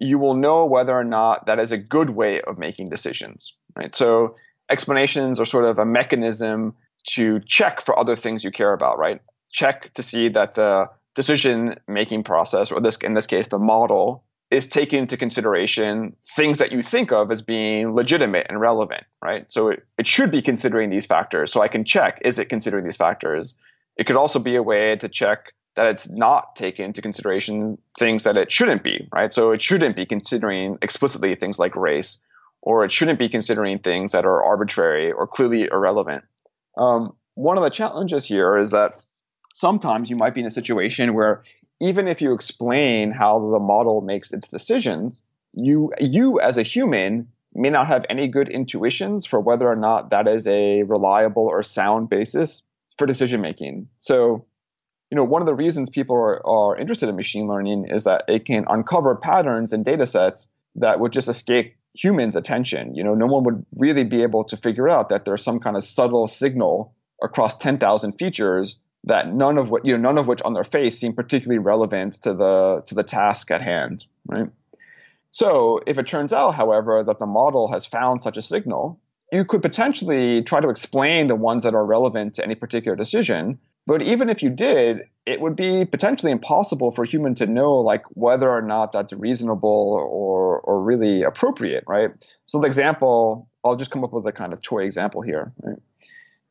you 0.00 0.18
will 0.18 0.34
know 0.34 0.66
whether 0.66 0.94
or 0.94 1.04
not 1.04 1.46
that 1.46 1.60
is 1.60 1.70
a 1.70 1.78
good 1.78 2.10
way 2.10 2.40
of 2.40 2.58
making 2.58 2.88
decisions, 2.88 3.54
right? 3.76 3.94
So 3.94 4.34
explanations 4.70 5.38
are 5.38 5.44
sort 5.44 5.66
of 5.66 5.78
a 5.78 5.84
mechanism 5.84 6.74
to 7.10 7.40
check 7.40 7.82
for 7.82 7.96
other 7.98 8.16
things 8.16 8.42
you 8.42 8.50
care 8.50 8.72
about, 8.72 8.98
right? 8.98 9.20
Check 9.52 9.92
to 9.94 10.02
see 10.02 10.28
that 10.30 10.54
the 10.54 10.88
decision 11.14 11.78
making 11.86 12.24
process, 12.24 12.72
or 12.72 12.80
this 12.80 12.96
in 12.96 13.14
this 13.14 13.26
case, 13.26 13.48
the 13.48 13.58
model, 13.58 14.24
is 14.50 14.68
taking 14.68 15.00
into 15.00 15.16
consideration 15.16 16.16
things 16.34 16.58
that 16.58 16.72
you 16.72 16.82
think 16.82 17.12
of 17.12 17.30
as 17.30 17.42
being 17.42 17.94
legitimate 17.94 18.46
and 18.48 18.60
relevant, 18.60 19.04
right? 19.22 19.50
So 19.52 19.68
it, 19.68 19.84
it 19.98 20.06
should 20.06 20.30
be 20.30 20.42
considering 20.42 20.90
these 20.90 21.06
factors. 21.06 21.52
So 21.52 21.60
I 21.60 21.68
can 21.68 21.84
check, 21.84 22.20
is 22.24 22.38
it 22.38 22.48
considering 22.48 22.84
these 22.84 22.96
factors? 22.96 23.54
It 23.96 24.04
could 24.04 24.16
also 24.16 24.38
be 24.38 24.56
a 24.56 24.62
way 24.62 24.96
to 24.96 25.08
check 25.08 25.52
that 25.76 25.86
it's 25.86 26.08
not 26.08 26.56
taken 26.56 26.86
into 26.86 27.02
consideration 27.02 27.78
things 27.98 28.24
that 28.24 28.36
it 28.36 28.50
shouldn't 28.50 28.82
be, 28.82 29.08
right? 29.12 29.32
So 29.32 29.52
it 29.52 29.62
shouldn't 29.62 29.96
be 29.96 30.06
considering 30.06 30.78
explicitly 30.82 31.34
things 31.34 31.58
like 31.58 31.76
race, 31.76 32.18
or 32.60 32.84
it 32.84 32.92
shouldn't 32.92 33.18
be 33.18 33.28
considering 33.28 33.78
things 33.78 34.12
that 34.12 34.24
are 34.24 34.42
arbitrary 34.42 35.12
or 35.12 35.26
clearly 35.26 35.64
irrelevant. 35.64 36.24
Um, 36.76 37.14
one 37.34 37.56
of 37.56 37.64
the 37.64 37.70
challenges 37.70 38.24
here 38.24 38.58
is 38.58 38.70
that 38.70 39.02
sometimes 39.54 40.10
you 40.10 40.16
might 40.16 40.34
be 40.34 40.40
in 40.40 40.46
a 40.46 40.50
situation 40.50 41.14
where 41.14 41.44
even 41.80 42.08
if 42.08 42.20
you 42.20 42.34
explain 42.34 43.10
how 43.10 43.50
the 43.50 43.58
model 43.58 44.00
makes 44.00 44.32
its 44.32 44.48
decisions, 44.48 45.22
you 45.54 45.92
you 45.98 46.40
as 46.40 46.58
a 46.58 46.62
human 46.62 47.28
may 47.54 47.70
not 47.70 47.86
have 47.86 48.04
any 48.08 48.28
good 48.28 48.48
intuitions 48.48 49.26
for 49.26 49.40
whether 49.40 49.68
or 49.68 49.76
not 49.76 50.10
that 50.10 50.28
is 50.28 50.46
a 50.46 50.82
reliable 50.82 51.46
or 51.46 51.62
sound 51.62 52.08
basis 52.08 52.62
for 52.96 53.06
decision 53.06 53.40
making. 53.40 53.88
So 53.98 54.44
you 55.10 55.16
know, 55.16 55.24
one 55.24 55.42
of 55.42 55.46
the 55.46 55.54
reasons 55.54 55.90
people 55.90 56.16
are, 56.16 56.46
are 56.46 56.76
interested 56.76 57.08
in 57.08 57.16
machine 57.16 57.48
learning 57.48 57.88
is 57.88 58.04
that 58.04 58.24
it 58.28 58.46
can 58.46 58.64
uncover 58.68 59.16
patterns 59.16 59.72
in 59.72 59.82
data 59.82 60.06
sets 60.06 60.52
that 60.76 61.00
would 61.00 61.12
just 61.12 61.28
escape 61.28 61.74
humans' 61.94 62.36
attention. 62.36 62.94
You 62.94 63.02
know, 63.02 63.14
no 63.14 63.26
one 63.26 63.42
would 63.44 63.66
really 63.76 64.04
be 64.04 64.22
able 64.22 64.44
to 64.44 64.56
figure 64.56 64.88
out 64.88 65.08
that 65.08 65.24
there's 65.24 65.42
some 65.42 65.58
kind 65.58 65.76
of 65.76 65.82
subtle 65.82 66.28
signal 66.28 66.94
across 67.20 67.58
10,000 67.58 68.12
features 68.12 68.78
that 69.04 69.32
none 69.32 69.58
of 69.58 69.70
what 69.70 69.86
you 69.86 69.94
know 69.94 70.00
none 70.00 70.18
of 70.18 70.26
which 70.26 70.42
on 70.42 70.52
their 70.52 70.64
face 70.64 70.98
seem 70.98 71.14
particularly 71.14 71.58
relevant 71.58 72.14
to 72.22 72.34
the 72.34 72.82
to 72.84 72.94
the 72.94 73.02
task 73.02 73.50
at 73.50 73.62
hand, 73.62 74.04
right? 74.26 74.48
So, 75.30 75.80
if 75.86 75.98
it 75.98 76.06
turns 76.06 76.32
out, 76.32 76.50
however, 76.52 77.02
that 77.02 77.18
the 77.18 77.26
model 77.26 77.68
has 77.68 77.86
found 77.86 78.20
such 78.20 78.36
a 78.36 78.42
signal, 78.42 79.00
you 79.32 79.44
could 79.44 79.62
potentially 79.62 80.42
try 80.42 80.60
to 80.60 80.68
explain 80.68 81.28
the 81.28 81.36
ones 81.36 81.62
that 81.62 81.74
are 81.74 81.84
relevant 81.84 82.34
to 82.34 82.44
any 82.44 82.54
particular 82.54 82.94
decision 82.94 83.58
But 83.90 84.02
even 84.02 84.30
if 84.30 84.40
you 84.40 84.50
did, 84.50 85.08
it 85.26 85.40
would 85.40 85.56
be 85.56 85.84
potentially 85.84 86.30
impossible 86.30 86.92
for 86.92 87.02
a 87.02 87.08
human 87.08 87.34
to 87.34 87.46
know 87.48 87.78
like 87.78 88.04
whether 88.10 88.48
or 88.48 88.62
not 88.62 88.92
that's 88.92 89.12
reasonable 89.12 89.98
or 90.00 90.60
or 90.60 90.80
really 90.80 91.24
appropriate, 91.24 91.82
right? 91.88 92.10
So 92.46 92.60
the 92.60 92.68
example, 92.68 93.48
I'll 93.64 93.74
just 93.74 93.90
come 93.90 94.04
up 94.04 94.12
with 94.12 94.24
a 94.26 94.32
kind 94.32 94.52
of 94.52 94.62
toy 94.62 94.84
example 94.84 95.22
here. 95.22 95.52
Right? 95.60 95.78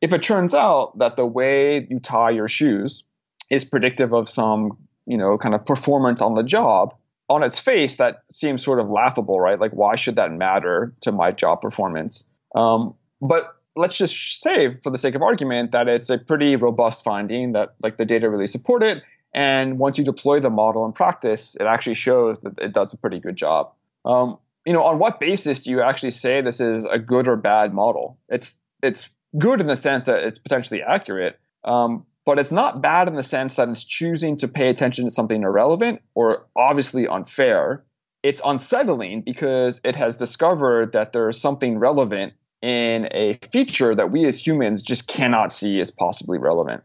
If 0.02 0.12
it 0.12 0.22
turns 0.22 0.54
out 0.54 0.98
that 0.98 1.16
the 1.16 1.24
way 1.24 1.86
you 1.88 1.98
tie 1.98 2.28
your 2.28 2.46
shoes 2.46 3.04
is 3.48 3.64
predictive 3.64 4.12
of 4.12 4.28
some, 4.28 4.76
you 5.06 5.16
know, 5.16 5.38
kind 5.38 5.54
of 5.54 5.64
performance 5.64 6.20
on 6.20 6.34
the 6.34 6.42
job, 6.42 6.94
on 7.30 7.42
its 7.42 7.58
face 7.58 7.96
that 7.96 8.22
seems 8.30 8.62
sort 8.62 8.80
of 8.80 8.90
laughable, 8.90 9.40
right? 9.40 9.58
Like 9.58 9.72
why 9.72 9.96
should 9.96 10.16
that 10.16 10.30
matter 10.30 10.92
to 11.00 11.10
my 11.10 11.32
job 11.32 11.62
performance? 11.62 12.22
Um, 12.54 12.96
but 13.22 13.56
let's 13.80 13.96
just 13.96 14.40
say, 14.40 14.76
for 14.82 14.90
the 14.90 14.98
sake 14.98 15.14
of 15.14 15.22
argument, 15.22 15.72
that 15.72 15.88
it's 15.88 16.10
a 16.10 16.18
pretty 16.18 16.56
robust 16.56 17.02
finding 17.02 17.52
that 17.52 17.74
like 17.82 17.96
the 17.96 18.04
data 18.04 18.30
really 18.30 18.46
support 18.46 18.82
it. 18.82 19.02
And 19.32 19.78
once 19.78 19.98
you 19.98 20.04
deploy 20.04 20.40
the 20.40 20.50
model 20.50 20.84
in 20.86 20.92
practice, 20.92 21.56
it 21.58 21.64
actually 21.64 21.94
shows 21.94 22.40
that 22.40 22.58
it 22.60 22.72
does 22.72 22.92
a 22.92 22.96
pretty 22.96 23.20
good 23.20 23.36
job. 23.36 23.72
Um, 24.04 24.38
you 24.66 24.72
know, 24.72 24.82
on 24.82 24.98
what 24.98 25.20
basis 25.20 25.64
do 25.64 25.70
you 25.70 25.82
actually 25.82 26.10
say 26.10 26.40
this 26.40 26.60
is 26.60 26.84
a 26.84 26.98
good 26.98 27.28
or 27.28 27.36
bad 27.36 27.72
model? 27.72 28.18
It's 28.28 28.58
it's 28.82 29.08
good 29.38 29.60
in 29.60 29.66
the 29.66 29.76
sense 29.76 30.06
that 30.06 30.22
it's 30.24 30.38
potentially 30.38 30.82
accurate, 30.82 31.38
um, 31.64 32.06
but 32.26 32.38
it's 32.38 32.52
not 32.52 32.82
bad 32.82 33.08
in 33.08 33.14
the 33.14 33.22
sense 33.22 33.54
that 33.54 33.68
it's 33.68 33.84
choosing 33.84 34.36
to 34.38 34.48
pay 34.48 34.68
attention 34.68 35.04
to 35.04 35.10
something 35.10 35.42
irrelevant 35.42 36.02
or 36.14 36.46
obviously 36.56 37.06
unfair. 37.06 37.84
It's 38.22 38.42
unsettling 38.44 39.22
because 39.22 39.80
it 39.82 39.96
has 39.96 40.16
discovered 40.18 40.92
that 40.92 41.12
there's 41.12 41.40
something 41.40 41.78
relevant 41.78 42.34
in 42.62 43.08
a 43.12 43.34
feature 43.34 43.94
that 43.94 44.10
we 44.10 44.24
as 44.26 44.44
humans 44.46 44.82
just 44.82 45.06
cannot 45.06 45.52
see 45.52 45.80
as 45.80 45.90
possibly 45.90 46.38
relevant. 46.38 46.82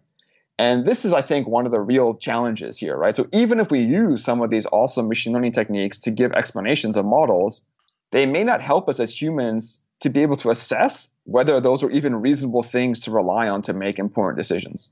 And 0.57 0.85
this 0.85 1.03
is, 1.03 1.11
I 1.11 1.21
think, 1.21 1.47
one 1.47 1.65
of 1.65 1.71
the 1.71 1.81
real 1.81 2.15
challenges 2.15 2.77
here, 2.77 2.95
right? 2.95 3.15
So 3.15 3.27
even 3.33 3.59
if 3.59 3.71
we 3.71 3.81
use 3.81 4.23
some 4.23 4.41
of 4.41 4.49
these 4.49 4.65
awesome 4.71 5.09
machine 5.09 5.33
learning 5.33 5.51
techniques 5.51 5.99
to 5.99 6.11
give 6.11 6.31
explanations 6.31 6.95
of 6.95 7.05
models, 7.05 7.65
they 8.11 8.25
may 8.25 8.45
not 8.45 8.61
help 8.61 8.87
us 8.87 9.01
as 9.01 9.21
humans 9.21 9.83
to 9.99 10.09
be 10.09 10.21
able 10.21 10.37
to 10.37 10.49
assess 10.49 11.13
whether 11.25 11.59
those 11.59 11.83
are 11.83 11.91
even 11.91 12.15
reasonable 12.15 12.63
things 12.63 13.01
to 13.01 13.11
rely 13.11 13.49
on 13.49 13.61
to 13.63 13.73
make 13.73 13.99
important 13.99 14.37
decisions. 14.37 14.91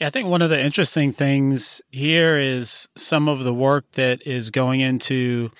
Yeah, 0.00 0.06
I 0.06 0.10
think 0.10 0.28
one 0.28 0.42
of 0.42 0.50
the 0.50 0.60
interesting 0.60 1.12
things 1.12 1.82
here 1.90 2.38
is 2.38 2.88
some 2.96 3.28
of 3.28 3.44
the 3.44 3.54
work 3.54 3.90
that 3.92 4.26
is 4.26 4.50
going 4.50 4.80
into 4.80 5.50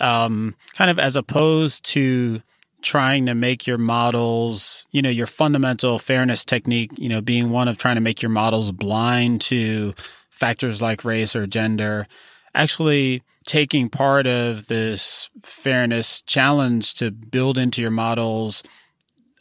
um, 0.00 0.54
kind 0.74 0.90
of 0.90 0.98
as 0.98 1.16
opposed 1.16 1.84
to 1.86 2.42
trying 2.88 3.26
to 3.26 3.34
make 3.34 3.66
your 3.66 3.76
models, 3.76 4.86
you 4.90 5.02
know, 5.02 5.10
your 5.10 5.26
fundamental 5.26 5.98
fairness 5.98 6.42
technique, 6.42 6.90
you 6.96 7.06
know, 7.06 7.20
being 7.20 7.50
one 7.50 7.68
of 7.68 7.76
trying 7.76 7.96
to 7.96 8.00
make 8.00 8.22
your 8.22 8.30
models 8.30 8.72
blind 8.72 9.42
to 9.42 9.92
factors 10.30 10.80
like 10.80 11.04
race 11.04 11.36
or 11.36 11.46
gender, 11.46 12.06
actually 12.54 13.22
taking 13.44 13.90
part 13.90 14.26
of 14.26 14.68
this 14.68 15.28
fairness 15.42 16.22
challenge 16.22 16.94
to 16.94 17.10
build 17.10 17.58
into 17.58 17.82
your 17.82 17.90
models 17.90 18.62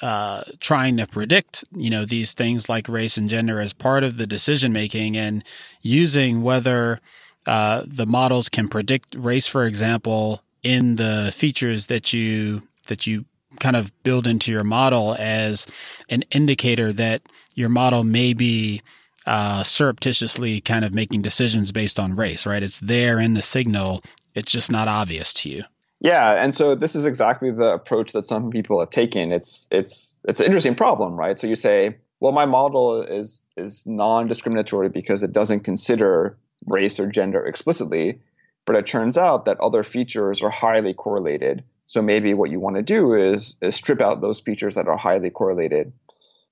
uh, 0.02 0.44
trying 0.60 0.98
to 0.98 1.08
predict, 1.08 1.64
you 1.72 1.90
know, 1.90 2.04
these 2.04 2.34
things 2.34 2.68
like 2.68 2.90
race 2.90 3.16
and 3.16 3.30
gender 3.30 3.62
as 3.62 3.72
part 3.72 4.04
of 4.04 4.18
the 4.18 4.28
decision 4.28 4.74
making 4.74 5.16
and 5.16 5.42
using 5.82 6.44
whether 6.44 7.00
uh, 7.46 7.82
the 7.88 8.06
models 8.06 8.50
can 8.50 8.68
predict 8.68 9.16
race, 9.16 9.48
for 9.48 9.64
example, 9.64 10.44
in 10.64 10.98
the 10.98 11.32
features 11.34 11.86
that 11.86 12.12
you 12.12 12.68
that 12.88 13.08
you 13.08 13.24
kind 13.60 13.76
of 13.76 13.92
build 14.04 14.28
into 14.28 14.52
your 14.52 14.64
model 14.64 15.16
as 15.20 15.68
an 16.10 16.24
indicator 16.32 16.94
that 16.94 17.22
your 17.56 17.70
model 17.70 18.04
may 18.04 18.34
be 18.34 18.82
uh, 19.26 19.62
surreptitiously 19.64 20.62
kind 20.62 20.86
of 20.86 20.94
making 20.94 21.22
decisions 21.22 21.72
based 21.72 22.00
on 22.00 22.16
race, 22.16 22.46
right? 22.46 22.64
It's 22.64 22.80
there 22.80 23.20
in 23.20 23.34
the 23.34 23.42
signal. 23.42 24.02
It's 24.34 24.52
just 24.52 24.72
not 24.72 24.88
obvious 24.88 25.34
to 25.36 25.50
you. 25.50 25.64
Yeah, 26.00 26.44
and 26.44 26.54
so 26.54 26.76
this 26.76 26.96
is 26.96 27.06
exactly 27.06 27.52
the 27.52 27.74
approach 27.74 28.14
that 28.14 28.26
some 28.26 28.52
people 28.52 28.80
have 28.80 28.92
taken. 28.92 29.32
It's 29.32 29.68
it's 29.72 30.20
it's 30.24 30.40
an 30.40 30.46
interesting 30.46 30.76
problem, 30.76 31.16
right? 31.16 31.40
So 31.40 31.48
you 31.48 31.56
say, 31.56 31.98
well, 32.20 32.32
my 32.32 32.46
model 32.46 33.02
is 33.02 33.44
is 33.58 33.86
non-discriminatory 33.88 34.90
because 34.90 35.24
it 35.24 35.34
doesn't 35.34 35.62
consider 35.62 36.38
race 36.68 37.00
or 37.00 37.08
gender 37.08 37.46
explicitly, 37.46 38.22
but 38.66 38.76
it 38.76 38.86
turns 38.86 39.18
out 39.18 39.46
that 39.46 39.60
other 39.60 39.84
features 39.84 40.44
are 40.44 40.52
highly 40.52 40.94
correlated 40.94 41.64
so 41.88 42.02
maybe 42.02 42.34
what 42.34 42.52
you 42.52 42.60
want 42.60 42.76
to 42.76 42.84
do 42.84 43.14
is, 43.14 43.56
is 43.62 43.74
strip 43.74 44.02
out 44.02 44.20
those 44.20 44.42
features 44.42 44.76
that 44.76 44.90
are 44.90 44.98
highly 44.98 45.30
correlated. 45.30 45.94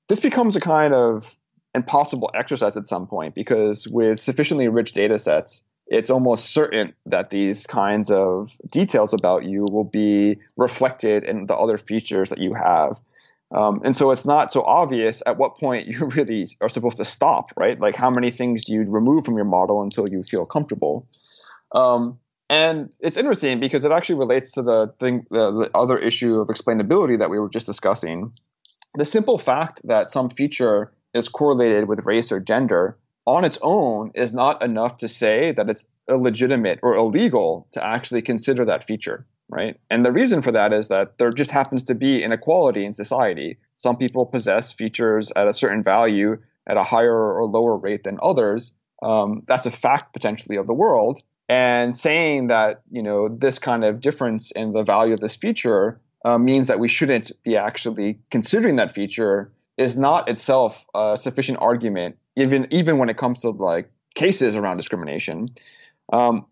This 0.07 0.21
becomes 0.21 0.55
a 0.55 0.61
kind 0.61 0.93
of 0.93 1.37
impossible 1.75 2.31
exercise 2.33 2.77
at 2.77 2.87
some 2.87 3.05
point 3.05 3.35
because 3.35 3.85
with 3.85 4.17
sufficiently 4.21 4.69
rich 4.69 4.93
data 4.93 5.19
sets, 5.19 5.65
it's 5.87 6.09
almost 6.09 6.53
certain 6.53 6.93
that 7.07 7.31
these 7.31 7.67
kinds 7.67 8.09
of 8.09 8.57
details 8.69 9.13
about 9.13 9.43
you 9.43 9.65
will 9.69 9.83
be 9.83 10.39
reflected 10.55 11.25
in 11.25 11.47
the 11.47 11.53
other 11.53 11.77
features 11.77 12.29
that 12.29 12.39
you 12.39 12.53
have. 12.53 12.97
Um, 13.51 13.81
and 13.83 13.93
so 13.93 14.11
it's 14.11 14.25
not 14.25 14.53
so 14.53 14.63
obvious 14.63 15.21
at 15.25 15.37
what 15.37 15.57
point 15.57 15.87
you 15.89 16.05
really 16.05 16.47
are 16.61 16.69
supposed 16.69 16.97
to 16.97 17.05
stop, 17.05 17.51
right? 17.57 17.77
Like 17.77 17.97
how 17.97 18.09
many 18.09 18.31
things 18.31 18.63
do 18.63 18.73
you 18.73 18.83
remove 18.83 19.25
from 19.25 19.35
your 19.35 19.45
model 19.45 19.83
until 19.83 20.07
you 20.07 20.23
feel 20.23 20.45
comfortable? 20.45 21.09
Um, 21.73 22.19
and 22.49 22.95
it's 22.99 23.17
interesting 23.17 23.59
because 23.59 23.85
it 23.85 23.91
actually 23.91 24.19
relates 24.19 24.51
to 24.53 24.61
the 24.61 24.93
thing, 24.99 25.25
the, 25.29 25.51
the 25.51 25.71
other 25.73 25.97
issue 25.97 26.39
of 26.39 26.47
explainability 26.49 27.19
that 27.19 27.29
we 27.29 27.39
were 27.39 27.49
just 27.49 27.65
discussing. 27.65 28.33
The 28.95 29.05
simple 29.05 29.37
fact 29.37 29.81
that 29.85 30.11
some 30.11 30.29
feature 30.29 30.93
is 31.13 31.29
correlated 31.29 31.87
with 31.87 32.05
race 32.05 32.31
or 32.31 32.39
gender 32.39 32.97
on 33.25 33.43
its 33.43 33.57
own 33.61 34.11
is 34.13 34.31
not 34.33 34.61
enough 34.61 34.97
to 34.97 35.07
say 35.07 35.51
that 35.53 35.69
it's 35.69 35.85
illegitimate 36.09 36.79
or 36.83 36.95
illegal 36.95 37.67
to 37.71 37.83
actually 37.83 38.21
consider 38.21 38.65
that 38.65 38.83
feature, 38.83 39.25
right? 39.49 39.79
And 39.89 40.05
the 40.05 40.11
reason 40.11 40.41
for 40.43 40.51
that 40.51 40.71
is 40.71 40.89
that 40.89 41.17
there 41.17 41.31
just 41.31 41.49
happens 41.49 41.85
to 41.85 41.95
be 41.95 42.23
inequality 42.23 42.85
in 42.85 42.93
society. 42.93 43.57
Some 43.75 43.97
people 43.97 44.25
possess 44.27 44.71
features 44.71 45.31
at 45.35 45.47
a 45.47 45.53
certain 45.53 45.83
value 45.83 46.37
at 46.67 46.77
a 46.77 46.83
higher 46.83 47.15
or 47.15 47.45
lower 47.45 47.77
rate 47.77 48.03
than 48.03 48.19
others. 48.21 48.73
Um, 49.01 49.43
that's 49.45 49.65
a 49.65 49.71
fact 49.71 50.13
potentially 50.13 50.57
of 50.57 50.67
the 50.67 50.73
world 50.73 51.21
and 51.47 51.95
saying 51.95 52.47
that 52.47 52.81
you 52.91 53.03
know 53.03 53.27
this 53.27 53.59
kind 53.59 53.83
of 53.83 53.99
difference 53.99 54.51
in 54.51 54.73
the 54.73 54.83
value 54.83 55.13
of 55.13 55.19
this 55.19 55.35
feature 55.35 55.99
uh, 56.23 56.37
means 56.37 56.67
that 56.67 56.79
we 56.79 56.87
shouldn't 56.87 57.31
be 57.43 57.55
actually 57.55 58.19
considering 58.31 58.77
that 58.77 58.91
feature 58.91 59.51
is 59.77 59.97
not 59.97 60.29
itself 60.29 60.87
a 60.95 61.17
sufficient 61.17 61.59
argument, 61.61 62.17
even 62.35 62.67
even 62.71 62.97
when 62.97 63.09
it 63.09 63.17
comes 63.17 63.41
to 63.41 63.49
like 63.49 63.91
cases 64.15 64.55
around 64.55 64.77
discrimination. 64.77 65.49
Um, 66.11 66.45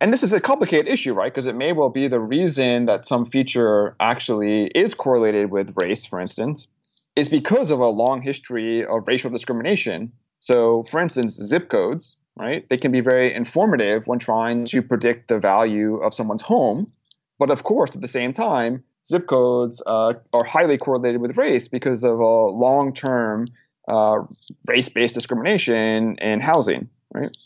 and 0.00 0.12
this 0.12 0.22
is 0.22 0.32
a 0.32 0.40
complicated 0.40 0.90
issue, 0.90 1.12
right? 1.12 1.30
Because 1.32 1.46
it 1.46 1.54
may 1.54 1.72
well 1.72 1.90
be 1.90 2.08
the 2.08 2.20
reason 2.20 2.86
that 2.86 3.04
some 3.04 3.26
feature 3.26 3.96
actually 4.00 4.66
is 4.68 4.94
correlated 4.94 5.50
with 5.50 5.76
race, 5.76 6.06
for 6.06 6.18
instance, 6.18 6.68
is 7.16 7.28
because 7.28 7.70
of 7.70 7.80
a 7.80 7.86
long 7.86 8.22
history 8.22 8.86
of 8.86 9.06
racial 9.06 9.30
discrimination. 9.30 10.12
So, 10.38 10.84
for 10.84 11.00
instance, 11.00 11.34
zip 11.34 11.68
codes 11.68 12.16
right? 12.36 12.68
They 12.68 12.76
can 12.76 12.92
be 12.92 13.00
very 13.00 13.34
informative 13.34 14.06
when 14.06 14.18
trying 14.18 14.64
to 14.66 14.82
predict 14.82 15.28
the 15.28 15.38
value 15.38 15.96
of 15.96 16.14
someone's 16.14 16.42
home. 16.42 16.92
But 17.38 17.50
of 17.50 17.62
course, 17.64 17.94
at 17.94 18.02
the 18.02 18.08
same 18.08 18.32
time, 18.32 18.84
zip 19.06 19.26
codes 19.26 19.82
uh, 19.84 20.14
are 20.32 20.44
highly 20.44 20.78
correlated 20.78 21.20
with 21.20 21.36
race 21.36 21.68
because 21.68 22.04
of 22.04 22.18
a 22.18 22.46
long 22.46 22.92
term 22.92 23.48
uh, 23.88 24.22
race 24.68 24.88
based 24.88 25.14
discrimination 25.14 26.16
in 26.18 26.40
housing, 26.40 26.88
right? 27.12 27.36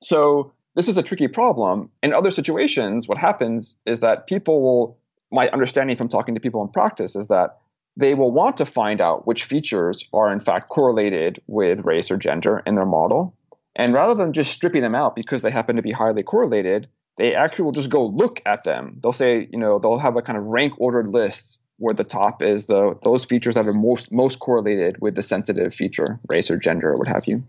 So 0.00 0.52
this 0.74 0.88
is 0.88 0.96
a 0.96 1.02
tricky 1.02 1.28
problem. 1.28 1.90
In 2.02 2.12
other 2.12 2.30
situations, 2.30 3.08
what 3.08 3.18
happens 3.18 3.78
is 3.86 4.00
that 4.00 4.26
people 4.26 4.62
will, 4.62 4.98
my 5.32 5.48
understanding 5.48 5.96
from 5.96 6.08
talking 6.08 6.34
to 6.34 6.40
people 6.40 6.62
in 6.62 6.68
practice 6.68 7.16
is 7.16 7.28
that 7.28 7.58
they 7.96 8.14
will 8.14 8.30
want 8.30 8.58
to 8.58 8.66
find 8.66 9.00
out 9.00 9.26
which 9.26 9.44
features 9.44 10.08
are 10.12 10.30
in 10.30 10.38
fact 10.40 10.68
correlated 10.68 11.40
with 11.46 11.80
race 11.80 12.10
or 12.10 12.18
gender 12.18 12.62
in 12.66 12.74
their 12.74 12.86
model. 12.86 13.34
And 13.76 13.94
rather 13.94 14.14
than 14.14 14.32
just 14.32 14.50
stripping 14.50 14.82
them 14.82 14.94
out 14.94 15.14
because 15.14 15.42
they 15.42 15.50
happen 15.50 15.76
to 15.76 15.82
be 15.82 15.92
highly 15.92 16.22
correlated, 16.22 16.88
they 17.16 17.34
actually 17.34 17.66
will 17.66 17.72
just 17.72 17.90
go 17.90 18.06
look 18.06 18.40
at 18.46 18.64
them. 18.64 18.98
They'll 19.02 19.12
say, 19.12 19.48
you 19.52 19.58
know, 19.58 19.78
they'll 19.78 19.98
have 19.98 20.16
a 20.16 20.22
kind 20.22 20.38
of 20.38 20.44
rank 20.44 20.72
ordered 20.78 21.08
list 21.08 21.62
where 21.78 21.94
the 21.94 22.04
top 22.04 22.42
is 22.42 22.64
the 22.64 22.98
those 23.02 23.26
features 23.26 23.54
that 23.54 23.68
are 23.68 23.74
most 23.74 24.10
most 24.10 24.38
correlated 24.38 24.96
with 25.00 25.14
the 25.14 25.22
sensitive 25.22 25.74
feature, 25.74 26.18
race 26.26 26.50
or 26.50 26.56
gender 26.56 26.90
or 26.90 26.96
what 26.96 27.06
have 27.06 27.26
you. 27.26 27.44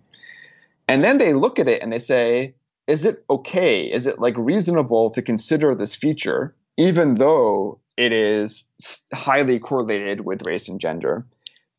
And 0.89 1.01
then 1.01 1.17
they 1.17 1.33
look 1.33 1.59
at 1.59 1.69
it 1.69 1.81
and 1.81 1.91
they 1.91 1.99
say, 1.99 2.55
is 2.87 3.05
it 3.05 3.23
okay? 3.29 3.83
Is 3.83 4.05
it 4.05 4.19
like 4.19 4.35
reasonable 4.37 5.09
to 5.11 5.21
consider 5.21 5.75
this 5.75 5.95
feature 5.95 6.55
even 6.75 7.15
though 7.15 7.79
it 7.95 8.13
is 8.13 8.69
highly 9.13 9.59
correlated 9.59 10.21
with 10.21 10.45
race 10.45 10.67
and 10.67 10.79
gender? 10.79 11.25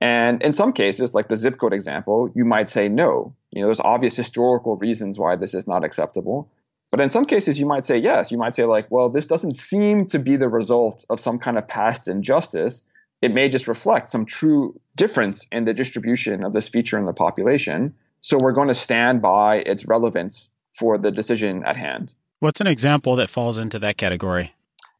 And 0.00 0.42
in 0.42 0.52
some 0.52 0.72
cases, 0.72 1.12
like 1.12 1.28
the 1.28 1.36
zip 1.36 1.58
code 1.58 1.74
example, 1.74 2.30
you 2.34 2.44
might 2.44 2.68
say 2.68 2.88
no. 2.88 3.34
You 3.50 3.62
know, 3.62 3.68
there's 3.68 3.80
obvious 3.80 4.16
historical 4.16 4.76
reasons 4.76 5.18
why 5.18 5.36
this 5.36 5.54
is 5.54 5.66
not 5.66 5.84
acceptable. 5.84 6.50
But 6.90 7.00
in 7.00 7.08
some 7.08 7.26
cases, 7.26 7.58
you 7.58 7.66
might 7.66 7.84
say 7.84 7.98
yes. 7.98 8.30
You 8.30 8.38
might 8.38 8.54
say, 8.54 8.64
like, 8.64 8.90
well, 8.90 9.10
this 9.10 9.26
doesn't 9.26 9.52
seem 9.52 10.06
to 10.06 10.18
be 10.18 10.36
the 10.36 10.48
result 10.48 11.04
of 11.10 11.20
some 11.20 11.38
kind 11.38 11.58
of 11.58 11.68
past 11.68 12.08
injustice. 12.08 12.84
It 13.20 13.34
may 13.34 13.48
just 13.48 13.68
reflect 13.68 14.08
some 14.08 14.24
true 14.24 14.80
difference 14.96 15.46
in 15.52 15.64
the 15.64 15.74
distribution 15.74 16.44
of 16.44 16.52
this 16.52 16.68
feature 16.68 16.98
in 16.98 17.04
the 17.04 17.12
population. 17.12 17.94
So 18.20 18.38
we're 18.38 18.52
going 18.52 18.68
to 18.68 18.74
stand 18.74 19.20
by 19.20 19.56
its 19.56 19.86
relevance 19.86 20.50
for 20.72 20.96
the 20.96 21.10
decision 21.10 21.64
at 21.64 21.76
hand. 21.76 22.14
What's 22.40 22.60
an 22.60 22.66
example 22.68 23.16
that 23.16 23.28
falls 23.28 23.58
into 23.58 23.78
that 23.80 23.96
category? 23.96 24.54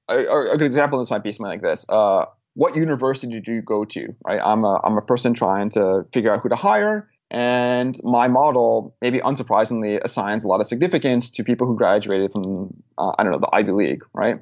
A, 0.09 0.19
a 0.19 0.59
good 0.59 0.67
example 0.67 0.99
of 0.99 1.07
this 1.07 1.11
might 1.11 1.23
be 1.23 1.33
something 1.33 1.51
like 1.51 1.63
this. 1.63 1.87
Uh, 1.89 2.27
what 2.55 2.75
university 2.77 3.41
do 3.41 3.53
you 3.53 3.63
go 3.63 3.85
to? 3.85 4.15
Right? 4.27 4.41
I'm 4.45 4.65
a, 4.65 4.81
I'm 4.83 4.99
a 4.99 5.03
person 5.03 5.35
trying 5.35 5.71
to 5.71 6.05
figure 6.13 6.33
out 6.33 6.43
who 6.43 6.49
to 6.49 6.57
hire. 6.57 7.09
And 7.31 7.99
my 8.03 8.29
model, 8.29 8.97
maybe 9.03 9.19
unsurprisingly, 9.19 10.01
assigns 10.03 10.45
a 10.45 10.49
lot 10.49 10.61
of 10.61 10.67
significance 10.67 11.31
to 11.33 11.45
people 11.45 11.67
who 11.67 11.77
graduated 11.77 12.33
from, 12.33 12.83
uh, 12.97 13.13
I 13.19 13.23
don't 13.23 13.33
know, 13.33 13.39
the 13.39 13.51
Ivy 13.53 13.73
League, 13.73 14.05
right? 14.15 14.37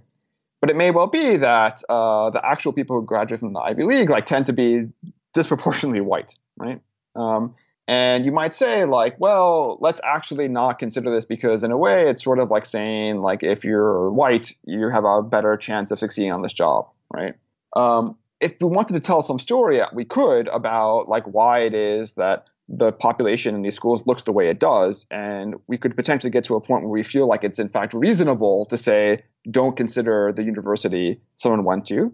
But 0.61 0.70
it 0.70 0.76
may 0.76 0.91
well 0.91 1.09
be 1.09 1.37
that 1.37 1.82
uh, 1.89 2.30
the 2.30 2.45
actual 2.45 2.72
people 2.72 3.01
who 3.01 3.05
graduate 3.05 3.41
from 3.41 3.53
the 3.53 3.61
Ivy 3.61 3.82
League 3.82 4.09
like 4.09 4.26
tend 4.26 4.47
to 4.47 4.53
be 4.53 4.89
disproportionately 5.34 6.01
white, 6.01 6.34
right? 6.57 6.80
Um, 7.16 7.55
and 7.89 8.24
you 8.24 8.32
might 8.32 8.53
say, 8.53 8.84
like, 8.84 9.16
well, 9.18 9.78
let's 9.80 10.01
actually 10.03 10.49
not 10.49 10.78
consider 10.78 11.11
this 11.11 11.24
because, 11.24 11.62
in 11.62 11.70
a 11.70 11.76
way, 11.76 12.09
it's 12.09 12.22
sort 12.22 12.41
of 12.41 12.51
like 12.51 12.66
saying, 12.66 13.20
like, 13.20 13.45
if 13.45 13.64
you're 13.64 14.11
white, 14.11 14.55
you 14.64 14.91
have 14.91 15.05
a 15.05 15.22
better 15.22 15.57
chance 15.57 15.93
of 15.93 15.99
succeeding 15.99 16.32
on 16.32 16.43
this 16.43 16.53
job, 16.53 16.89
right? 17.12 17.34
Um, 17.76 18.16
if 18.41 18.55
we 18.61 18.68
wanted 18.68 18.95
to 18.95 19.01
tell 19.01 19.22
some 19.22 19.39
story, 19.39 19.80
we 19.93 20.05
could 20.05 20.49
about 20.49 21.09
like 21.09 21.24
why 21.24 21.61
it 21.61 21.74
is 21.74 22.14
that 22.14 22.47
the 22.68 22.92
population 22.92 23.54
in 23.54 23.62
these 23.62 23.76
schools 23.76 24.06
looks 24.06 24.24
the 24.24 24.32
way 24.32 24.48
it 24.48 24.58
does, 24.58 25.06
and 25.10 25.54
we 25.66 25.78
could 25.78 25.96
potentially 25.96 26.30
get 26.30 26.44
to 26.44 26.56
a 26.56 26.60
point 26.60 26.82
where 26.82 26.92
we 26.92 27.02
feel 27.02 27.26
like 27.26 27.44
it's 27.44 27.58
in 27.58 27.68
fact 27.68 27.94
reasonable 27.94 28.66
to 28.66 28.76
say, 28.76 29.22
don't 29.48 29.76
consider 29.76 30.32
the 30.32 30.42
university 30.42 31.20
someone 31.36 31.64
went 31.64 31.86
to. 31.86 32.12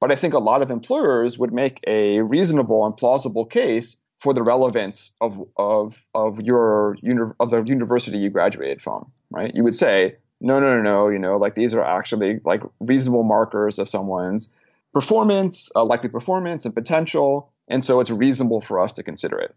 But 0.00 0.12
I 0.12 0.16
think 0.16 0.34
a 0.34 0.38
lot 0.38 0.62
of 0.62 0.70
employers 0.70 1.38
would 1.38 1.52
make 1.52 1.80
a 1.86 2.20
reasonable 2.20 2.84
and 2.84 2.96
plausible 2.96 3.46
case 3.46 3.96
for 4.18 4.34
the 4.34 4.42
relevance 4.42 5.12
of 5.20 5.46
of 5.56 5.96
of 6.14 6.40
your 6.40 6.96
of 7.38 7.50
the 7.50 7.62
university 7.62 8.18
you 8.18 8.30
graduated 8.30 8.82
from, 8.82 9.10
right? 9.30 9.54
You 9.54 9.62
would 9.64 9.74
say, 9.74 10.16
no, 10.40 10.58
no, 10.58 10.76
no, 10.76 10.82
no, 10.82 11.08
you 11.08 11.18
know, 11.18 11.36
like 11.36 11.54
these 11.54 11.74
are 11.74 11.84
actually 11.84 12.40
like 12.44 12.62
reasonable 12.80 13.24
markers 13.24 13.78
of 13.78 13.88
someone's 13.88 14.54
performance, 14.92 15.70
uh, 15.76 15.84
likely 15.84 16.08
performance, 16.08 16.64
and 16.64 16.74
potential, 16.74 17.50
and 17.68 17.84
so 17.84 18.00
it's 18.00 18.10
reasonable 18.10 18.60
for 18.60 18.80
us 18.80 18.92
to 18.94 19.02
consider 19.02 19.38
it. 19.38 19.54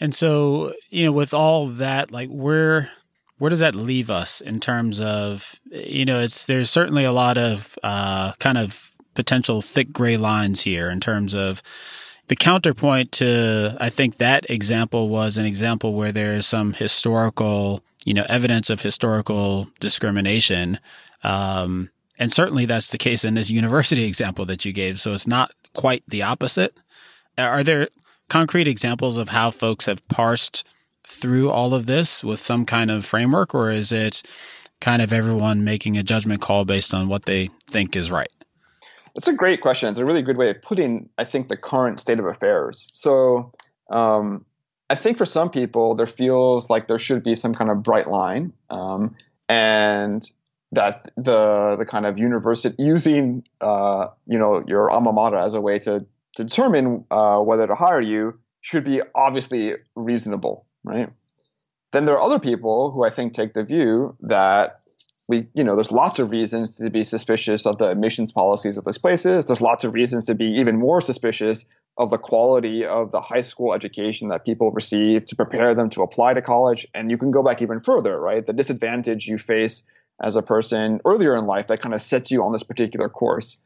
And 0.00 0.14
so, 0.14 0.74
you 0.90 1.04
know, 1.04 1.12
with 1.12 1.34
all 1.34 1.66
that, 1.66 2.10
like 2.10 2.28
where 2.28 2.90
where 3.38 3.50
does 3.50 3.60
that 3.60 3.74
leave 3.74 4.10
us 4.10 4.40
in 4.40 4.60
terms 4.60 5.00
of 5.00 5.56
you 5.70 6.04
know, 6.04 6.20
it's 6.20 6.44
there's 6.46 6.70
certainly 6.70 7.04
a 7.04 7.12
lot 7.12 7.38
of 7.38 7.78
uh, 7.82 8.32
kind 8.38 8.58
of 8.58 8.92
potential 9.14 9.62
thick 9.62 9.92
gray 9.92 10.16
lines 10.16 10.62
here 10.62 10.90
in 10.90 11.00
terms 11.00 11.34
of 11.34 11.62
the 12.28 12.36
counterpoint 12.36 13.10
to 13.10 13.76
I 13.80 13.90
think 13.90 14.18
that 14.18 14.48
example 14.48 15.08
was 15.08 15.38
an 15.38 15.46
example 15.46 15.94
where 15.94 16.12
there 16.12 16.32
is 16.32 16.46
some 16.46 16.74
historical, 16.74 17.82
you 18.04 18.14
know, 18.14 18.26
evidence 18.28 18.70
of 18.70 18.82
historical 18.82 19.68
discrimination. 19.80 20.78
Um, 21.24 21.90
and 22.18 22.32
certainly 22.32 22.66
that's 22.66 22.90
the 22.90 22.98
case 22.98 23.24
in 23.24 23.34
this 23.34 23.50
university 23.62 24.04
example 24.04 24.44
that 24.46 24.64
you 24.64 24.72
gave. 24.72 25.00
So 25.00 25.12
it's 25.14 25.26
not 25.26 25.52
quite 25.74 26.04
the 26.06 26.22
opposite. 26.22 26.76
Are 27.36 27.64
there 27.64 27.88
concrete 28.28 28.68
examples 28.68 29.18
of 29.18 29.30
how 29.30 29.50
folks 29.50 29.86
have 29.86 30.06
parsed 30.08 30.66
through 31.06 31.50
all 31.50 31.74
of 31.74 31.86
this 31.86 32.22
with 32.22 32.40
some 32.42 32.64
kind 32.64 32.90
of 32.90 33.04
framework, 33.04 33.54
or 33.54 33.70
is 33.70 33.92
it 33.92 34.22
kind 34.80 35.02
of 35.02 35.12
everyone 35.12 35.64
making 35.64 35.96
a 35.96 36.02
judgment 36.02 36.40
call 36.40 36.64
based 36.64 36.94
on 36.94 37.08
what 37.08 37.24
they 37.24 37.50
think 37.68 37.96
is 37.96 38.10
right? 38.10 38.32
That's 39.14 39.28
a 39.28 39.32
great 39.32 39.60
question. 39.62 39.88
It's 39.88 39.98
a 39.98 40.04
really 40.04 40.22
good 40.22 40.36
way 40.36 40.50
of 40.50 40.62
putting, 40.62 41.08
I 41.18 41.24
think, 41.24 41.48
the 41.48 41.56
current 41.56 41.98
state 41.98 42.20
of 42.20 42.26
affairs. 42.26 42.86
So, 42.92 43.52
um, 43.90 44.44
I 44.90 44.94
think 44.94 45.18
for 45.18 45.26
some 45.26 45.50
people, 45.50 45.94
there 45.94 46.06
feels 46.06 46.70
like 46.70 46.88
there 46.88 46.98
should 46.98 47.22
be 47.22 47.34
some 47.34 47.54
kind 47.54 47.70
of 47.70 47.82
bright 47.82 48.08
line, 48.08 48.52
um, 48.70 49.16
and 49.48 50.28
that 50.72 51.10
the 51.16 51.76
the 51.76 51.84
kind 51.84 52.06
of 52.06 52.18
university 52.18 52.74
using 52.82 53.44
uh, 53.60 54.08
you 54.26 54.38
know 54.38 54.62
your 54.66 54.90
alma 54.90 55.12
mater 55.12 55.36
as 55.36 55.54
a 55.54 55.60
way 55.60 55.78
to 55.80 56.06
to 56.36 56.44
determine 56.44 57.04
uh, 57.10 57.40
whether 57.40 57.66
to 57.66 57.74
hire 57.74 58.00
you 58.00 58.38
should 58.60 58.84
be 58.84 59.02
obviously 59.14 59.74
reasonable, 59.94 60.66
right? 60.84 61.10
Then 61.92 62.04
there 62.04 62.16
are 62.16 62.22
other 62.22 62.38
people 62.38 62.90
who 62.90 63.04
I 63.04 63.10
think 63.10 63.32
take 63.32 63.54
the 63.54 63.64
view 63.64 64.16
that 64.20 64.80
we, 65.28 65.46
you 65.52 65.62
know, 65.62 65.74
there's 65.74 65.92
lots 65.92 66.18
of 66.18 66.30
reasons 66.30 66.76
to 66.76 66.88
be 66.88 67.04
suspicious 67.04 67.66
of 67.66 67.76
the 67.76 67.90
admissions 67.90 68.32
policies 68.32 68.78
of 68.78 68.84
those 68.84 68.96
places. 68.96 69.44
There's 69.44 69.60
lots 69.60 69.84
of 69.84 69.92
reasons 69.92 70.26
to 70.26 70.34
be 70.34 70.56
even 70.58 70.78
more 70.78 71.02
suspicious 71.02 71.66
of 71.98 72.10
the 72.10 72.16
quality 72.16 72.86
of 72.86 73.10
the 73.10 73.20
high 73.20 73.42
school 73.42 73.74
education 73.74 74.28
that 74.28 74.44
people 74.44 74.70
receive 74.70 75.26
to 75.26 75.36
prepare 75.36 75.74
them 75.74 75.90
to 75.90 76.02
apply 76.02 76.34
to 76.34 76.42
college. 76.42 76.86
And 76.94 77.10
you 77.10 77.18
can 77.18 77.30
go 77.30 77.42
back 77.42 77.60
even 77.60 77.80
further, 77.80 78.18
right? 78.18 78.44
The 78.44 78.54
disadvantage 78.54 79.26
you 79.26 79.36
face 79.36 79.86
as 80.22 80.34
a 80.34 80.42
person 80.42 81.00
earlier 81.04 81.36
in 81.36 81.46
life 81.46 81.66
that 81.66 81.82
kind 81.82 81.94
of 81.94 82.00
sets 82.00 82.30
you 82.30 82.42
on 82.42 82.52
this 82.52 82.62
particular 82.62 83.08
course. 83.08 83.58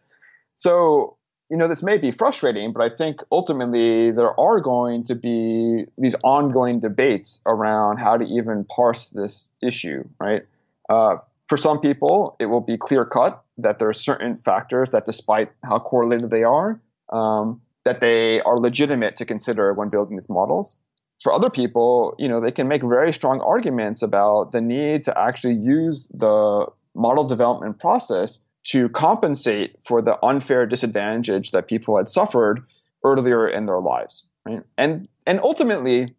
So 0.57 1.17
you 1.53 1.59
know, 1.59 1.69
this 1.69 1.83
may 1.83 1.99
be 1.99 2.11
frustrating, 2.11 2.73
but 2.73 2.81
I 2.81 2.97
think 2.97 3.23
ultimately 3.31 4.11
there 4.11 4.41
are 4.41 4.59
going 4.59 5.05
to 5.05 5.15
be 5.15 5.85
these 5.99 6.17
ongoing 6.25 6.81
debates 6.81 7.43
around 7.45 7.99
how 7.99 8.17
to 8.17 8.25
even 8.25 8.65
parse 8.65 9.11
this 9.11 9.51
issue, 9.63 10.03
right? 10.19 10.47
Uh, 10.89 11.17
for 11.47 11.59
some 11.59 11.79
people, 11.79 12.37
it 12.41 12.47
will 12.47 12.63
be 12.63 12.79
clear 12.79 13.05
cut 13.05 13.45
that 13.59 13.79
there 13.79 13.91
are 13.91 13.93
certain 13.93 14.39
factors 14.39 14.93
that, 14.93 15.05
despite 15.05 15.53
how 15.63 15.79
correlated 15.79 16.31
they 16.31 16.43
are, 16.43 16.81
um, 17.13 17.61
that 17.85 18.01
they 18.01 18.41
are 18.41 18.57
legitimate 18.59 19.17
to 19.17 19.27
consider 19.27 19.75
when 19.75 19.91
building 19.91 20.17
these 20.17 20.31
models. 20.31 20.79
For 21.23 21.35
other 21.35 21.51
people, 21.51 22.15
you 22.19 22.29
know, 22.29 22.41
they 22.41 22.51
can 22.51 22.67
make 22.67 22.81
very 22.81 23.13
strong 23.13 23.43
arguments 23.43 24.01
about 24.01 24.53
the 24.53 24.63
need 24.63 25.05
to 25.05 25.19
actually 25.19 25.57
use 25.57 26.09
the 26.15 26.67
model 26.95 27.25
development 27.25 27.79
process 27.79 28.39
to 28.65 28.89
compensate 28.89 29.77
for 29.85 30.03
the 30.03 30.19
unfair 30.25 30.67
disadvantage 30.67 31.51
that 31.51 31.69
people 31.69 31.97
had 31.97 32.09
suffered 32.09 32.65
earlier 33.05 33.49
in 33.49 33.67
their 33.67 33.81
lives. 33.81 34.27
Right? 34.45 34.63
And 34.77 35.09
and 35.27 35.41
ultimately, 35.41 36.15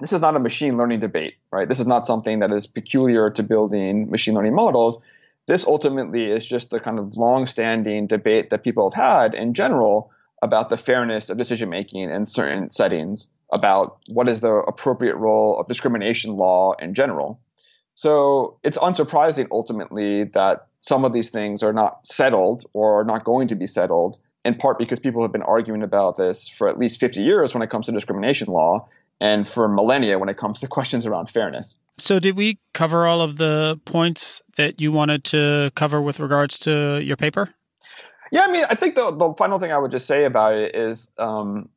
this 0.00 0.12
is 0.12 0.20
not 0.20 0.36
a 0.36 0.40
machine 0.40 0.76
learning 0.76 1.00
debate, 1.00 1.34
right? 1.52 1.68
This 1.68 1.80
is 1.80 1.86
not 1.86 2.06
something 2.06 2.40
that 2.40 2.52
is 2.52 2.66
peculiar 2.66 3.30
to 3.30 3.42
building 3.42 4.10
machine 4.10 4.34
learning 4.34 4.54
models. 4.54 5.02
This 5.46 5.66
ultimately 5.66 6.30
is 6.30 6.46
just 6.46 6.70
the 6.70 6.80
kind 6.80 6.98
of 6.98 7.16
long-standing 7.16 8.06
debate 8.06 8.50
that 8.50 8.64
people 8.64 8.90
have 8.90 9.00
had 9.00 9.34
in 9.34 9.54
general 9.54 10.10
about 10.42 10.68
the 10.68 10.76
fairness 10.76 11.30
of 11.30 11.38
decision 11.38 11.68
making 11.68 12.10
in 12.10 12.26
certain 12.26 12.70
settings, 12.70 13.28
about 13.52 13.98
what 14.08 14.28
is 14.28 14.40
the 14.40 14.52
appropriate 14.52 15.16
role 15.16 15.58
of 15.58 15.68
discrimination 15.68 16.36
law 16.36 16.74
in 16.80 16.94
general. 16.94 17.40
So 17.94 18.58
it's 18.62 18.78
unsurprising 18.78 19.48
ultimately 19.50 20.24
that 20.34 20.66
some 20.84 21.06
of 21.06 21.14
these 21.14 21.30
things 21.30 21.62
are 21.62 21.72
not 21.72 22.06
settled 22.06 22.66
or 22.74 23.00
are 23.00 23.04
not 23.04 23.24
going 23.24 23.48
to 23.48 23.54
be 23.54 23.66
settled, 23.66 24.18
in 24.44 24.54
part 24.54 24.78
because 24.78 24.98
people 24.98 25.22
have 25.22 25.32
been 25.32 25.42
arguing 25.42 25.82
about 25.82 26.18
this 26.18 26.46
for 26.46 26.68
at 26.68 26.78
least 26.78 27.00
50 27.00 27.22
years 27.22 27.54
when 27.54 27.62
it 27.62 27.70
comes 27.70 27.86
to 27.86 27.92
discrimination 27.92 28.48
law 28.48 28.86
and 29.18 29.48
for 29.48 29.66
millennia 29.66 30.18
when 30.18 30.28
it 30.28 30.36
comes 30.36 30.60
to 30.60 30.68
questions 30.76 31.06
around 31.06 31.30
fairness. 31.30 31.80
So, 31.96 32.18
did 32.18 32.36
we 32.36 32.58
cover 32.74 33.06
all 33.06 33.22
of 33.22 33.38
the 33.38 33.80
points 33.86 34.42
that 34.56 34.78
you 34.78 34.92
wanted 34.92 35.24
to 35.24 35.72
cover 35.74 36.02
with 36.02 36.20
regards 36.20 36.58
to 36.60 37.00
your 37.02 37.16
paper? 37.16 37.54
Yeah, 38.30 38.42
I 38.42 38.52
mean, 38.52 38.66
I 38.68 38.74
think 38.74 38.94
the, 38.94 39.10
the 39.10 39.32
final 39.38 39.58
thing 39.58 39.72
I 39.72 39.78
would 39.78 39.90
just 39.90 40.06
say 40.06 40.24
about 40.24 40.54
it 40.54 40.74
is 40.74 41.14
um, 41.16 41.70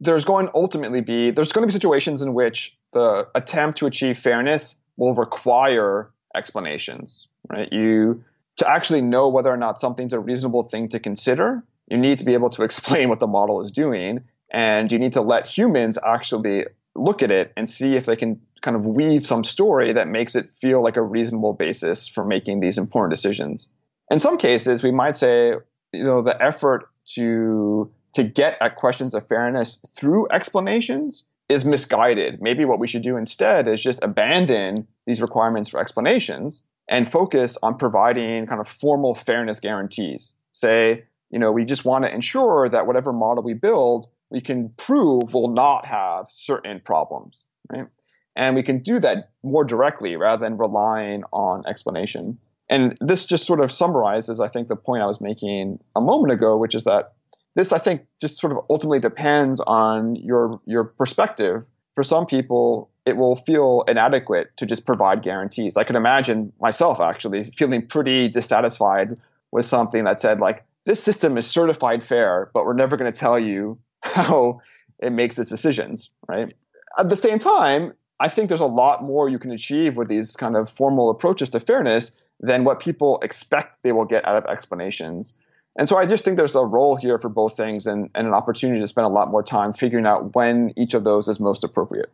there's 0.00 0.24
going 0.24 0.48
ultimately 0.54 1.02
be 1.02 1.30
there's 1.30 1.52
going 1.52 1.62
to 1.62 1.66
be 1.68 1.72
situations 1.72 2.22
in 2.22 2.34
which 2.34 2.76
the 2.92 3.28
attempt 3.36 3.78
to 3.78 3.86
achieve 3.86 4.18
fairness 4.18 4.74
will 4.96 5.14
require 5.14 6.10
explanations, 6.34 7.28
right? 7.50 7.72
You 7.72 8.24
to 8.56 8.68
actually 8.68 9.02
know 9.02 9.28
whether 9.28 9.52
or 9.52 9.56
not 9.56 9.80
something's 9.80 10.12
a 10.12 10.20
reasonable 10.20 10.64
thing 10.64 10.88
to 10.88 10.98
consider, 10.98 11.62
you 11.86 11.96
need 11.96 12.18
to 12.18 12.24
be 12.24 12.34
able 12.34 12.50
to 12.50 12.62
explain 12.68 13.08
what 13.08 13.20
the 13.20 13.26
model 13.26 13.60
is 13.60 13.70
doing, 13.70 14.24
and 14.50 14.90
you 14.90 14.98
need 14.98 15.12
to 15.14 15.20
let 15.20 15.46
humans 15.46 15.98
actually 16.04 16.66
look 16.94 17.22
at 17.22 17.30
it 17.30 17.52
and 17.56 17.68
see 17.68 17.94
if 17.94 18.06
they 18.06 18.16
can 18.16 18.40
kind 18.60 18.76
of 18.76 18.84
weave 18.84 19.24
some 19.24 19.44
story 19.44 19.92
that 19.92 20.08
makes 20.08 20.34
it 20.34 20.50
feel 20.50 20.82
like 20.82 20.96
a 20.96 21.02
reasonable 21.02 21.54
basis 21.54 22.08
for 22.08 22.24
making 22.24 22.58
these 22.58 22.76
important 22.76 23.14
decisions. 23.14 23.68
In 24.10 24.18
some 24.18 24.38
cases, 24.38 24.82
we 24.82 24.90
might 24.90 25.16
say, 25.16 25.52
you 25.92 26.04
know, 26.04 26.22
the 26.22 26.40
effort 26.42 26.88
to 27.14 27.90
to 28.14 28.24
get 28.24 28.56
at 28.60 28.76
questions 28.76 29.14
of 29.14 29.28
fairness 29.28 29.80
through 29.96 30.28
explanations 30.30 31.24
is 31.48 31.64
misguided. 31.64 32.42
Maybe 32.42 32.64
what 32.64 32.78
we 32.78 32.88
should 32.88 33.02
do 33.02 33.16
instead 33.16 33.68
is 33.68 33.82
just 33.82 34.02
abandon 34.02 34.88
these 35.06 35.22
requirements 35.22 35.68
for 35.68 35.78
explanations 35.78 36.64
and 36.88 37.10
focus 37.10 37.58
on 37.62 37.76
providing 37.76 38.46
kind 38.46 38.60
of 38.60 38.68
formal 38.68 39.14
fairness 39.14 39.60
guarantees. 39.60 40.36
Say, 40.52 41.04
you 41.30 41.38
know, 41.38 41.52
we 41.52 41.64
just 41.64 41.84
want 41.84 42.04
to 42.04 42.14
ensure 42.14 42.68
that 42.68 42.86
whatever 42.86 43.12
model 43.12 43.42
we 43.42 43.54
build, 43.54 44.08
we 44.30 44.40
can 44.40 44.70
prove 44.70 45.34
will 45.34 45.52
not 45.52 45.86
have 45.86 46.26
certain 46.28 46.80
problems, 46.84 47.46
right? 47.70 47.86
And 48.34 48.54
we 48.54 48.62
can 48.62 48.82
do 48.82 49.00
that 49.00 49.30
more 49.42 49.64
directly 49.64 50.16
rather 50.16 50.44
than 50.44 50.56
relying 50.56 51.24
on 51.32 51.64
explanation. 51.66 52.38
And 52.70 52.96
this 53.00 53.26
just 53.26 53.46
sort 53.46 53.60
of 53.60 53.72
summarizes, 53.72 54.40
I 54.40 54.48
think, 54.48 54.68
the 54.68 54.76
point 54.76 55.02
I 55.02 55.06
was 55.06 55.20
making 55.20 55.80
a 55.96 56.00
moment 56.00 56.32
ago, 56.32 56.56
which 56.56 56.74
is 56.74 56.84
that 56.84 57.14
this 57.54 57.72
I 57.72 57.78
think 57.78 58.02
just 58.20 58.38
sort 58.38 58.52
of 58.52 58.60
ultimately 58.70 59.00
depends 59.00 59.60
on 59.60 60.16
your 60.16 60.52
your 60.66 60.84
perspective. 60.84 61.68
For 61.94 62.04
some 62.04 62.26
people, 62.26 62.90
it 63.08 63.16
will 63.16 63.36
feel 63.36 63.84
inadequate 63.88 64.54
to 64.58 64.66
just 64.66 64.84
provide 64.84 65.22
guarantees. 65.22 65.78
I 65.78 65.84
can 65.84 65.96
imagine 65.96 66.52
myself 66.60 67.00
actually 67.00 67.44
feeling 67.44 67.86
pretty 67.86 68.28
dissatisfied 68.28 69.16
with 69.50 69.64
something 69.64 70.04
that 70.04 70.20
said 70.20 70.40
like 70.40 70.64
this 70.84 71.02
system 71.02 71.38
is 71.38 71.46
certified 71.46 72.04
fair, 72.04 72.50
but 72.52 72.66
we're 72.66 72.74
never 72.74 72.98
going 72.98 73.10
to 73.10 73.18
tell 73.18 73.38
you 73.38 73.78
how 74.02 74.60
it 74.98 75.10
makes 75.10 75.38
its 75.38 75.48
decisions, 75.48 76.10
right? 76.28 76.54
At 76.98 77.08
the 77.08 77.16
same 77.16 77.38
time, 77.38 77.94
I 78.20 78.28
think 78.28 78.48
there's 78.48 78.60
a 78.60 78.66
lot 78.66 79.02
more 79.02 79.28
you 79.28 79.38
can 79.38 79.52
achieve 79.52 79.96
with 79.96 80.08
these 80.08 80.36
kind 80.36 80.54
of 80.56 80.68
formal 80.68 81.08
approaches 81.08 81.50
to 81.50 81.60
fairness 81.60 82.14
than 82.40 82.64
what 82.64 82.80
people 82.80 83.20
expect 83.22 83.82
they 83.82 83.92
will 83.92 84.04
get 84.04 84.26
out 84.26 84.36
of 84.36 84.44
explanations. 84.46 85.34
And 85.76 85.88
so 85.88 85.96
I 85.96 86.04
just 86.04 86.24
think 86.24 86.36
there's 86.36 86.56
a 86.56 86.64
role 86.64 86.96
here 86.96 87.18
for 87.18 87.28
both 87.30 87.56
things 87.56 87.86
and, 87.86 88.10
and 88.14 88.26
an 88.26 88.34
opportunity 88.34 88.80
to 88.80 88.86
spend 88.86 89.06
a 89.06 89.10
lot 89.10 89.30
more 89.30 89.42
time 89.42 89.72
figuring 89.72 90.06
out 90.06 90.34
when 90.34 90.74
each 90.76 90.92
of 90.92 91.04
those 91.04 91.28
is 91.28 91.40
most 91.40 91.64
appropriate. 91.64 92.10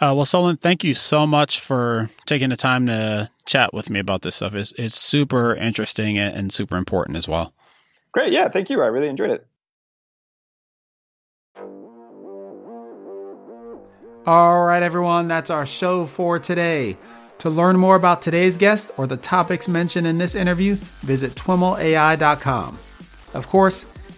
Uh, 0.00 0.14
well, 0.16 0.24
Solon, 0.24 0.56
thank 0.56 0.82
you 0.82 0.94
so 0.94 1.26
much 1.26 1.60
for 1.60 2.08
taking 2.24 2.48
the 2.48 2.56
time 2.56 2.86
to 2.86 3.30
chat 3.44 3.74
with 3.74 3.90
me 3.90 4.00
about 4.00 4.22
this 4.22 4.36
stuff. 4.36 4.54
It's, 4.54 4.72
it's 4.78 4.98
super 4.98 5.54
interesting 5.54 6.18
and 6.18 6.50
super 6.50 6.78
important 6.78 7.18
as 7.18 7.28
well. 7.28 7.52
Great. 8.12 8.32
Yeah. 8.32 8.48
Thank 8.48 8.70
you. 8.70 8.80
I 8.82 8.86
really 8.86 9.08
enjoyed 9.08 9.30
it. 9.30 9.46
All 14.26 14.64
right, 14.64 14.82
everyone. 14.82 15.28
That's 15.28 15.50
our 15.50 15.66
show 15.66 16.06
for 16.06 16.38
today. 16.38 16.96
To 17.38 17.50
learn 17.50 17.78
more 17.78 17.96
about 17.96 18.20
today's 18.20 18.58
guest 18.58 18.90
or 18.98 19.06
the 19.06 19.16
topics 19.16 19.66
mentioned 19.66 20.06
in 20.06 20.18
this 20.18 20.34
interview, 20.34 20.74
visit 21.02 21.34
twimlai.com. 21.34 22.78
Of 23.32 23.46
course, 23.48 23.86